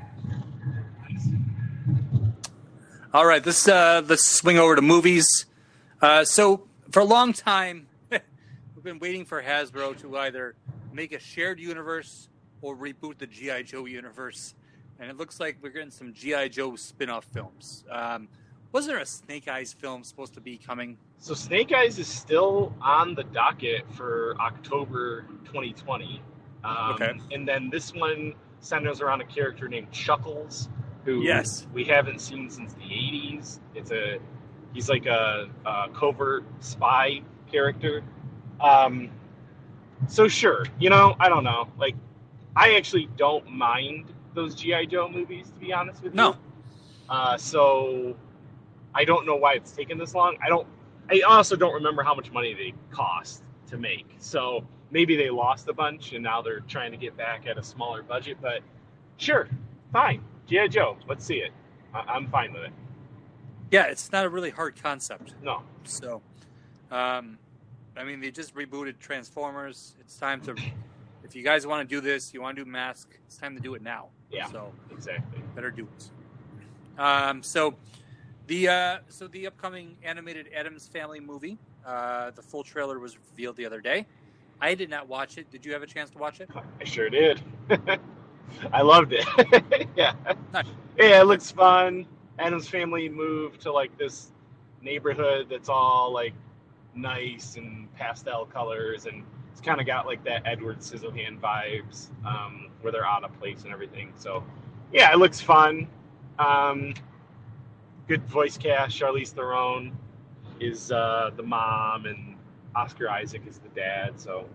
All 3.14 3.26
right, 3.26 3.46
let's 3.46 3.68
uh, 3.68 4.02
let's 4.08 4.28
swing 4.28 4.58
over 4.60 4.76
to 4.76 4.82
movies. 4.82 5.46
Uh, 6.02 6.26
so 6.26 6.68
for 6.92 7.00
a 7.02 7.06
long 7.06 7.34
time, 7.34 7.88
we've 8.12 8.84
been 8.84 9.00
waiting 9.00 9.26
for 9.26 9.42
Hasbro 9.42 9.98
to 10.02 10.18
either 10.18 10.56
make 10.94 11.12
a 11.14 11.20
shared 11.20 11.60
universe 11.60 12.30
or 12.62 12.76
reboot 12.76 13.18
the 13.18 13.28
GI 13.28 13.64
Joe 13.64 13.86
universe, 13.86 14.56
and 15.00 15.10
it 15.10 15.18
looks 15.18 15.40
like 15.40 15.58
we're 15.62 15.70
getting 15.70 15.92
some 15.92 16.14
GI 16.14 16.50
Joe 16.50 16.76
spin-off 16.76 17.26
films. 17.26 17.84
Um, 17.92 18.28
was 18.72 18.88
there 18.88 18.98
a 19.00 19.06
Snake 19.06 19.48
Eyes 19.48 19.72
film 19.74 20.04
supposed 20.04 20.34
to 20.34 20.42
be 20.42 20.58
coming? 20.58 20.98
So 21.20 21.34
Snake 21.34 21.72
Eyes 21.74 21.98
is 22.00 22.08
still 22.08 22.74
on 22.82 23.16
the 23.16 23.24
docket 23.24 23.84
for 23.94 24.36
October 24.40 25.24
2020. 25.46 26.22
Um, 26.64 26.94
Okay. 26.96 27.12
And 27.32 27.48
then 27.48 27.70
this 27.70 27.94
one 27.94 28.34
centers 28.60 29.00
around 29.02 29.22
a 29.22 29.26
character 29.26 29.68
named 29.70 29.92
Chuckles, 29.92 30.68
who 31.06 31.22
Yes. 31.22 31.68
we 31.74 31.84
haven't 31.86 32.20
seen 32.20 32.50
since 32.50 32.74
the 32.74 32.82
80s. 32.82 33.60
It's 33.76 33.92
a 33.92 34.18
he's 34.76 34.90
like 34.90 35.06
a, 35.08 35.50
a 35.66 35.88
covert 35.94 36.44
spy 36.60 37.22
character. 37.52 38.04
Um, 38.60 39.10
so 40.08 40.28
sure, 40.28 40.66
you 40.78 40.90
know, 40.90 41.16
I 41.20 41.30
don't 41.30 41.46
know. 41.46 41.70
Like, 41.80 41.96
I 42.56 42.76
actually 42.76 43.10
don't 43.18 43.50
mind 43.50 44.14
those 44.36 44.54
GI 44.54 44.88
Joe 44.88 45.10
movies, 45.10 45.50
to 45.50 45.60
be 45.60 45.74
honest 45.74 46.04
with 46.04 46.14
you. 46.14 46.18
No. 46.18 46.36
Uh, 47.10 47.38
so 47.38 48.16
I 48.94 49.06
don't 49.06 49.26
know 49.26 49.36
why 49.38 49.54
it's 49.54 49.72
taken 49.72 49.98
this 49.98 50.14
long. 50.14 50.38
I 50.44 50.50
don't. 50.50 50.68
I 51.10 51.22
also 51.22 51.56
don't 51.56 51.74
remember 51.74 52.04
how 52.04 52.16
much 52.16 52.32
money 52.32 52.54
they 52.54 52.74
cost 52.92 53.44
to 53.68 53.78
make. 53.78 54.08
So 54.18 54.66
maybe 54.92 55.16
they 55.16 55.30
lost 55.30 55.68
a 55.68 55.74
bunch 55.74 56.14
and 56.14 56.24
now 56.24 56.42
they're 56.42 56.62
trying 56.62 56.92
to 56.92 56.98
get 56.98 57.16
back 57.16 57.46
at 57.48 57.58
a 57.58 57.64
smaller 57.64 58.02
budget. 58.02 58.38
But 58.42 58.62
sure, 59.18 59.48
fine. 59.94 60.24
GI 60.48 60.70
Joe, 60.70 60.98
let's 61.08 61.24
see 61.24 61.36
it. 61.36 61.52
I- 61.94 62.06
I'm 62.08 62.28
fine 62.30 62.54
with 62.54 62.64
it. 62.64 62.72
Yeah, 63.76 63.88
it's 63.88 64.10
not 64.14 64.24
a 64.24 64.30
really 64.30 64.52
hard 64.52 64.82
concept. 64.82 65.36
No, 65.44 65.62
So, 65.84 66.22
um, 66.92 67.38
I 67.98 68.06
mean, 68.06 68.22
they 68.22 68.32
just 68.32 68.56
rebooted 68.56 69.00
Transformers. 69.00 69.98
It's 70.00 70.16
time 70.18 70.40
to, 70.44 70.56
if 71.26 71.36
you 71.36 71.44
guys 71.44 71.68
want 71.68 71.88
to 71.88 71.96
do 71.96 72.00
this, 72.00 72.34
you 72.34 72.42
want 72.42 72.56
to 72.56 72.64
do 72.64 72.72
Mask, 72.72 73.10
it's 73.28 73.36
time 73.36 73.54
to 73.54 73.62
do 73.62 73.76
it 73.76 73.82
now. 73.82 74.08
Yeah. 74.32 74.50
So 74.50 74.72
exactly. 74.92 75.42
better 75.56 75.72
do 75.72 75.90
it. 75.98 77.02
Um, 77.02 77.44
so 77.44 77.76
the 78.48 78.70
uh, 78.70 78.98
so 79.10 79.28
the 79.28 79.46
upcoming 79.48 79.98
animated 80.04 80.48
Addams 80.56 80.88
Family 80.88 81.20
movie, 81.20 81.58
uh, 81.86 82.32
the 82.32 82.42
full 82.42 82.64
trailer 82.64 82.98
was 82.98 83.18
revealed 83.32 83.58
the 83.58 83.66
other 83.66 83.82
day. 83.82 84.06
I 84.62 84.74
did 84.74 84.90
not 84.90 85.10
watch 85.10 85.38
it. 85.38 85.52
Did 85.52 85.66
you 85.66 85.74
have 85.74 85.84
a 85.84 85.88
chance 85.88 86.10
to 86.12 86.18
watch 86.18 86.40
it? 86.40 86.50
I 86.80 86.86
sure 86.86 87.10
did. 87.10 87.42
I 88.72 88.82
loved 88.82 89.12
it. 89.12 89.26
yeah. 89.98 90.14
Nice. 90.54 90.66
Yeah, 90.98 91.20
it 91.20 91.26
looks 91.26 91.52
fun. 91.52 92.06
Addams 92.40 92.68
family 92.68 93.10
moved 93.10 93.62
to 93.62 93.72
like 93.72 93.98
this 93.98 94.32
neighborhood 94.82 95.48
that's 95.50 95.70
all 95.70 96.12
like 96.14 96.34
nice 96.94 97.56
and 97.56 97.94
pastel 97.96 98.46
colors 98.46 99.06
and 99.06 99.24
it's 99.52 99.62
kind 99.62 99.80
of 99.80 99.88
got 99.88 100.06
like 100.06 100.24
that 100.26 100.42
Edward 100.46 100.80
Scissorhand 100.80 101.40
vibes 101.40 102.10
um, 102.26 102.70
where 102.82 102.92
they're 102.92 103.06
out 103.06 103.24
of 103.24 103.38
place 103.40 103.64
and 103.64 103.72
everything. 103.72 104.12
So 104.18 104.44
yeah, 104.92 105.12
it 105.14 105.18
looks 105.18 105.40
fun. 105.40 105.88
Um, 106.40 106.94
good 108.08 108.22
voice 108.28 108.58
cast. 108.58 109.00
Charlize 109.00 109.30
Theron 109.30 109.98
is 110.60 110.92
uh, 110.92 111.32
the 111.38 111.44
mom 111.44 112.06
and 112.06 112.36
Oscar 112.76 113.10
Isaac 113.10 113.44
is 113.48 113.60
the 113.60 113.70
dad. 113.70 114.20
So 114.20 114.46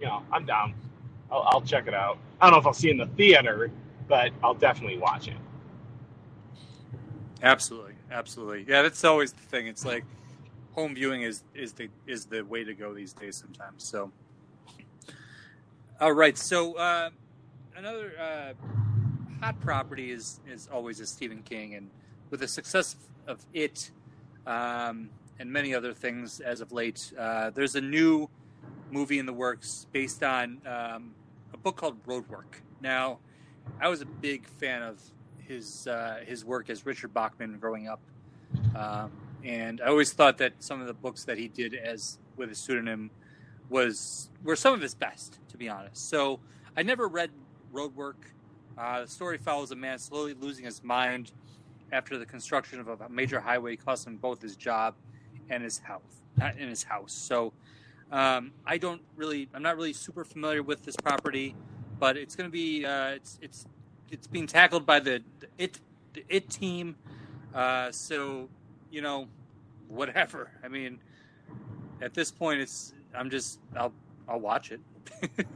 you 0.00 0.06
know, 0.06 0.22
I'm 0.32 0.46
down. 0.46 0.74
I'll, 1.30 1.42
I'll 1.42 1.60
check 1.60 1.86
it 1.86 1.94
out. 1.94 2.18
I 2.40 2.46
don't 2.46 2.54
know 2.54 2.60
if 2.60 2.66
I'll 2.66 2.72
see 2.72 2.88
it 2.88 2.92
in 2.92 2.98
the 2.98 3.06
theater, 3.06 3.70
but 4.08 4.32
I'll 4.42 4.54
definitely 4.54 4.98
watch 4.98 5.28
it. 5.28 5.36
Absolutely, 7.42 7.94
absolutely. 8.10 8.64
Yeah, 8.68 8.82
that's 8.82 9.04
always 9.04 9.32
the 9.32 9.42
thing. 9.42 9.66
It's 9.66 9.84
like 9.84 10.04
home 10.72 10.94
viewing 10.94 11.22
is 11.22 11.42
is 11.54 11.72
the 11.72 11.88
is 12.06 12.26
the 12.26 12.42
way 12.42 12.64
to 12.64 12.74
go 12.74 12.92
these 12.94 13.12
days 13.14 13.36
sometimes. 13.36 13.84
So, 13.84 14.12
all 16.00 16.12
right. 16.12 16.36
So 16.36 16.74
uh, 16.74 17.10
another 17.76 18.12
uh, 18.20 18.52
hot 19.40 19.58
property 19.60 20.10
is 20.10 20.40
is 20.46 20.68
always 20.72 21.00
a 21.00 21.06
Stephen 21.06 21.42
King, 21.42 21.74
and 21.74 21.90
with 22.30 22.40
the 22.40 22.48
success 22.48 22.96
of 23.26 23.44
it 23.52 23.90
um, 24.46 25.10
and 25.38 25.50
many 25.52 25.74
other 25.74 25.94
things 25.94 26.40
as 26.40 26.60
of 26.60 26.72
late, 26.72 27.12
uh, 27.18 27.50
there's 27.50 27.74
a 27.74 27.80
new 27.80 28.28
movie 28.90 29.18
in 29.18 29.26
the 29.26 29.32
works 29.32 29.86
based 29.92 30.22
on 30.22 30.60
um, 30.66 31.14
a 31.54 31.56
book 31.58 31.76
called 31.76 32.04
Roadwork. 32.04 32.62
Now, 32.80 33.18
I 33.80 33.88
was 33.88 34.00
a 34.02 34.06
big 34.06 34.46
fan 34.46 34.82
of 34.82 35.00
his 35.50 35.86
uh, 35.86 36.20
his 36.26 36.44
work 36.44 36.70
as 36.70 36.86
Richard 36.86 37.12
Bachman 37.12 37.58
growing 37.58 37.88
up, 37.88 38.00
um, 38.76 39.10
and 39.44 39.80
I 39.80 39.88
always 39.88 40.12
thought 40.12 40.38
that 40.38 40.52
some 40.60 40.80
of 40.80 40.86
the 40.86 40.94
books 40.94 41.24
that 41.24 41.36
he 41.38 41.48
did 41.48 41.74
as 41.74 42.18
with 42.36 42.50
a 42.50 42.54
pseudonym 42.54 43.10
was 43.68 44.30
were 44.44 44.56
some 44.56 44.72
of 44.74 44.80
his 44.80 44.94
best, 44.94 45.38
to 45.48 45.56
be 45.56 45.68
honest. 45.68 46.08
So 46.08 46.40
I 46.76 46.82
never 46.82 47.08
read 47.08 47.30
Roadwork. 47.72 48.14
Uh, 48.78 49.02
the 49.02 49.08
story 49.08 49.38
follows 49.38 49.72
a 49.72 49.76
man 49.76 49.98
slowly 49.98 50.34
losing 50.34 50.64
his 50.64 50.82
mind 50.82 51.32
after 51.92 52.18
the 52.18 52.26
construction 52.26 52.80
of 52.80 52.88
a 52.88 53.08
major 53.08 53.40
highway 53.40 53.76
cost 53.76 54.06
him 54.06 54.16
both 54.16 54.40
his 54.40 54.56
job 54.56 54.94
and 55.50 55.62
his 55.62 55.78
health 55.78 56.22
in 56.56 56.68
his 56.68 56.84
house. 56.84 57.12
So 57.12 57.52
um, 58.12 58.52
I 58.64 58.78
don't 58.78 59.02
really, 59.16 59.48
I'm 59.52 59.62
not 59.62 59.76
really 59.76 59.92
super 59.92 60.24
familiar 60.24 60.62
with 60.62 60.84
this 60.84 60.96
property, 60.96 61.54
but 61.98 62.16
it's 62.16 62.34
going 62.36 62.48
to 62.48 62.52
be, 62.52 62.86
uh, 62.86 63.08
it's 63.08 63.38
it's 63.42 63.66
it's 64.10 64.26
being 64.26 64.46
tackled 64.46 64.86
by 64.86 65.00
the, 65.00 65.22
it 65.58 65.78
the 66.14 66.24
it 66.28 66.48
team. 66.48 66.96
Uh, 67.54 67.90
so 67.90 68.48
you 68.90 69.02
know, 69.02 69.26
whatever. 69.88 70.50
I 70.64 70.68
mean, 70.68 70.98
at 72.00 72.14
this 72.14 72.30
point, 72.30 72.60
it's 72.60 72.94
I'm 73.14 73.30
just 73.30 73.60
I'll 73.76 73.92
I'll 74.28 74.40
watch 74.40 74.72
it. 74.72 74.80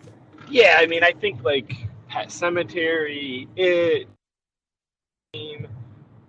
yeah, 0.50 0.76
I 0.78 0.86
mean, 0.86 1.04
I 1.04 1.12
think 1.12 1.42
like 1.42 1.74
Pet 2.08 2.28
Sematary, 2.28 3.48
it, 3.56 4.08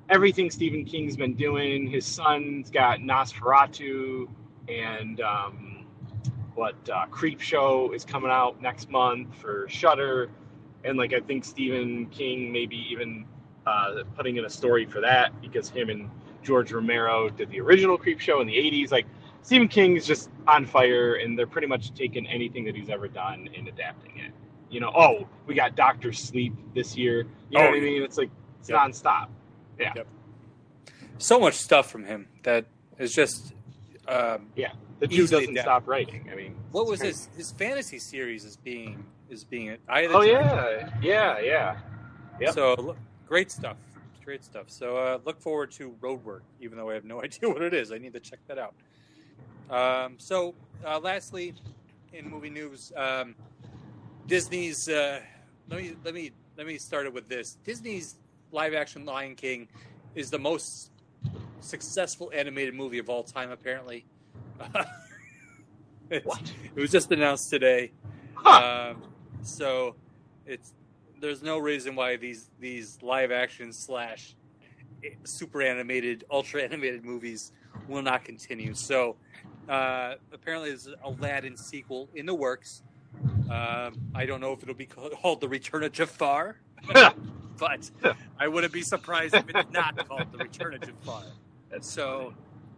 everything 0.09 0.49
Stephen 0.49 0.85
King's 0.85 1.17
been 1.17 1.35
doing. 1.35 1.87
His 1.89 2.05
son's 2.05 2.69
got 2.69 2.99
NOS4A2, 2.99 4.27
and 4.69 5.21
um, 5.21 5.85
what 6.55 6.75
uh, 6.89 7.05
Creep 7.07 7.41
Show 7.41 7.91
is 7.93 8.05
coming 8.05 8.31
out 8.31 8.61
next 8.61 8.89
month 8.89 9.35
for 9.35 9.67
Shudder, 9.69 10.29
and 10.85 10.97
like 10.97 11.13
I 11.13 11.19
think 11.19 11.43
Stephen 11.43 12.05
King 12.07 12.51
maybe 12.51 12.77
even 12.91 13.25
uh, 13.65 14.03
putting 14.15 14.37
in 14.37 14.45
a 14.45 14.49
story 14.49 14.85
for 14.85 15.01
that 15.01 15.39
because 15.41 15.69
him 15.69 15.89
and 15.89 16.09
George 16.43 16.71
Romero 16.71 17.29
did 17.29 17.49
the 17.49 17.59
original 17.59 17.97
Creep 17.97 18.19
Show 18.19 18.41
in 18.41 18.47
the 18.47 18.53
'80s. 18.55 18.91
Like 18.91 19.05
Stephen 19.41 19.67
King 19.67 19.95
is 19.97 20.05
just 20.05 20.29
on 20.47 20.65
fire, 20.65 21.15
and 21.15 21.37
they're 21.37 21.47
pretty 21.47 21.67
much 21.67 21.93
taking 21.93 22.27
anything 22.27 22.63
that 22.65 22.75
he's 22.75 22.89
ever 22.89 23.07
done 23.07 23.49
and 23.57 23.67
adapting 23.67 24.17
it. 24.19 24.31
You 24.69 24.79
know, 24.79 24.91
oh, 24.95 25.27
we 25.47 25.55
got 25.55 25.75
Doctor 25.75 26.11
Sleep 26.13 26.53
this 26.73 26.95
year. 26.97 27.25
You 27.49 27.59
know 27.59 27.65
Oh, 27.65 27.69
what 27.69 27.77
I 27.77 27.81
mean? 27.81 28.03
It's 28.03 28.17
like 28.17 28.29
it's 28.59 28.69
Yep. 28.69 28.79
nonstop. 28.79 29.27
Yeah. 29.79 29.93
Yep. 29.95 30.07
So 31.17 31.39
much 31.39 31.55
stuff 31.55 31.89
from 31.89 32.05
him 32.05 32.27
that 32.43 32.65
is 32.99 33.13
just. 33.13 33.53
Um, 34.07 34.49
yeah, 34.55 34.73
The 34.99 35.07
dude 35.07 35.29
doesn't 35.31 35.57
stop 35.57 35.87
writing. 35.87 36.29
I 36.31 36.35
mean, 36.35 36.55
what 36.71 36.85
was 36.85 37.01
his 37.01 37.27
his 37.35 37.51
fantasy 37.51 37.97
series 37.97 38.43
is 38.45 38.55
being 38.57 39.03
is 39.29 39.43
being 39.43 39.77
I 39.87 40.05
Oh 40.05 40.21
yeah, 40.21 40.89
yeah, 41.01 41.39
yeah. 41.39 41.77
Yep. 42.39 42.53
So 42.53 42.95
great 43.27 43.51
stuff, 43.51 43.77
great 44.23 44.43
stuff. 44.43 44.65
So 44.67 44.97
uh, 44.97 45.19
look 45.25 45.39
forward 45.41 45.71
to 45.71 45.95
Roadwork, 46.01 46.41
even 46.59 46.77
though 46.77 46.89
I 46.89 46.93
have 46.93 47.05
no 47.05 47.21
idea 47.23 47.49
what 47.49 47.61
it 47.61 47.73
is. 47.73 47.91
I 47.91 47.97
need 47.97 48.13
to 48.13 48.19
check 48.19 48.39
that 48.47 48.57
out. 48.57 48.73
Um, 49.69 50.15
so 50.17 50.53
uh, 50.85 50.99
lastly, 50.99 51.53
in 52.13 52.29
movie 52.29 52.49
news, 52.49 52.91
um, 52.95 53.35
Disney's. 54.27 54.89
Uh, 54.89 55.21
let 55.69 55.81
me 55.81 55.95
let 56.03 56.13
me 56.13 56.31
let 56.57 56.67
me 56.67 56.77
start 56.77 57.05
it 57.05 57.13
with 57.13 57.27
this. 57.27 57.57
Disney's 57.63 58.15
live 58.51 58.73
action 58.73 59.05
Lion 59.05 59.35
King 59.35 59.67
is 60.13 60.29
the 60.29 60.39
most 60.39 60.91
successful 61.61 62.31
animated 62.33 62.75
movie 62.75 62.99
of 62.99 63.09
all 63.09 63.23
time. 63.23 63.51
Apparently, 63.51 64.05
What? 66.23 66.53
it 66.75 66.79
was 66.79 66.91
just 66.91 67.11
announced 67.11 67.49
today. 67.49 67.91
Huh. 68.35 68.93
Um, 68.93 69.03
so 69.45 69.95
it's 70.45 70.73
there's 71.19 71.41
no 71.41 71.57
reason 71.57 71.95
why 71.95 72.17
these 72.17 72.49
these 72.59 72.97
live 73.01 73.31
action 73.31 73.71
slash 73.71 74.35
super 75.23 75.61
animated, 75.61 76.23
ultra 76.31 76.61
animated 76.61 77.03
movies 77.03 77.51
will 77.87 78.01
not 78.01 78.23
continue. 78.23 78.73
So 78.73 79.15
uh, 79.69 80.15
apparently, 80.31 80.69
there's 80.69 80.87
an 80.87 80.95
Aladdin 81.03 81.57
sequel 81.57 82.09
in 82.15 82.25
the 82.25 82.33
works. 82.33 82.83
Um, 83.49 83.99
I 84.13 84.25
don't 84.25 84.41
know 84.41 84.53
if 84.53 84.63
it'll 84.63 84.75
be 84.75 84.85
called 84.85 85.41
The 85.41 85.47
Return 85.47 85.83
of 85.83 85.91
Jafar, 85.91 86.57
but 87.57 87.91
I 88.39 88.47
wouldn't 88.47 88.73
be 88.73 88.81
surprised 88.81 89.35
if 89.35 89.45
it's 89.49 89.71
not 89.71 90.07
called 90.07 90.31
The 90.31 90.37
Return 90.39 90.73
of 90.73 90.81
Jafar. 90.81 91.23
That's 91.71 91.89
So, 91.89 92.33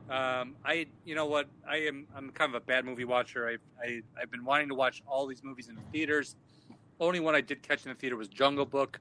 um, 0.10 0.56
I, 0.64 0.88
you 1.06 1.16
know 1.16 1.26
what, 1.26 1.48
I 1.70 1.78
am, 1.78 2.08
I'm 2.16 2.30
kind 2.32 2.54
of 2.54 2.62
a 2.62 2.66
bad 2.66 2.86
movie 2.86 3.06
watcher. 3.06 3.48
I, 3.48 3.86
I, 3.86 4.02
I've 4.22 4.32
been 4.32 4.46
wanting 4.46 4.70
to 4.70 4.76
watch 4.76 5.04
all 5.08 5.26
these 5.28 5.44
movies 5.44 5.68
in 5.68 5.76
the 5.76 5.82
theaters. 5.92 6.36
Only 7.00 7.20
one 7.20 7.36
I 7.36 7.42
did 7.42 7.62
catch 7.62 7.86
in 7.86 7.90
the 7.90 7.96
theater 7.96 8.16
was 8.16 8.28
Jungle 8.28 8.66
Book. 8.66 9.00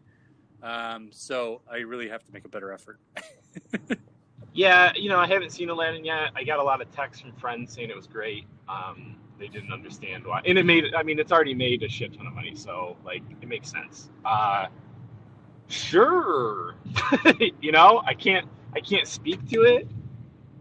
Um, 0.62 1.08
so 1.12 1.62
I 1.70 1.78
really 1.78 2.08
have 2.08 2.24
to 2.24 2.32
make 2.32 2.44
a 2.44 2.48
better 2.48 2.72
effort. 2.72 2.98
Yeah, 4.56 4.92
you 4.96 5.10
know, 5.10 5.18
I 5.18 5.26
haven't 5.26 5.52
seen 5.52 5.68
Aladdin 5.68 6.02
yet. 6.02 6.30
I 6.34 6.42
got 6.42 6.58
a 6.58 6.62
lot 6.62 6.80
of 6.80 6.90
texts 6.90 7.20
from 7.20 7.32
friends 7.32 7.74
saying 7.74 7.90
it 7.90 7.96
was 7.96 8.06
great. 8.06 8.46
Um, 8.70 9.16
they 9.38 9.48
didn't 9.48 9.70
understand 9.70 10.24
why, 10.24 10.40
and 10.46 10.56
it 10.56 10.64
made. 10.64 10.94
I 10.94 11.02
mean, 11.02 11.18
it's 11.18 11.30
already 11.30 11.52
made 11.52 11.82
a 11.82 11.88
shit 11.90 12.14
ton 12.14 12.26
of 12.26 12.32
money, 12.32 12.54
so 12.54 12.96
like 13.04 13.22
it 13.42 13.46
makes 13.46 13.70
sense. 13.70 14.08
Uh, 14.24 14.68
sure, 15.68 16.76
you 17.60 17.70
know, 17.70 18.02
I 18.06 18.14
can't. 18.14 18.48
I 18.74 18.80
can't 18.80 19.06
speak 19.06 19.46
to 19.50 19.64
it. 19.64 19.88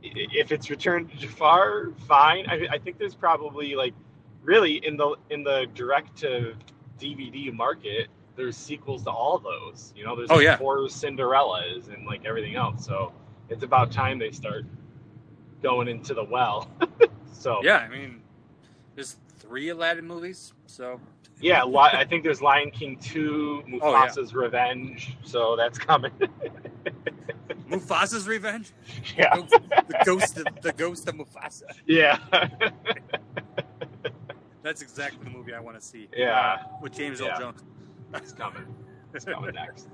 If 0.03 0.51
it's 0.51 0.69
Return 0.69 1.07
to 1.07 1.15
Jafar, 1.15 1.93
fine. 2.05 2.47
I, 2.49 2.67
I 2.71 2.77
think 2.77 2.99
there's 2.99 3.15
probably 3.15 3.75
like, 3.75 3.93
really 4.43 4.85
in 4.85 4.97
the 4.97 5.15
in 5.29 5.41
the 5.41 5.67
direct 5.73 6.17
to 6.17 6.53
DVD 6.99 7.53
market, 7.53 8.07
there's 8.35 8.57
sequels 8.57 9.03
to 9.03 9.09
all 9.11 9.37
those. 9.39 9.93
You 9.95 10.05
know, 10.05 10.15
there's 10.15 10.29
Oh, 10.31 10.35
like 10.35 10.43
yeah. 10.43 10.57
four 10.57 10.79
Cinderellas 10.87 11.93
and 11.93 12.05
like 12.05 12.25
everything 12.25 12.55
else. 12.55 12.85
So 12.85 13.11
it's 13.49 13.63
about 13.63 13.91
time 13.91 14.19
they 14.19 14.31
start 14.31 14.65
going 15.63 15.87
into 15.87 16.13
the 16.13 16.23
well. 16.23 16.69
so 17.33 17.61
Yeah, 17.63 17.77
I 17.77 17.87
mean, 17.87 18.21
there's 18.95 19.17
three 19.39 19.69
Aladdin 19.69 20.07
movies, 20.07 20.53
so 20.65 20.99
yeah, 21.41 21.63
I 21.65 22.05
think 22.05 22.23
there's 22.23 22.41
Lion 22.41 22.71
King 22.71 22.97
two, 22.97 23.63
Oh, 23.81 23.91
yeah. 23.91 24.07
Mufasa's 24.07 24.33
Revenge. 24.33 25.15
So 25.23 25.55
that's 25.55 25.77
coming. 25.77 26.11
Mufasa's 27.69 28.27
Revenge, 28.27 28.71
yeah, 29.17 29.35
the 29.37 30.01
ghost, 30.05 30.37
of, 30.37 30.45
the 30.61 30.71
ghost 30.73 31.07
of 31.07 31.15
Mufasa. 31.15 31.63
yeah, 31.87 32.19
That's 34.65 34.81
exactly 34.81 35.23
the 35.23 35.29
movie 35.29 35.53
I 35.53 35.59
want 35.59 35.79
to 35.79 35.85
see. 35.85 36.07
Yeah. 36.17 36.57
uh, 36.59 36.67
with 36.81 36.91
James 36.93 37.19
Yeah. 37.19 37.33
Earl 37.33 37.39
Jones. 37.39 37.63
it's 38.15 38.31
coming. 38.31 38.65
It's 39.13 39.23
coming 39.33 39.53
next. 39.53 39.87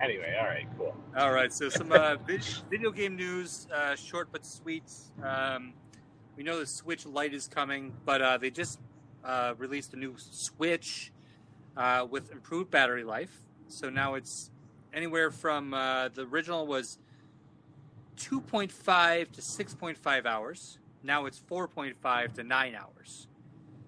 Anyway, 0.00 0.34
all 0.40 0.46
right, 0.46 0.66
cool. 0.78 0.96
All 1.18 1.32
right, 1.32 1.52
so 1.52 1.68
some 1.68 1.92
uh, 1.92 2.16
video 2.70 2.90
game 2.92 3.14
news, 3.14 3.66
uh, 3.74 3.94
short 3.94 4.28
but 4.32 4.46
sweet. 4.46 4.90
Um, 5.22 5.74
we 6.34 6.42
know 6.42 6.58
the 6.58 6.64
Switch 6.66 7.04
Lite 7.04 7.34
is 7.34 7.46
coming, 7.46 7.92
but 8.06 8.22
uh, 8.22 8.38
they 8.38 8.50
just 8.50 8.80
uh, 9.22 9.52
released 9.58 9.92
a 9.92 9.98
new 9.98 10.14
Switch 10.16 11.12
uh, 11.76 12.06
with 12.10 12.32
improved 12.32 12.70
battery 12.70 13.04
life. 13.04 13.42
So 13.68 13.90
now 13.90 14.14
it's 14.14 14.50
anywhere 14.94 15.30
from 15.30 15.74
uh, 15.74 16.08
the 16.08 16.22
original 16.22 16.66
was 16.66 16.98
2.5 18.16 19.32
to 19.32 19.40
6.5 19.42 20.24
hours. 20.24 20.78
Now 21.02 21.26
it's 21.26 21.38
4.5 21.50 22.32
to 22.34 22.42
9 22.42 22.74
hours. 22.74 23.28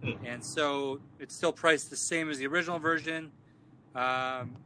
Hmm. 0.03 0.25
And 0.25 0.45
so 0.45 1.01
it's 1.19 1.35
still 1.35 1.53
priced 1.53 1.91
the 1.91 1.97
same 1.97 2.31
as 2.31 2.39
the 2.39 2.47
original 2.47 2.79
version. 2.79 3.33
Um, 3.95 4.57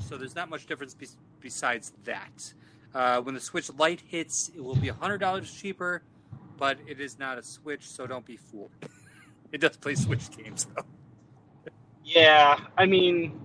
so 0.00 0.16
there's 0.16 0.34
not 0.34 0.50
much 0.50 0.66
difference 0.66 0.94
be- 0.94 1.06
besides 1.40 1.92
that. 2.04 2.52
Uh, 2.94 3.20
when 3.20 3.34
the 3.34 3.40
Switch 3.40 3.70
Lite 3.78 4.02
hits, 4.08 4.50
it 4.56 4.62
will 4.62 4.74
be 4.76 4.88
$100 4.88 5.60
cheaper, 5.60 6.02
but 6.56 6.78
it 6.86 7.00
is 7.00 7.18
not 7.18 7.38
a 7.38 7.42
Switch, 7.42 7.86
so 7.86 8.06
don't 8.06 8.24
be 8.24 8.36
fooled. 8.36 8.70
it 9.52 9.60
does 9.60 9.76
play 9.76 9.94
Switch 9.94 10.30
games, 10.36 10.66
though. 10.74 10.82
Yeah, 12.04 12.58
I 12.78 12.86
mean, 12.86 13.38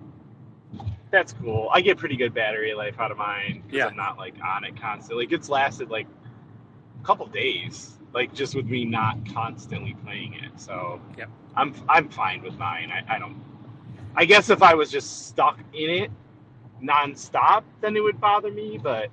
that's 1.10 1.32
cool. 1.34 1.68
I 1.72 1.80
get 1.80 1.98
pretty 1.98 2.16
good 2.16 2.32
battery 2.32 2.74
life 2.74 2.98
out 2.98 3.10
of 3.10 3.18
mine 3.18 3.62
because 3.66 3.78
Yeah. 3.78 3.86
I'm 3.88 3.96
not 3.96 4.18
like 4.18 4.34
on 4.42 4.64
it 4.64 4.80
constantly. 4.80 5.26
Like, 5.26 5.32
it's 5.32 5.48
lasted 5.48 5.90
like 5.90 6.06
a 7.02 7.04
couple 7.04 7.26
days, 7.26 7.98
like 8.14 8.34
just 8.34 8.54
with 8.54 8.66
me 8.66 8.84
not 8.84 9.16
constantly 9.32 9.94
playing 10.04 10.34
it. 10.34 10.58
So 10.60 11.00
Yep. 11.18 11.30
I'm 11.56 11.74
I'm 11.88 12.08
fine 12.08 12.42
with 12.42 12.54
mine. 12.58 12.90
I, 12.90 13.16
I 13.16 13.18
don't. 13.18 13.42
I 14.14 14.24
guess 14.24 14.50
if 14.50 14.62
I 14.62 14.74
was 14.74 14.90
just 14.90 15.28
stuck 15.28 15.58
in 15.72 15.90
it 15.90 16.10
nonstop, 16.82 17.62
then 17.80 17.96
it 17.96 18.00
would 18.00 18.20
bother 18.20 18.50
me. 18.50 18.78
But 18.82 19.08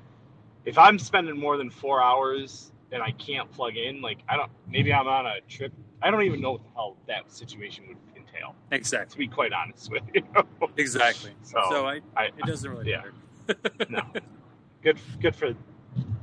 if 0.65 0.77
I'm 0.77 0.99
spending 0.99 1.37
more 1.37 1.57
than 1.57 1.69
four 1.69 2.01
hours 2.01 2.71
and 2.91 3.01
I 3.01 3.11
can't 3.11 3.51
plug 3.51 3.77
in, 3.77 4.01
like 4.01 4.19
I 4.27 4.35
don't. 4.37 4.51
Maybe 4.67 4.93
I'm 4.93 5.07
on 5.07 5.25
a 5.25 5.41
trip. 5.47 5.73
I 6.01 6.11
don't 6.11 6.23
even 6.23 6.41
know 6.41 6.53
what 6.53 6.63
the 6.63 6.69
hell 6.75 6.97
that 7.07 7.31
situation 7.31 7.85
would 7.89 7.97
entail. 8.15 8.55
Exactly. 8.71 9.11
To 9.13 9.17
be 9.17 9.27
quite 9.33 9.51
honest 9.53 9.91
with 9.91 10.03
you. 10.13 10.23
Exactly. 10.77 11.31
So, 11.41 11.59
So 11.69 11.87
I, 11.87 11.99
I, 12.15 12.25
it 12.27 12.45
doesn't 12.45 12.69
really 12.69 12.89
yeah. 12.89 13.01
matter. 13.47 13.85
no, 13.89 14.01
good 14.83 14.97
good 15.21 15.35
for 15.35 15.49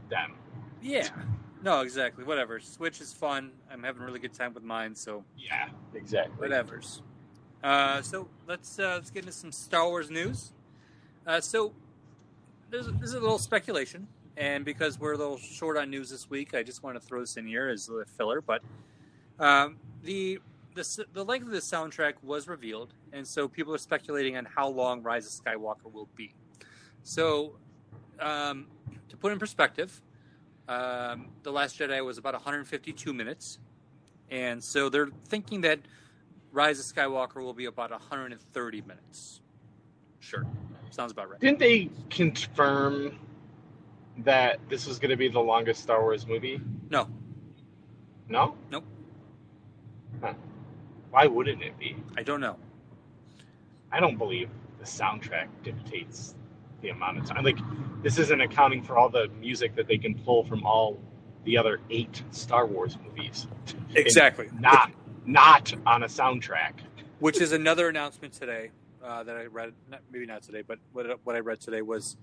them. 0.09 0.35
Yeah. 0.81 1.09
No, 1.63 1.81
exactly. 1.81 2.25
Whatever. 2.25 2.61
Switch 2.61 3.01
is 3.01 3.13
fun. 3.13 3.51
I'm 3.71 3.83
having 3.83 4.03
a 4.03 4.05
really 4.05 4.19
good 4.21 4.35
time 4.35 4.55
with 4.55 4.63
mine, 4.63 4.95
so 4.95 5.25
Yeah, 5.37 5.69
exactly. 5.95 6.37
whatever's. 6.39 7.03
Uh, 7.65 8.03
so 8.03 8.29
let's 8.47 8.79
uh, 8.79 8.95
let's 8.95 9.11
get 9.11 9.21
into 9.25 9.33
some 9.33 9.51
Star 9.51 9.89
Wars 9.89 10.11
news. 10.11 10.53
Uh, 11.27 11.41
so 11.41 11.73
there's 12.71 12.87
this 12.87 13.09
is 13.11 13.15
a 13.15 13.21
little 13.21 13.39
speculation, 13.39 14.07
and 14.37 14.65
because 14.65 15.01
we're 15.01 15.15
a 15.15 15.17
little 15.17 15.39
short 15.39 15.77
on 15.77 15.91
news 15.91 16.11
this 16.11 16.29
week, 16.31 16.55
I 16.55 16.63
just 16.63 16.83
want 16.83 17.01
to 17.01 17.01
throw 17.01 17.21
this 17.21 17.37
in 17.37 17.47
here 17.47 17.69
as 17.69 17.89
a 17.89 18.05
filler. 18.17 18.41
But 18.41 18.63
Um, 19.39 19.79
the 20.03 20.39
the 20.75 20.81
s- 20.81 21.01
the 21.15 21.25
length 21.25 21.47
of 21.47 21.53
the 21.53 21.59
soundtrack 21.59 22.15
was 22.23 22.47
revealed, 22.49 22.93
and 23.13 23.27
so 23.27 23.49
people 23.49 23.75
are 23.75 23.79
speculating 23.79 24.37
on 24.37 24.45
how 24.45 24.69
long 24.69 25.03
Rise 25.03 25.27
of 25.27 25.45
Skywalker 25.45 25.91
will 25.91 26.09
be. 26.15 26.35
So, 27.03 27.59
um, 28.21 28.67
to 29.09 29.17
put 29.17 29.33
in 29.33 29.39
perspective, 29.39 30.03
um, 30.69 31.27
the 31.43 31.53
Last 31.53 31.79
Jedi 31.79 32.05
was 32.05 32.19
about 32.19 32.35
152 32.35 33.13
minutes, 33.13 33.59
and 34.31 34.63
so 34.63 34.89
they're 34.89 35.09
thinking 35.29 35.61
that 35.63 35.81
Rise 36.53 36.79
of 36.81 36.87
Skywalker 36.87 37.37
will 37.37 37.55
be 37.55 37.67
about 37.67 37.91
130 37.91 38.81
minutes. 38.83 39.41
Sure, 40.21 40.45
sounds 40.91 41.13
about 41.13 41.31
right. 41.31 41.41
Didn't 41.41 41.59
they 41.59 41.91
confirm 42.11 43.19
that 44.19 44.59
this 44.69 44.87
was 44.87 44.99
going 44.99 45.11
to 45.11 45.17
be 45.17 45.29
the 45.29 45.41
longest 45.41 45.83
Star 45.83 46.01
Wars 46.01 46.27
movie? 46.27 46.61
No, 46.91 47.09
No. 48.29 48.57
Nope. 48.71 48.85
Huh. 50.21 50.33
Why 51.11 51.27
wouldn't 51.27 51.63
it 51.63 51.79
be? 51.79 51.97
I 52.17 52.23
don't 52.23 52.41
know. 52.41 52.57
I 53.93 54.01
don't 54.01 54.17
believe 54.17 54.49
the 54.79 54.85
soundtrack 54.85 55.49
dictates 55.63 56.35
the 56.83 56.91
amount 56.91 57.19
of 57.19 57.27
time. 57.27 57.45
Like, 57.45 57.59
this 58.03 58.19
isn't 58.19 58.41
accounting 58.41 58.83
for 58.83 58.97
all 58.97 59.09
the 59.09 59.29
music 59.41 59.75
that 59.77 59.87
they 59.87 59.99
can 59.99 60.15
pull 60.15 60.45
from 60.45 60.65
all 60.65 60.99
the 61.45 61.57
other 61.57 61.81
eight 61.91 62.23
Star 62.31 62.67
Wars 62.67 62.99
movies. 63.05 63.47
Exactly. 63.95 64.49
Not, 64.61 64.91
not 65.25 65.73
on 65.87 66.03
a 66.03 66.07
soundtrack. 66.07 66.73
which 67.19 67.41
is 67.41 67.53
another 67.53 67.89
announcement 67.89 68.35
today 68.35 68.71
uh, 69.03 69.23
that 69.23 69.35
I 69.37 69.47
read. 69.47 69.73
Not, 69.91 70.01
maybe 70.13 70.27
not 70.27 70.43
today, 70.43 70.63
but 70.67 70.79
what, 70.93 71.07
what 71.25 71.35
I 71.35 71.39
read 71.39 71.61
today 71.61 71.81
was 71.81 72.17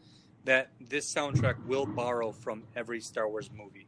that 0.46 0.70
this 0.80 1.12
soundtrack 1.12 1.66
will 1.66 1.86
borrow 1.88 2.32
from 2.32 2.64
every 2.76 3.00
Star 3.02 3.28
Wars 3.28 3.50
movie, 3.58 3.88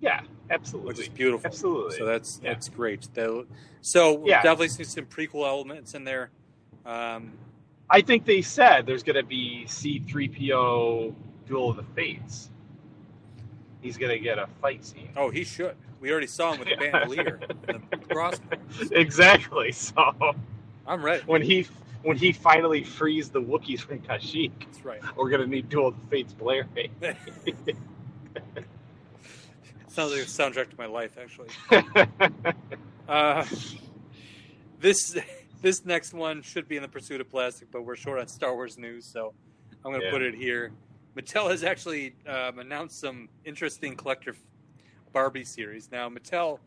Yeah, 0.00 0.20
absolutely. 0.50 0.88
which 0.88 1.00
is 1.00 1.08
beautiful. 1.10 1.46
Absolutely. 1.46 1.98
So 1.98 2.06
that's 2.06 2.40
Yeah. 2.42 2.52
that's 2.54 2.68
great. 2.70 3.06
They'll, 3.12 3.44
so 3.82 4.22
Yeah. 4.26 4.36
definitely 4.42 4.68
see 4.68 4.84
some 4.84 5.04
prequel 5.06 5.46
elements 5.46 5.94
in 5.94 6.04
there. 6.04 6.30
Um, 6.86 7.32
I 7.88 8.00
think 8.00 8.24
they 8.24 8.42
said 8.42 8.86
there's 8.86 9.02
going 9.02 9.16
to 9.16 9.22
be 9.22 9.64
C3PO 9.66 11.14
Duel 11.46 11.70
of 11.70 11.76
the 11.76 11.82
Fates. 11.94 12.50
He's 13.80 13.96
going 13.96 14.10
to 14.10 14.18
get 14.18 14.38
a 14.38 14.48
fight 14.60 14.84
scene. 14.84 15.10
oh, 15.16 15.30
he 15.30 15.44
should. 15.44 15.76
We 16.00 16.10
already 16.10 16.26
saw 16.26 16.52
him 16.52 16.60
with 16.60 16.68
the 16.68 16.76
bandolier 16.90 17.40
the 17.66 17.80
crossbow. 18.12 18.58
Exactly. 18.90 19.72
So 19.72 20.12
I'm 20.86 21.02
ready. 21.02 21.22
when 21.26 21.42
he 21.42 21.66
when 22.02 22.16
he 22.16 22.32
finally 22.32 22.84
frees 22.84 23.30
the 23.30 23.40
Wookiees 23.40 23.80
from 23.80 24.00
Kashyyyk, 24.00 24.52
That's 24.60 24.84
right. 24.84 25.00
we're 25.16 25.30
going 25.30 25.40
to 25.42 25.46
need 25.48 25.68
Duel 25.68 25.88
of 25.88 25.94
the 26.00 26.06
Fates 26.08 26.32
Blair. 26.32 26.66
Sounds 29.88 30.12
like 30.12 30.20
a 30.20 30.24
soundtrack 30.24 30.70
to 30.70 30.76
my 30.78 30.86
life, 30.86 31.16
actually. 31.20 31.48
Uh, 33.08 33.46
this 34.80 35.16
this 35.62 35.84
next 35.84 36.12
one 36.14 36.42
should 36.42 36.68
be 36.68 36.76
in 36.76 36.82
the 36.82 36.88
pursuit 36.88 37.20
of 37.20 37.28
plastic, 37.28 37.70
but 37.70 37.82
we're 37.82 37.96
short 37.96 38.20
on 38.20 38.28
Star 38.28 38.54
Wars 38.54 38.78
news, 38.78 39.04
so 39.04 39.32
I'm 39.84 39.90
going 39.92 40.00
to 40.00 40.06
Yeah. 40.06 40.12
put 40.12 40.22
it 40.22 40.34
here. 40.34 40.72
Mattel 41.16 41.50
has 41.50 41.64
actually 41.64 42.14
um, 42.26 42.58
announced 42.58 43.00
some 43.00 43.28
interesting 43.44 43.96
collector 43.96 44.34
Barbie 45.12 45.44
series. 45.44 45.90
Now, 45.90 46.08
Mattel, 46.10 46.58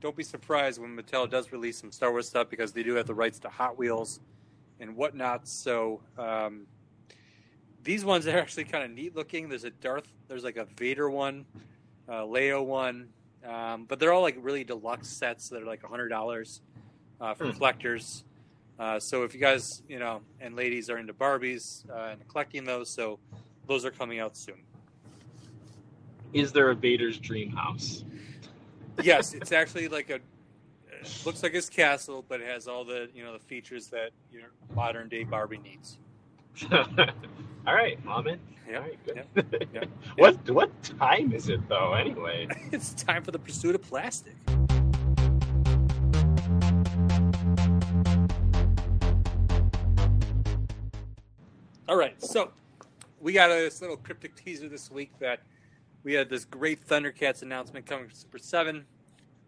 don't 0.00 0.16
be 0.16 0.24
surprised 0.24 0.80
when 0.80 0.96
Mattel 0.96 1.30
does 1.30 1.52
release 1.52 1.78
some 1.78 1.92
Star 1.92 2.10
Wars 2.10 2.28
stuff 2.28 2.50
because 2.50 2.72
they 2.72 2.82
do 2.82 2.94
have 2.94 3.06
the 3.06 3.14
rights 3.14 3.38
to 3.40 3.48
Hot 3.48 3.78
Wheels 3.78 4.18
and 4.80 4.96
whatnot. 4.96 5.46
So 5.46 6.00
um, 6.18 6.66
these 7.84 8.04
ones 8.04 8.26
are 8.26 8.36
actually 8.38 8.64
kind 8.64 8.82
of 8.84 8.90
neat 8.90 9.14
looking. 9.14 9.48
There's 9.48 9.64
a 9.64 9.70
Darth, 9.70 10.08
there's 10.28 10.42
like 10.42 10.56
a 10.56 10.66
Vader 10.76 11.08
one, 11.08 11.46
uh, 12.08 12.24
Leo 12.26 12.62
one, 12.62 13.10
um, 13.46 13.84
but 13.88 14.00
they're 14.00 14.12
all 14.12 14.22
like 14.22 14.36
really 14.40 14.64
deluxe 14.64 15.08
sets 15.08 15.48
that 15.50 15.62
are 15.62 15.66
like 15.66 15.84
hundred 15.84 16.08
dollars 16.08 16.60
uh, 17.20 17.34
for 17.34 17.46
Hmm. 17.46 17.56
collectors. 17.56 18.24
Uh, 18.78 18.98
so 18.98 19.22
if 19.22 19.34
you 19.34 19.40
guys, 19.40 19.82
you 19.88 19.98
know, 19.98 20.20
and 20.40 20.56
ladies 20.56 20.90
are 20.90 20.98
into 20.98 21.12
Barbies 21.12 21.88
uh, 21.90 22.12
and 22.12 22.28
collecting 22.28 22.64
those, 22.64 22.88
so 22.88 23.18
those 23.66 23.84
are 23.84 23.90
coming 23.90 24.18
out 24.18 24.36
soon. 24.36 24.62
Is 26.32 26.52
there 26.52 26.70
a 26.70 26.74
Vader's 26.74 27.18
dream 27.18 27.50
house? 27.50 28.04
yes, 29.02 29.34
it's 29.34 29.52
actually 29.52 29.88
like 29.88 30.10
a 30.10 30.20
looks 31.24 31.42
like 31.42 31.52
his 31.52 31.68
castle, 31.68 32.24
but 32.28 32.40
it 32.40 32.46
has 32.46 32.68
all 32.68 32.84
the 32.84 33.08
you 33.14 33.22
know 33.24 33.32
the 33.32 33.38
features 33.38 33.88
that 33.88 34.10
your 34.30 34.50
modern 34.74 35.08
day 35.08 35.24
Barbie 35.24 35.58
needs. 35.58 35.98
All 37.66 37.74
right, 37.74 37.98
I'm 38.08 38.26
in. 38.26 38.38
Yeah, 38.68 38.76
All 38.76 38.82
right, 38.82 38.98
good. 39.06 39.24
yeah, 39.34 39.58
yeah. 39.74 39.84
what 40.16 40.50
what 40.50 40.82
time 40.82 41.32
is 41.32 41.48
it 41.48 41.66
though? 41.68 41.94
Anyway, 41.94 42.48
it's 42.72 42.94
time 42.94 43.22
for 43.22 43.30
the 43.30 43.38
pursuit 43.38 43.74
of 43.74 43.82
plastic. 43.82 44.34
All 51.92 51.98
right, 51.98 52.16
so 52.24 52.50
we 53.20 53.34
got 53.34 53.48
this 53.48 53.82
little 53.82 53.98
cryptic 53.98 54.34
teaser 54.34 54.66
this 54.66 54.90
week 54.90 55.10
that 55.18 55.40
we 56.04 56.14
had 56.14 56.30
this 56.30 56.46
great 56.46 56.82
Thundercats 56.88 57.42
announcement 57.42 57.84
coming 57.84 58.06
from 58.06 58.14
Super 58.14 58.38
Seven. 58.38 58.86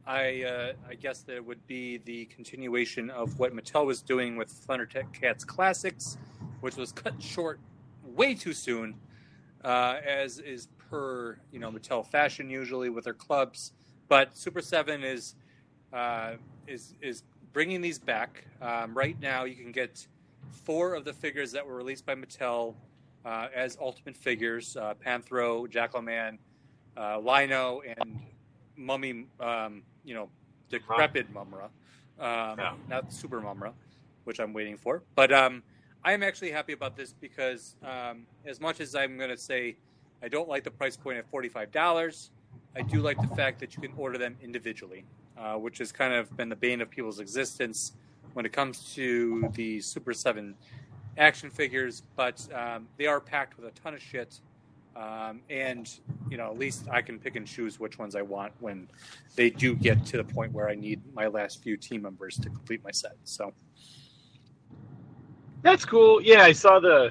I 0.06 0.42
uh, 0.42 0.72
I 0.86 0.94
guess 0.94 1.22
that 1.22 1.36
it 1.36 1.46
would 1.46 1.66
be 1.66 2.02
the 2.04 2.26
continuation 2.26 3.08
of 3.08 3.38
what 3.38 3.56
Mattel 3.56 3.86
was 3.86 4.02
doing 4.02 4.36
with 4.36 4.52
Thundercats 4.66 5.46
Classics, 5.46 6.18
which 6.60 6.76
was 6.76 6.92
cut 6.92 7.14
short 7.22 7.60
way 8.04 8.34
too 8.34 8.52
soon, 8.52 8.96
uh, 9.64 10.00
as 10.06 10.38
is 10.38 10.68
per 10.90 11.38
you 11.50 11.58
know 11.58 11.72
Mattel 11.72 12.06
fashion 12.06 12.50
usually 12.50 12.90
with 12.90 13.04
their 13.04 13.14
clubs. 13.14 13.72
But 14.06 14.36
Super 14.36 14.60
Seven 14.60 15.02
is 15.02 15.34
uh, 15.94 16.32
is 16.66 16.92
is 17.00 17.22
bringing 17.54 17.80
these 17.80 17.98
back. 17.98 18.44
Um, 18.60 18.92
right 18.92 19.18
now, 19.18 19.44
you 19.44 19.54
can 19.54 19.72
get 19.72 20.06
four 20.54 20.94
of 20.94 21.04
the 21.04 21.12
figures 21.12 21.52
that 21.52 21.66
were 21.66 21.74
released 21.76 22.06
by 22.06 22.14
Mattel 22.14 22.74
uh, 23.24 23.48
as 23.54 23.76
Ultimate 23.80 24.16
figures: 24.16 24.76
uh, 24.76 24.94
Panthro, 25.04 25.68
Jackalman, 25.70 26.38
uh, 26.96 27.20
Lion-O, 27.20 27.82
and 27.86 28.18
Mummy. 28.76 29.26
Um, 29.40 29.82
you 30.04 30.14
know, 30.14 30.28
decrepit 30.68 31.32
Mumm-Ra, 31.32 31.64
um, 32.18 32.58
Yeah. 32.58 32.74
not 32.88 33.12
Super 33.12 33.40
Mumm-Ra, 33.40 33.72
which 34.24 34.38
I'm 34.38 34.52
waiting 34.52 34.76
for. 34.76 35.02
But 35.14 35.32
um, 35.32 35.62
I 36.04 36.12
am 36.12 36.22
actually 36.22 36.50
happy 36.50 36.74
about 36.74 36.94
this 36.96 37.14
because 37.14 37.76
um, 37.82 38.26
as 38.44 38.60
much 38.60 38.80
as 38.80 38.94
I'm 38.94 39.16
going 39.16 39.30
to 39.30 39.36
say 39.36 39.76
I 40.22 40.28
don't 40.28 40.48
like 40.48 40.62
the 40.64 40.70
price 40.70 40.96
point 40.96 41.18
at 41.18 41.26
forty-five 41.30 41.72
dollars, 41.72 42.30
I 42.76 42.82
do 42.82 43.00
like 43.00 43.20
the 43.20 43.34
fact 43.34 43.60
that 43.60 43.74
you 43.74 43.80
can 43.82 43.92
order 43.96 44.18
them 44.18 44.36
individually, 44.42 45.04
uh, 45.38 45.54
which 45.54 45.78
has 45.78 45.92
kind 45.92 46.12
of 46.12 46.34
been 46.36 46.48
the 46.50 46.56
bane 46.56 46.80
of 46.82 46.90
people's 46.90 47.20
existence 47.20 47.92
when 48.34 48.44
it 48.44 48.52
comes 48.52 48.94
to 48.94 49.48
the 49.54 49.80
Super 49.80 50.12
Seven 50.12 50.54
action 51.16 51.50
figures. 51.50 52.02
But 52.16 52.46
um, 52.54 52.86
they 52.98 53.06
are 53.06 53.20
packed 53.20 53.56
with 53.56 53.66
a 53.66 53.80
ton 53.80 53.94
of 53.94 54.02
shit, 54.02 54.40
um, 54.94 55.40
and 55.48 55.88
you 56.30 56.36
know 56.36 56.50
at 56.50 56.58
least 56.58 56.86
I 56.90 57.02
can 57.02 57.18
pick 57.18 57.36
and 57.36 57.46
choose 57.46 57.80
which 57.80 57.98
ones 57.98 58.14
I 58.14 58.22
want 58.22 58.52
when 58.60 58.88
they 59.36 59.50
do 59.50 59.74
get 59.74 60.04
to 60.06 60.16
the 60.18 60.24
point 60.24 60.52
where 60.52 60.68
I 60.68 60.74
need 60.74 61.00
my 61.14 61.26
last 61.26 61.62
few 61.62 61.76
team 61.76 62.02
members 62.02 62.36
to 62.38 62.50
complete 62.50 62.84
my 62.84 62.90
set. 62.92 63.16
So. 63.24 63.52
that's 65.62 65.84
cool. 65.84 66.20
Yeah, 66.20 66.42
I 66.42 66.52
saw 66.52 66.78
the 66.78 67.10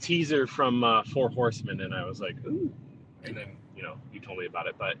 teaser 0.00 0.46
from 0.46 0.84
uh, 0.84 1.02
Four 1.04 1.30
Horsemen, 1.30 1.80
and 1.80 1.94
I 1.94 2.04
was 2.04 2.20
like, 2.20 2.36
ooh. 2.46 2.70
And 3.24 3.34
then 3.36 3.56
you 3.74 3.82
know 3.82 3.96
you 4.12 4.20
told 4.20 4.38
me 4.38 4.46
about 4.46 4.66
it, 4.66 4.76
but 4.78 4.96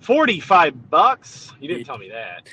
forty-five 0.00 0.90
bucks. 0.90 1.52
You 1.60 1.68
didn't 1.68 1.84
tell 1.84 1.98
me 1.98 2.08
that. 2.10 2.48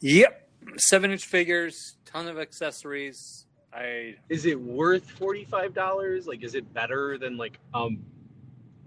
Yep, 0.00 0.49
seven 0.76 1.10
inch 1.10 1.24
figures, 1.24 1.96
ton 2.04 2.28
of 2.28 2.38
accessories. 2.38 3.46
I 3.72 4.16
Is 4.28 4.46
it 4.46 4.60
worth 4.60 5.08
forty-five 5.10 5.74
dollars? 5.74 6.26
Like, 6.26 6.42
is 6.42 6.54
it 6.54 6.72
better 6.74 7.18
than 7.18 7.36
like 7.36 7.58
um 7.74 8.00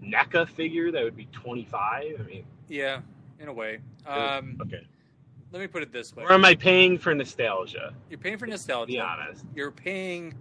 NECA 0.02 0.48
figure 0.48 0.90
that 0.92 1.02
would 1.02 1.16
be 1.16 1.26
twenty-five? 1.32 2.16
I 2.20 2.22
mean, 2.22 2.44
yeah, 2.68 3.00
in 3.38 3.48
a 3.48 3.52
way. 3.52 3.78
Um, 4.06 4.58
okay. 4.60 4.86
let 5.52 5.60
me 5.60 5.66
put 5.66 5.82
it 5.82 5.92
this 5.92 6.14
way: 6.14 6.24
Or 6.24 6.32
am 6.32 6.44
I 6.44 6.54
paying 6.54 6.98
for 6.98 7.14
nostalgia? 7.14 7.94
you're 8.10 8.18
paying 8.18 8.38
for 8.38 8.46
nostalgia. 8.46 8.92
Be 8.92 9.00
honest. 9.00 9.44
You're 9.54 9.70
paying 9.70 10.34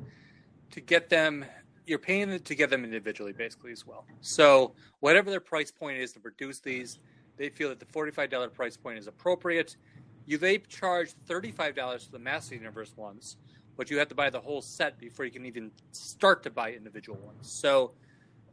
to 0.72 0.82
get 0.82 1.10
them. 1.10 1.46
You're 1.86 2.00
paying 2.00 2.40
to 2.40 2.56
get 2.56 2.70
them 2.70 2.84
individually, 2.86 3.34
basically 3.34 3.72
as 3.72 3.86
well. 3.86 4.06
So 4.22 4.74
whatever 5.02 5.30
their 5.30 5.42
price 5.42 5.72
point 5.72 5.98
is 5.98 6.14
to 6.14 6.20
produce 6.20 6.60
these, 6.60 7.00
they 7.38 7.50
feel 7.50 7.70
that 7.70 7.80
the 7.80 7.86
forty-five 7.86 8.30
dollar 8.30 8.50
price 8.50 8.76
point 8.76 8.98
is 8.98 9.08
appropriate. 9.08 9.78
You 10.26 10.38
they 10.38 10.60
charge 10.60 11.12
thirty-five 11.26 11.76
dollars 11.76 12.06
for 12.06 12.12
the 12.12 12.20
Master 12.20 12.56
Universe 12.56 12.94
ones, 12.96 13.38
but 13.78 13.90
you 13.90 13.98
have 14.00 14.08
to 14.10 14.16
buy 14.16 14.30
the 14.30 14.40
whole 14.40 14.62
set 14.62 15.00
before 15.00 15.26
you 15.26 15.32
can 15.32 15.46
even 15.46 15.72
start 15.92 16.44
to 16.44 16.50
buy 16.50 16.72
individual 16.72 17.20
ones. 17.26 17.52
So, 17.52 17.92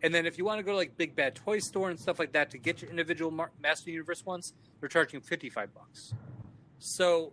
and 0.02 0.14
then 0.14 0.26
if 0.26 0.38
you 0.38 0.44
want 0.44 0.58
to 0.58 0.62
go 0.64 0.72
to 0.72 0.76
like 0.76 0.96
Big 0.96 1.14
Bad 1.14 1.34
Toy 1.34 1.58
Store 1.58 1.90
and 1.90 1.98
stuff 1.98 2.18
like 2.18 2.32
that 2.32 2.50
to 2.50 2.58
get 2.58 2.82
your 2.82 2.90
individual 2.90 3.30
Mar- 3.30 3.52
Master 3.62 3.90
Universe 3.90 4.26
ones, 4.26 4.52
they're 4.80 4.88
charging 4.88 5.20
fifty-five 5.20 5.72
bucks. 5.74 6.14
So, 6.78 7.32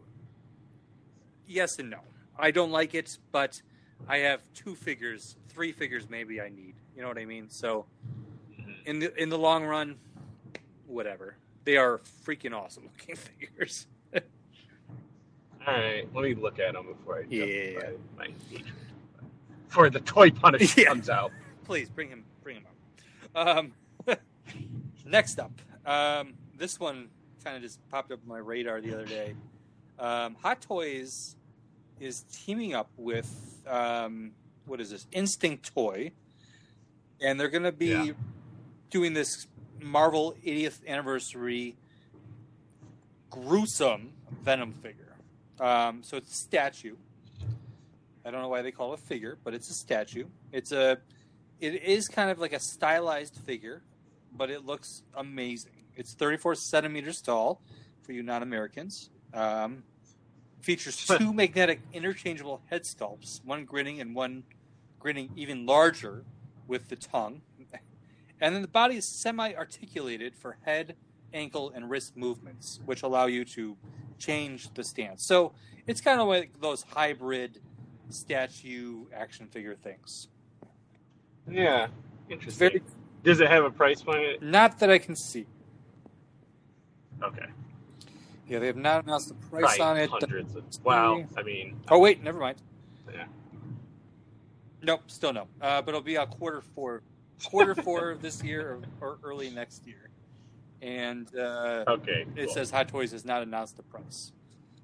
yes 1.48 1.80
and 1.80 1.90
no. 1.90 2.00
I 2.38 2.52
don't 2.52 2.72
like 2.72 2.94
it, 2.94 3.18
but 3.32 3.62
I 4.08 4.18
have 4.18 4.42
two 4.54 4.76
figures, 4.76 5.36
three 5.50 5.72
figures 5.72 6.10
maybe 6.10 6.40
I 6.40 6.50
need. 6.50 6.76
You 6.96 7.02
know 7.02 7.08
what 7.08 7.18
I 7.18 7.26
mean? 7.26 7.50
So, 7.50 7.86
mm-hmm. 8.60 8.72
in 8.86 9.00
the 9.00 9.22
in 9.22 9.30
the 9.30 9.38
long 9.38 9.66
run, 9.66 9.96
whatever. 10.86 11.38
They 11.64 11.78
are 11.78 12.00
freaking 12.26 12.54
awesome 12.54 12.84
looking 12.84 13.16
figures. 13.40 13.88
All 15.68 15.74
right, 15.74 16.08
let 16.16 16.24
me 16.24 16.34
look 16.34 16.60
at 16.60 16.74
them 16.74 16.86
before 16.88 17.20
I 17.20 17.26
Yeah. 17.30 17.90
my. 18.18 18.30
Before 19.68 19.90
the 19.90 20.00
toy 20.00 20.32
punish 20.32 20.78
Yeah. 20.78 20.86
comes 20.86 21.10
out. 21.10 21.32
Please 21.66 21.90
bring 21.90 22.08
him, 22.10 22.24
bring 22.42 22.56
him 22.58 22.64
up. 23.36 23.48
Um, 23.48 23.74
next 25.06 25.40
up, 25.40 25.52
um, 25.86 26.36
this 26.56 26.80
one 26.80 27.10
kind 27.44 27.58
of 27.58 27.62
just 27.62 27.86
popped 27.90 28.12
up 28.14 28.20
on 28.24 28.30
my 28.30 28.38
radar 28.38 28.80
the 28.80 28.94
other 28.94 29.06
day. 29.06 29.36
Um, 30.00 30.36
Hot 30.42 30.62
Toys 30.62 31.36
is 32.00 32.24
teaming 32.32 32.74
up 32.74 32.90
with 32.96 33.30
um, 33.68 34.32
what 34.66 34.80
is 34.80 34.90
this? 34.92 35.06
Instinct 35.12 35.74
Toy, 35.74 36.12
and 37.20 37.38
they're 37.38 37.50
going 37.50 37.64
to 37.64 37.72
be 37.74 37.88
Yeah. 37.88 38.12
doing 38.90 39.14
this 39.14 39.48
Marvel 39.82 40.34
80th 40.46 40.88
anniversary 40.88 41.76
gruesome 43.30 44.14
Venom 44.44 44.72
figure. 44.72 45.07
Um, 45.60 46.04
so 46.04 46.18
it's 46.18 46.32
a 46.32 46.36
statue. 46.36 46.96
I 48.26 48.32
don't 48.32 48.42
know 48.42 48.50
why 48.50 48.62
they 48.62 48.72
call 48.72 48.94
it 48.94 49.00
a 49.00 49.04
figure, 49.04 49.38
but 49.44 49.54
it's 49.54 49.70
a 49.70 49.74
statue. 49.74 50.26
It's 50.52 50.72
a 50.72 50.98
it 51.60 51.82
is 51.84 52.08
kind 52.08 52.30
of 52.30 52.40
like 52.40 52.54
a 52.54 52.60
stylized 52.60 53.36
figure, 53.36 53.82
but 54.32 54.50
it 54.50 54.66
looks 54.66 55.04
amazing. 55.16 55.72
It's 55.96 56.14
34 56.14 56.56
centimeters 56.56 57.22
tall 57.22 57.62
for 58.04 58.12
you 58.12 58.22
non-Americans. 58.22 59.10
Um, 59.34 59.84
features 60.62 61.06
two 61.06 61.34
magnetic 61.34 61.82
interchangeable 61.94 62.62
head 62.70 62.84
sculpts, 62.84 63.44
one 63.44 63.66
grinning 63.66 64.02
and 64.02 64.14
one 64.14 64.44
grinning 65.00 65.32
even 65.36 65.66
larger 65.66 66.24
with 66.68 66.90
the 66.90 66.96
tongue. 66.96 67.42
And 68.40 68.54
then 68.54 68.62
the 68.62 68.68
body 68.68 68.98
is 68.98 69.06
semi-articulated 69.06 70.36
for 70.36 70.58
head, 70.64 70.96
ankle, 71.34 71.72
and 71.74 71.90
wrist 71.90 72.16
movements, 72.16 72.80
which 72.86 73.02
allow 73.02 73.26
you 73.26 73.44
to 73.46 73.76
change 74.18 74.74
the 74.74 74.84
stance. 74.84 75.24
So 75.26 75.54
it's 75.86 76.02
kind 76.02 76.20
of 76.20 76.28
like 76.28 76.60
those 76.60 76.84
hybrid 76.84 77.60
statue 78.10 79.06
action 79.14 79.48
figure 79.48 79.76
things. 79.76 80.28
Yeah, 81.50 81.88
interesting. 82.30 82.60
very 82.60 82.82
Does 83.24 83.40
it 83.40 83.50
have 83.50 83.64
a 83.64 83.72
price 83.72 84.02
point? 84.02 84.42
not 84.42 84.80
that 84.80 84.90
I 84.90 84.98
can 84.98 85.16
see. 85.16 85.46
Okay, 87.24 87.46
Yeah, 88.48 88.60
they 88.60 88.68
have 88.68 88.78
not 88.78 89.04
announced 89.04 89.30
the 89.30 89.34
price 89.50 89.78
Probably 89.78 89.82
on 89.82 89.98
it. 89.98 90.10
hundreds. 90.10 90.56
Of, 90.56 90.64
wow, 90.84 91.24
I 91.36 91.42
mean, 91.42 91.80
Oh 91.90 92.00
wait, 92.00 92.24
never 92.24 92.40
mind. 92.40 92.58
Yeah. 93.12 93.26
Nope, 94.84 95.02
still 95.08 95.34
no. 95.34 95.48
Uh, 95.62 95.82
but 95.82 95.90
it'll 95.90 96.02
be 96.02 96.16
a 96.16 96.28
quarter 96.28 96.62
four, 96.62 97.02
quarter 97.44 97.74
four 97.74 98.12
of 98.12 98.22
this 98.22 98.44
year 98.44 98.80
or, 99.02 99.08
or 99.08 99.20
early 99.24 99.50
next 99.50 99.88
year. 99.88 100.10
And 100.82 101.28
uh, 101.38 101.86
okay. 101.88 102.26
it 102.36 102.50
says 102.52 102.72
Hot 102.72 102.88
Toys 102.88 103.12
has 103.12 103.26
not 103.26 103.42
announced 103.42 103.78
the 103.78 103.84
price, 103.84 104.32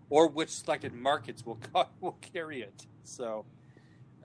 or 0.09 0.27
which 0.27 0.49
selected 0.49 0.93
markets 0.93 1.45
will 1.45 1.59
co- 1.73 1.89
will 2.01 2.17
carry 2.33 2.61
it. 2.61 2.87
So 3.03 3.45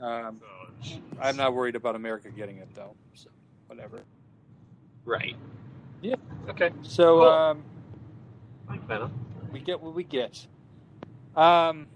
um, 0.00 0.40
So, 0.82 0.96
I'm 1.20 1.36
not 1.36 1.54
worried 1.54 1.76
about 1.76 1.96
America 1.96 2.30
getting 2.30 2.58
it 2.58 2.68
though. 2.74 2.96
So 3.14 3.30
whatever. 3.66 4.02
right. 5.04 5.36
Yeah. 6.02 6.16
Okay. 6.48 6.70
So 6.82 7.18
Cool. 7.18 7.28
um, 7.28 7.64
Like 8.68 8.80
we 9.52 9.60
get 9.60 9.80
what 9.80 9.94
we 9.94 10.04
get. 10.04 10.46
Um, 11.36 11.86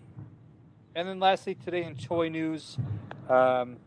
and 0.94 1.08
then 1.08 1.20
lastly, 1.20 1.54
today 1.54 1.84
in 1.84 1.94
toy 1.96 2.28
news, 2.28 2.78
um, 3.28 3.78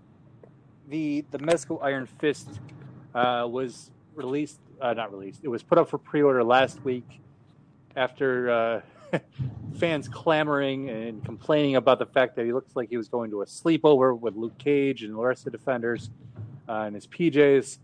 the 0.88 1.26
the 1.32 1.40
Mezco 1.40 1.80
Iron 1.84 2.06
Fist 2.06 2.60
uh, 3.14 3.48
was 3.50 3.92
released, 4.16 4.60
uh, 4.82 4.94
not 4.94 5.12
released. 5.12 5.42
It 5.44 5.48
was 5.48 5.64
put 5.64 5.78
up 5.78 5.90
for 5.90 5.98
pre-order 5.98 6.44
last 6.44 6.84
week 6.84 7.22
after 7.96 8.50
uh, 8.50 8.82
fans 9.80 10.08
clamoring 10.08 10.90
and 10.90 11.24
complaining 11.24 11.76
about 11.76 12.00
the 12.00 12.06
fact 12.06 12.36
that 12.36 12.46
he 12.46 12.54
looks 12.54 12.76
like 12.76 12.90
he 12.90 12.98
was 12.98 13.08
going 13.08 13.32
to 13.32 13.42
a 13.42 13.46
sleepover 13.46 14.18
with 14.18 14.36
Luke 14.36 14.58
Cage 14.58 15.04
and 15.04 15.14
the 15.14 15.18
rest 15.18 15.46
of 15.46 15.52
the 15.52 15.58
defenders 15.58 16.10
uh, 16.68 16.86
in 16.88 16.94
his 16.94 17.08
PJs. 17.08 17.78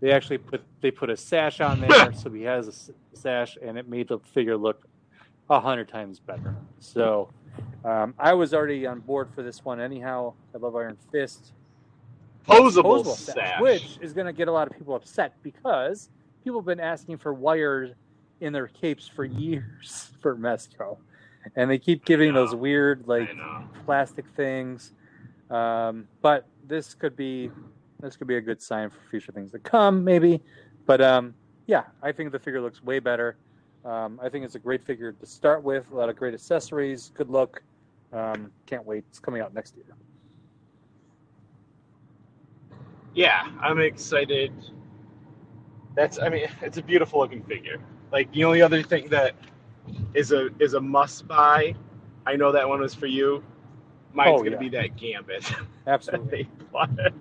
They 0.00 0.10
actually 0.10 0.38
put 0.38 0.62
they 0.80 0.90
put 0.90 1.10
a 1.10 1.16
sash 1.16 1.60
on 1.60 1.80
there, 1.80 2.12
so 2.12 2.28
he 2.30 2.42
has 2.42 2.66
a 2.66 3.16
sash, 3.16 3.56
and 3.62 3.78
it 3.78 3.88
made 3.88 4.08
the 4.08 4.18
figure 4.18 4.56
look 4.56 4.84
a 5.48 5.60
hundred 5.60 5.88
times 5.88 6.18
better. 6.18 6.56
So 6.80 7.28
um, 7.84 8.14
I 8.18 8.32
was 8.32 8.52
already 8.52 8.84
on 8.86 9.00
board 9.00 9.28
for 9.32 9.42
this 9.42 9.64
one. 9.64 9.80
Anyhow, 9.80 10.34
I 10.54 10.58
love 10.58 10.74
Iron 10.74 10.96
Fist. 11.12 11.52
Posable, 12.46 13.04
Posable 13.04 13.14
sash. 13.14 13.60
which 13.60 13.98
is 14.00 14.12
going 14.12 14.26
to 14.26 14.32
get 14.32 14.48
a 14.48 14.52
lot 14.52 14.68
of 14.68 14.76
people 14.76 14.96
upset 14.96 15.34
because 15.44 16.08
people 16.42 16.60
have 16.60 16.66
been 16.66 16.80
asking 16.80 17.18
for 17.18 17.32
wires 17.32 17.90
in 18.40 18.52
their 18.52 18.66
capes 18.66 19.08
for 19.08 19.24
years 19.24 20.10
for 20.20 20.36
Mezco, 20.36 20.98
and 21.56 21.70
they 21.70 21.78
keep 21.78 22.04
giving 22.04 22.34
those 22.34 22.54
weird 22.54 23.06
like 23.06 23.30
plastic 23.84 24.26
things. 24.36 24.92
Um, 25.50 26.08
but 26.22 26.46
this 26.66 26.94
could 26.94 27.16
be 27.16 27.50
this 28.00 28.16
could 28.16 28.26
be 28.26 28.36
a 28.36 28.40
good 28.40 28.60
sign 28.60 28.90
for 28.90 28.98
future 29.10 29.32
things 29.32 29.52
to 29.52 29.58
come, 29.58 30.02
maybe. 30.02 30.40
But 30.86 31.00
um, 31.00 31.34
yeah, 31.66 31.84
I 32.02 32.12
think 32.12 32.32
the 32.32 32.38
figure 32.38 32.60
looks 32.60 32.82
way 32.82 32.98
better. 32.98 33.36
Um, 33.84 34.20
I 34.22 34.28
think 34.28 34.44
it's 34.44 34.54
a 34.54 34.60
great 34.60 34.82
figure 34.82 35.12
to 35.12 35.26
start 35.26 35.62
with. 35.62 35.90
A 35.90 35.96
lot 35.96 36.08
of 36.08 36.16
great 36.16 36.34
accessories, 36.34 37.12
good 37.14 37.30
look. 37.30 37.62
Um, 38.12 38.50
can't 38.66 38.84
wait. 38.84 39.04
It's 39.08 39.18
coming 39.18 39.40
out 39.40 39.54
next 39.54 39.74
year. 39.76 39.96
Yeah, 43.14 43.48
I'm 43.60 43.78
excited. 43.78 44.52
That's 45.94 46.18
I 46.18 46.28
mean, 46.28 46.46
it's 46.62 46.78
a 46.78 46.82
beautiful 46.82 47.20
looking 47.20 47.42
figure. 47.42 47.78
Like 48.12 48.32
the 48.32 48.44
only 48.44 48.62
other 48.62 48.82
thing 48.82 49.08
that 49.08 49.34
is 50.14 50.32
a 50.32 50.48
is 50.58 50.74
a 50.74 50.80
must 50.80 51.26
buy. 51.26 51.74
I 52.26 52.36
know 52.36 52.52
that 52.52 52.68
one 52.68 52.80
was 52.80 52.94
for 52.94 53.06
you. 53.06 53.42
Mine's 54.14 54.40
Oh, 54.40 54.44
gonna 54.44 54.50
yeah. 54.52 54.58
be 54.58 54.68
that 54.70 54.96
Gambit. 54.96 55.52
Absolutely. 55.86 56.48
plotted. 56.70 57.14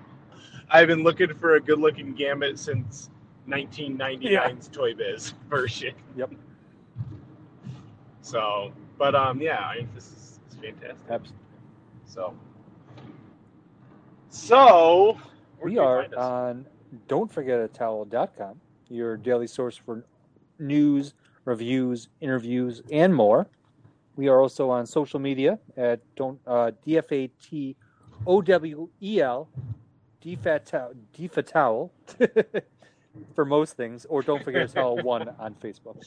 I've 0.70 0.86
been 0.88 1.02
looking 1.02 1.32
for 1.34 1.54
a 1.54 1.60
good 1.60 1.78
looking 1.78 2.12
Gambit 2.14 2.58
since 2.58 3.08
1999's 3.48 4.68
Toy 4.68 4.94
Biz 4.94 5.32
version. 5.48 5.94
Yep. 6.16 6.32
So, 8.20 8.72
but 8.98 9.14
um, 9.14 9.40
yeah, 9.40 9.66
I 9.66 9.76
think 9.76 9.94
this 9.94 10.04
is, 10.06 10.40
is 10.50 10.56
fantastic. 10.56 11.10
Absolutely. 11.10 11.46
So, 12.06 12.34
so 14.28 15.18
We 15.62 15.78
are 15.78 16.06
find 16.14 16.66
us? 16.92 16.98
on 17.10 17.28
don'tforgetatowel.com, 17.28 18.60
your 18.88 19.16
daily 19.16 19.46
source 19.46 19.76
for 19.76 20.04
news, 20.58 21.14
reviews, 21.44 22.08
interviews, 22.20 22.82
and 22.90 23.14
more. 23.14 23.46
We 24.16 24.28
are 24.28 24.40
also 24.40 24.70
on 24.70 24.86
social 24.86 25.20
media 25.20 25.58
at 25.76 26.00
don't 26.16 26.40
uh, 26.46 26.72
DFAT 26.86 27.76
OWEL 28.26 29.48
DFATowel 30.24 31.90
for 33.34 33.44
most 33.44 33.76
things, 33.76 34.06
or 34.06 34.22
don't 34.22 34.42
forget 34.42 34.62
a 34.62 34.68
towel 34.68 34.96
one 35.02 35.28
on 35.38 35.54
Facebook. 35.54 36.02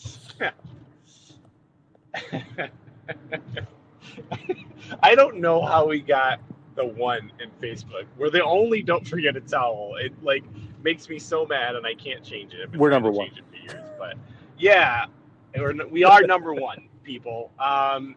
I 5.02 5.16
don't 5.16 5.38
know 5.38 5.62
how 5.66 5.88
we 5.88 6.02
got 6.02 6.42
the 6.76 6.86
one 6.86 7.32
in 7.40 7.50
Facebook. 7.62 8.06
We're 8.18 8.30
the 8.30 8.44
only 8.44 8.82
don't 8.82 9.08
forget 9.08 9.38
a 9.38 9.42
towel. 9.42 9.96
It 10.00 10.12
like 10.22 10.44
makes 10.84 11.10
me 11.10 11.20
so 11.20 11.46
mad 11.46 11.76
and 11.76 11.86
I 11.86 11.94
can't 11.94 12.24
change 12.24 12.54
it. 12.54 12.76
We're 12.76 12.90
number 12.90 13.12
one. 13.12 13.28
change 13.28 13.40
it 13.40 13.46
for 13.50 13.56
years, 13.76 13.90
but 13.98 14.16
yeah, 14.58 15.06
we're, 15.56 15.74
we 15.88 16.04
are 16.04 16.22
number 16.22 16.54
one, 16.54 16.88
people. 17.04 17.52
Um, 17.60 18.16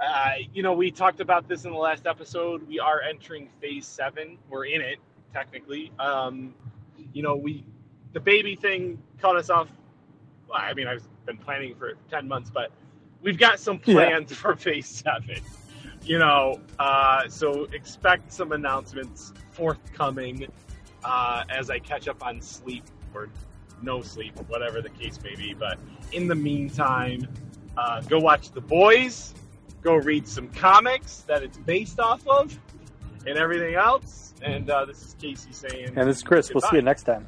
uh, 0.00 0.32
you 0.52 0.62
know, 0.62 0.72
we 0.74 0.90
talked 0.90 1.20
about 1.20 1.48
this 1.48 1.64
in 1.64 1.72
the 1.72 1.76
last 1.76 2.06
episode. 2.06 2.66
We 2.68 2.78
are 2.78 3.00
entering 3.02 3.48
phase 3.60 3.86
seven. 3.86 4.38
We're 4.48 4.66
in 4.66 4.80
it 4.80 4.98
technically. 5.32 5.92
Um, 5.98 6.54
you 7.12 7.22
know, 7.22 7.36
we 7.36 7.64
the 8.12 8.20
baby 8.20 8.54
thing 8.56 9.02
caught 9.20 9.36
us 9.36 9.50
off. 9.50 9.68
well, 10.48 10.58
I 10.60 10.72
mean, 10.74 10.86
I've 10.86 11.06
been 11.26 11.36
planning 11.36 11.74
for 11.74 11.94
ten 12.10 12.26
months, 12.28 12.50
but 12.50 12.70
we've 13.22 13.38
got 13.38 13.58
some 13.58 13.80
Yeah. 13.84 13.94
plans 13.94 14.32
for 14.34 14.54
phase 14.56 14.86
seven. 14.86 15.40
You 16.04 16.18
know, 16.18 16.60
uh, 16.78 17.28
so 17.28 17.64
expect 17.72 18.32
some 18.32 18.52
announcements 18.52 19.32
forthcoming 19.50 20.46
uh, 21.04 21.44
as 21.48 21.70
I 21.70 21.78
catch 21.78 22.08
up 22.08 22.24
on 22.24 22.40
sleep 22.40 22.84
or 23.14 23.28
no 23.82 24.02
sleep, 24.02 24.36
whatever 24.48 24.80
the 24.80 24.90
case 24.90 25.18
may 25.22 25.34
be. 25.34 25.54
But 25.54 25.78
in 26.12 26.26
the 26.26 26.34
meantime, 26.34 27.28
uh, 27.76 28.00
go 28.02 28.18
watch 28.18 28.50
The 28.50 28.60
Boys, 28.60 29.34
go 29.82 29.94
read 29.94 30.26
some 30.26 30.48
comics 30.48 31.20
that 31.28 31.42
it's 31.42 31.58
based 31.58 32.00
off 32.00 32.26
of, 32.26 32.58
and 33.26 33.38
everything 33.38 33.74
else. 33.74 34.34
And 34.42 34.70
uh, 34.70 34.84
this 34.84 35.02
is 35.02 35.16
Casey 35.20 35.52
saying, 35.52 35.94
And 35.96 36.08
this 36.08 36.18
is 36.18 36.22
Chris. 36.22 36.52
We'll 36.52 36.60
see 36.62 36.76
you 36.76 36.82
next 36.82 37.04
time. 37.04 37.26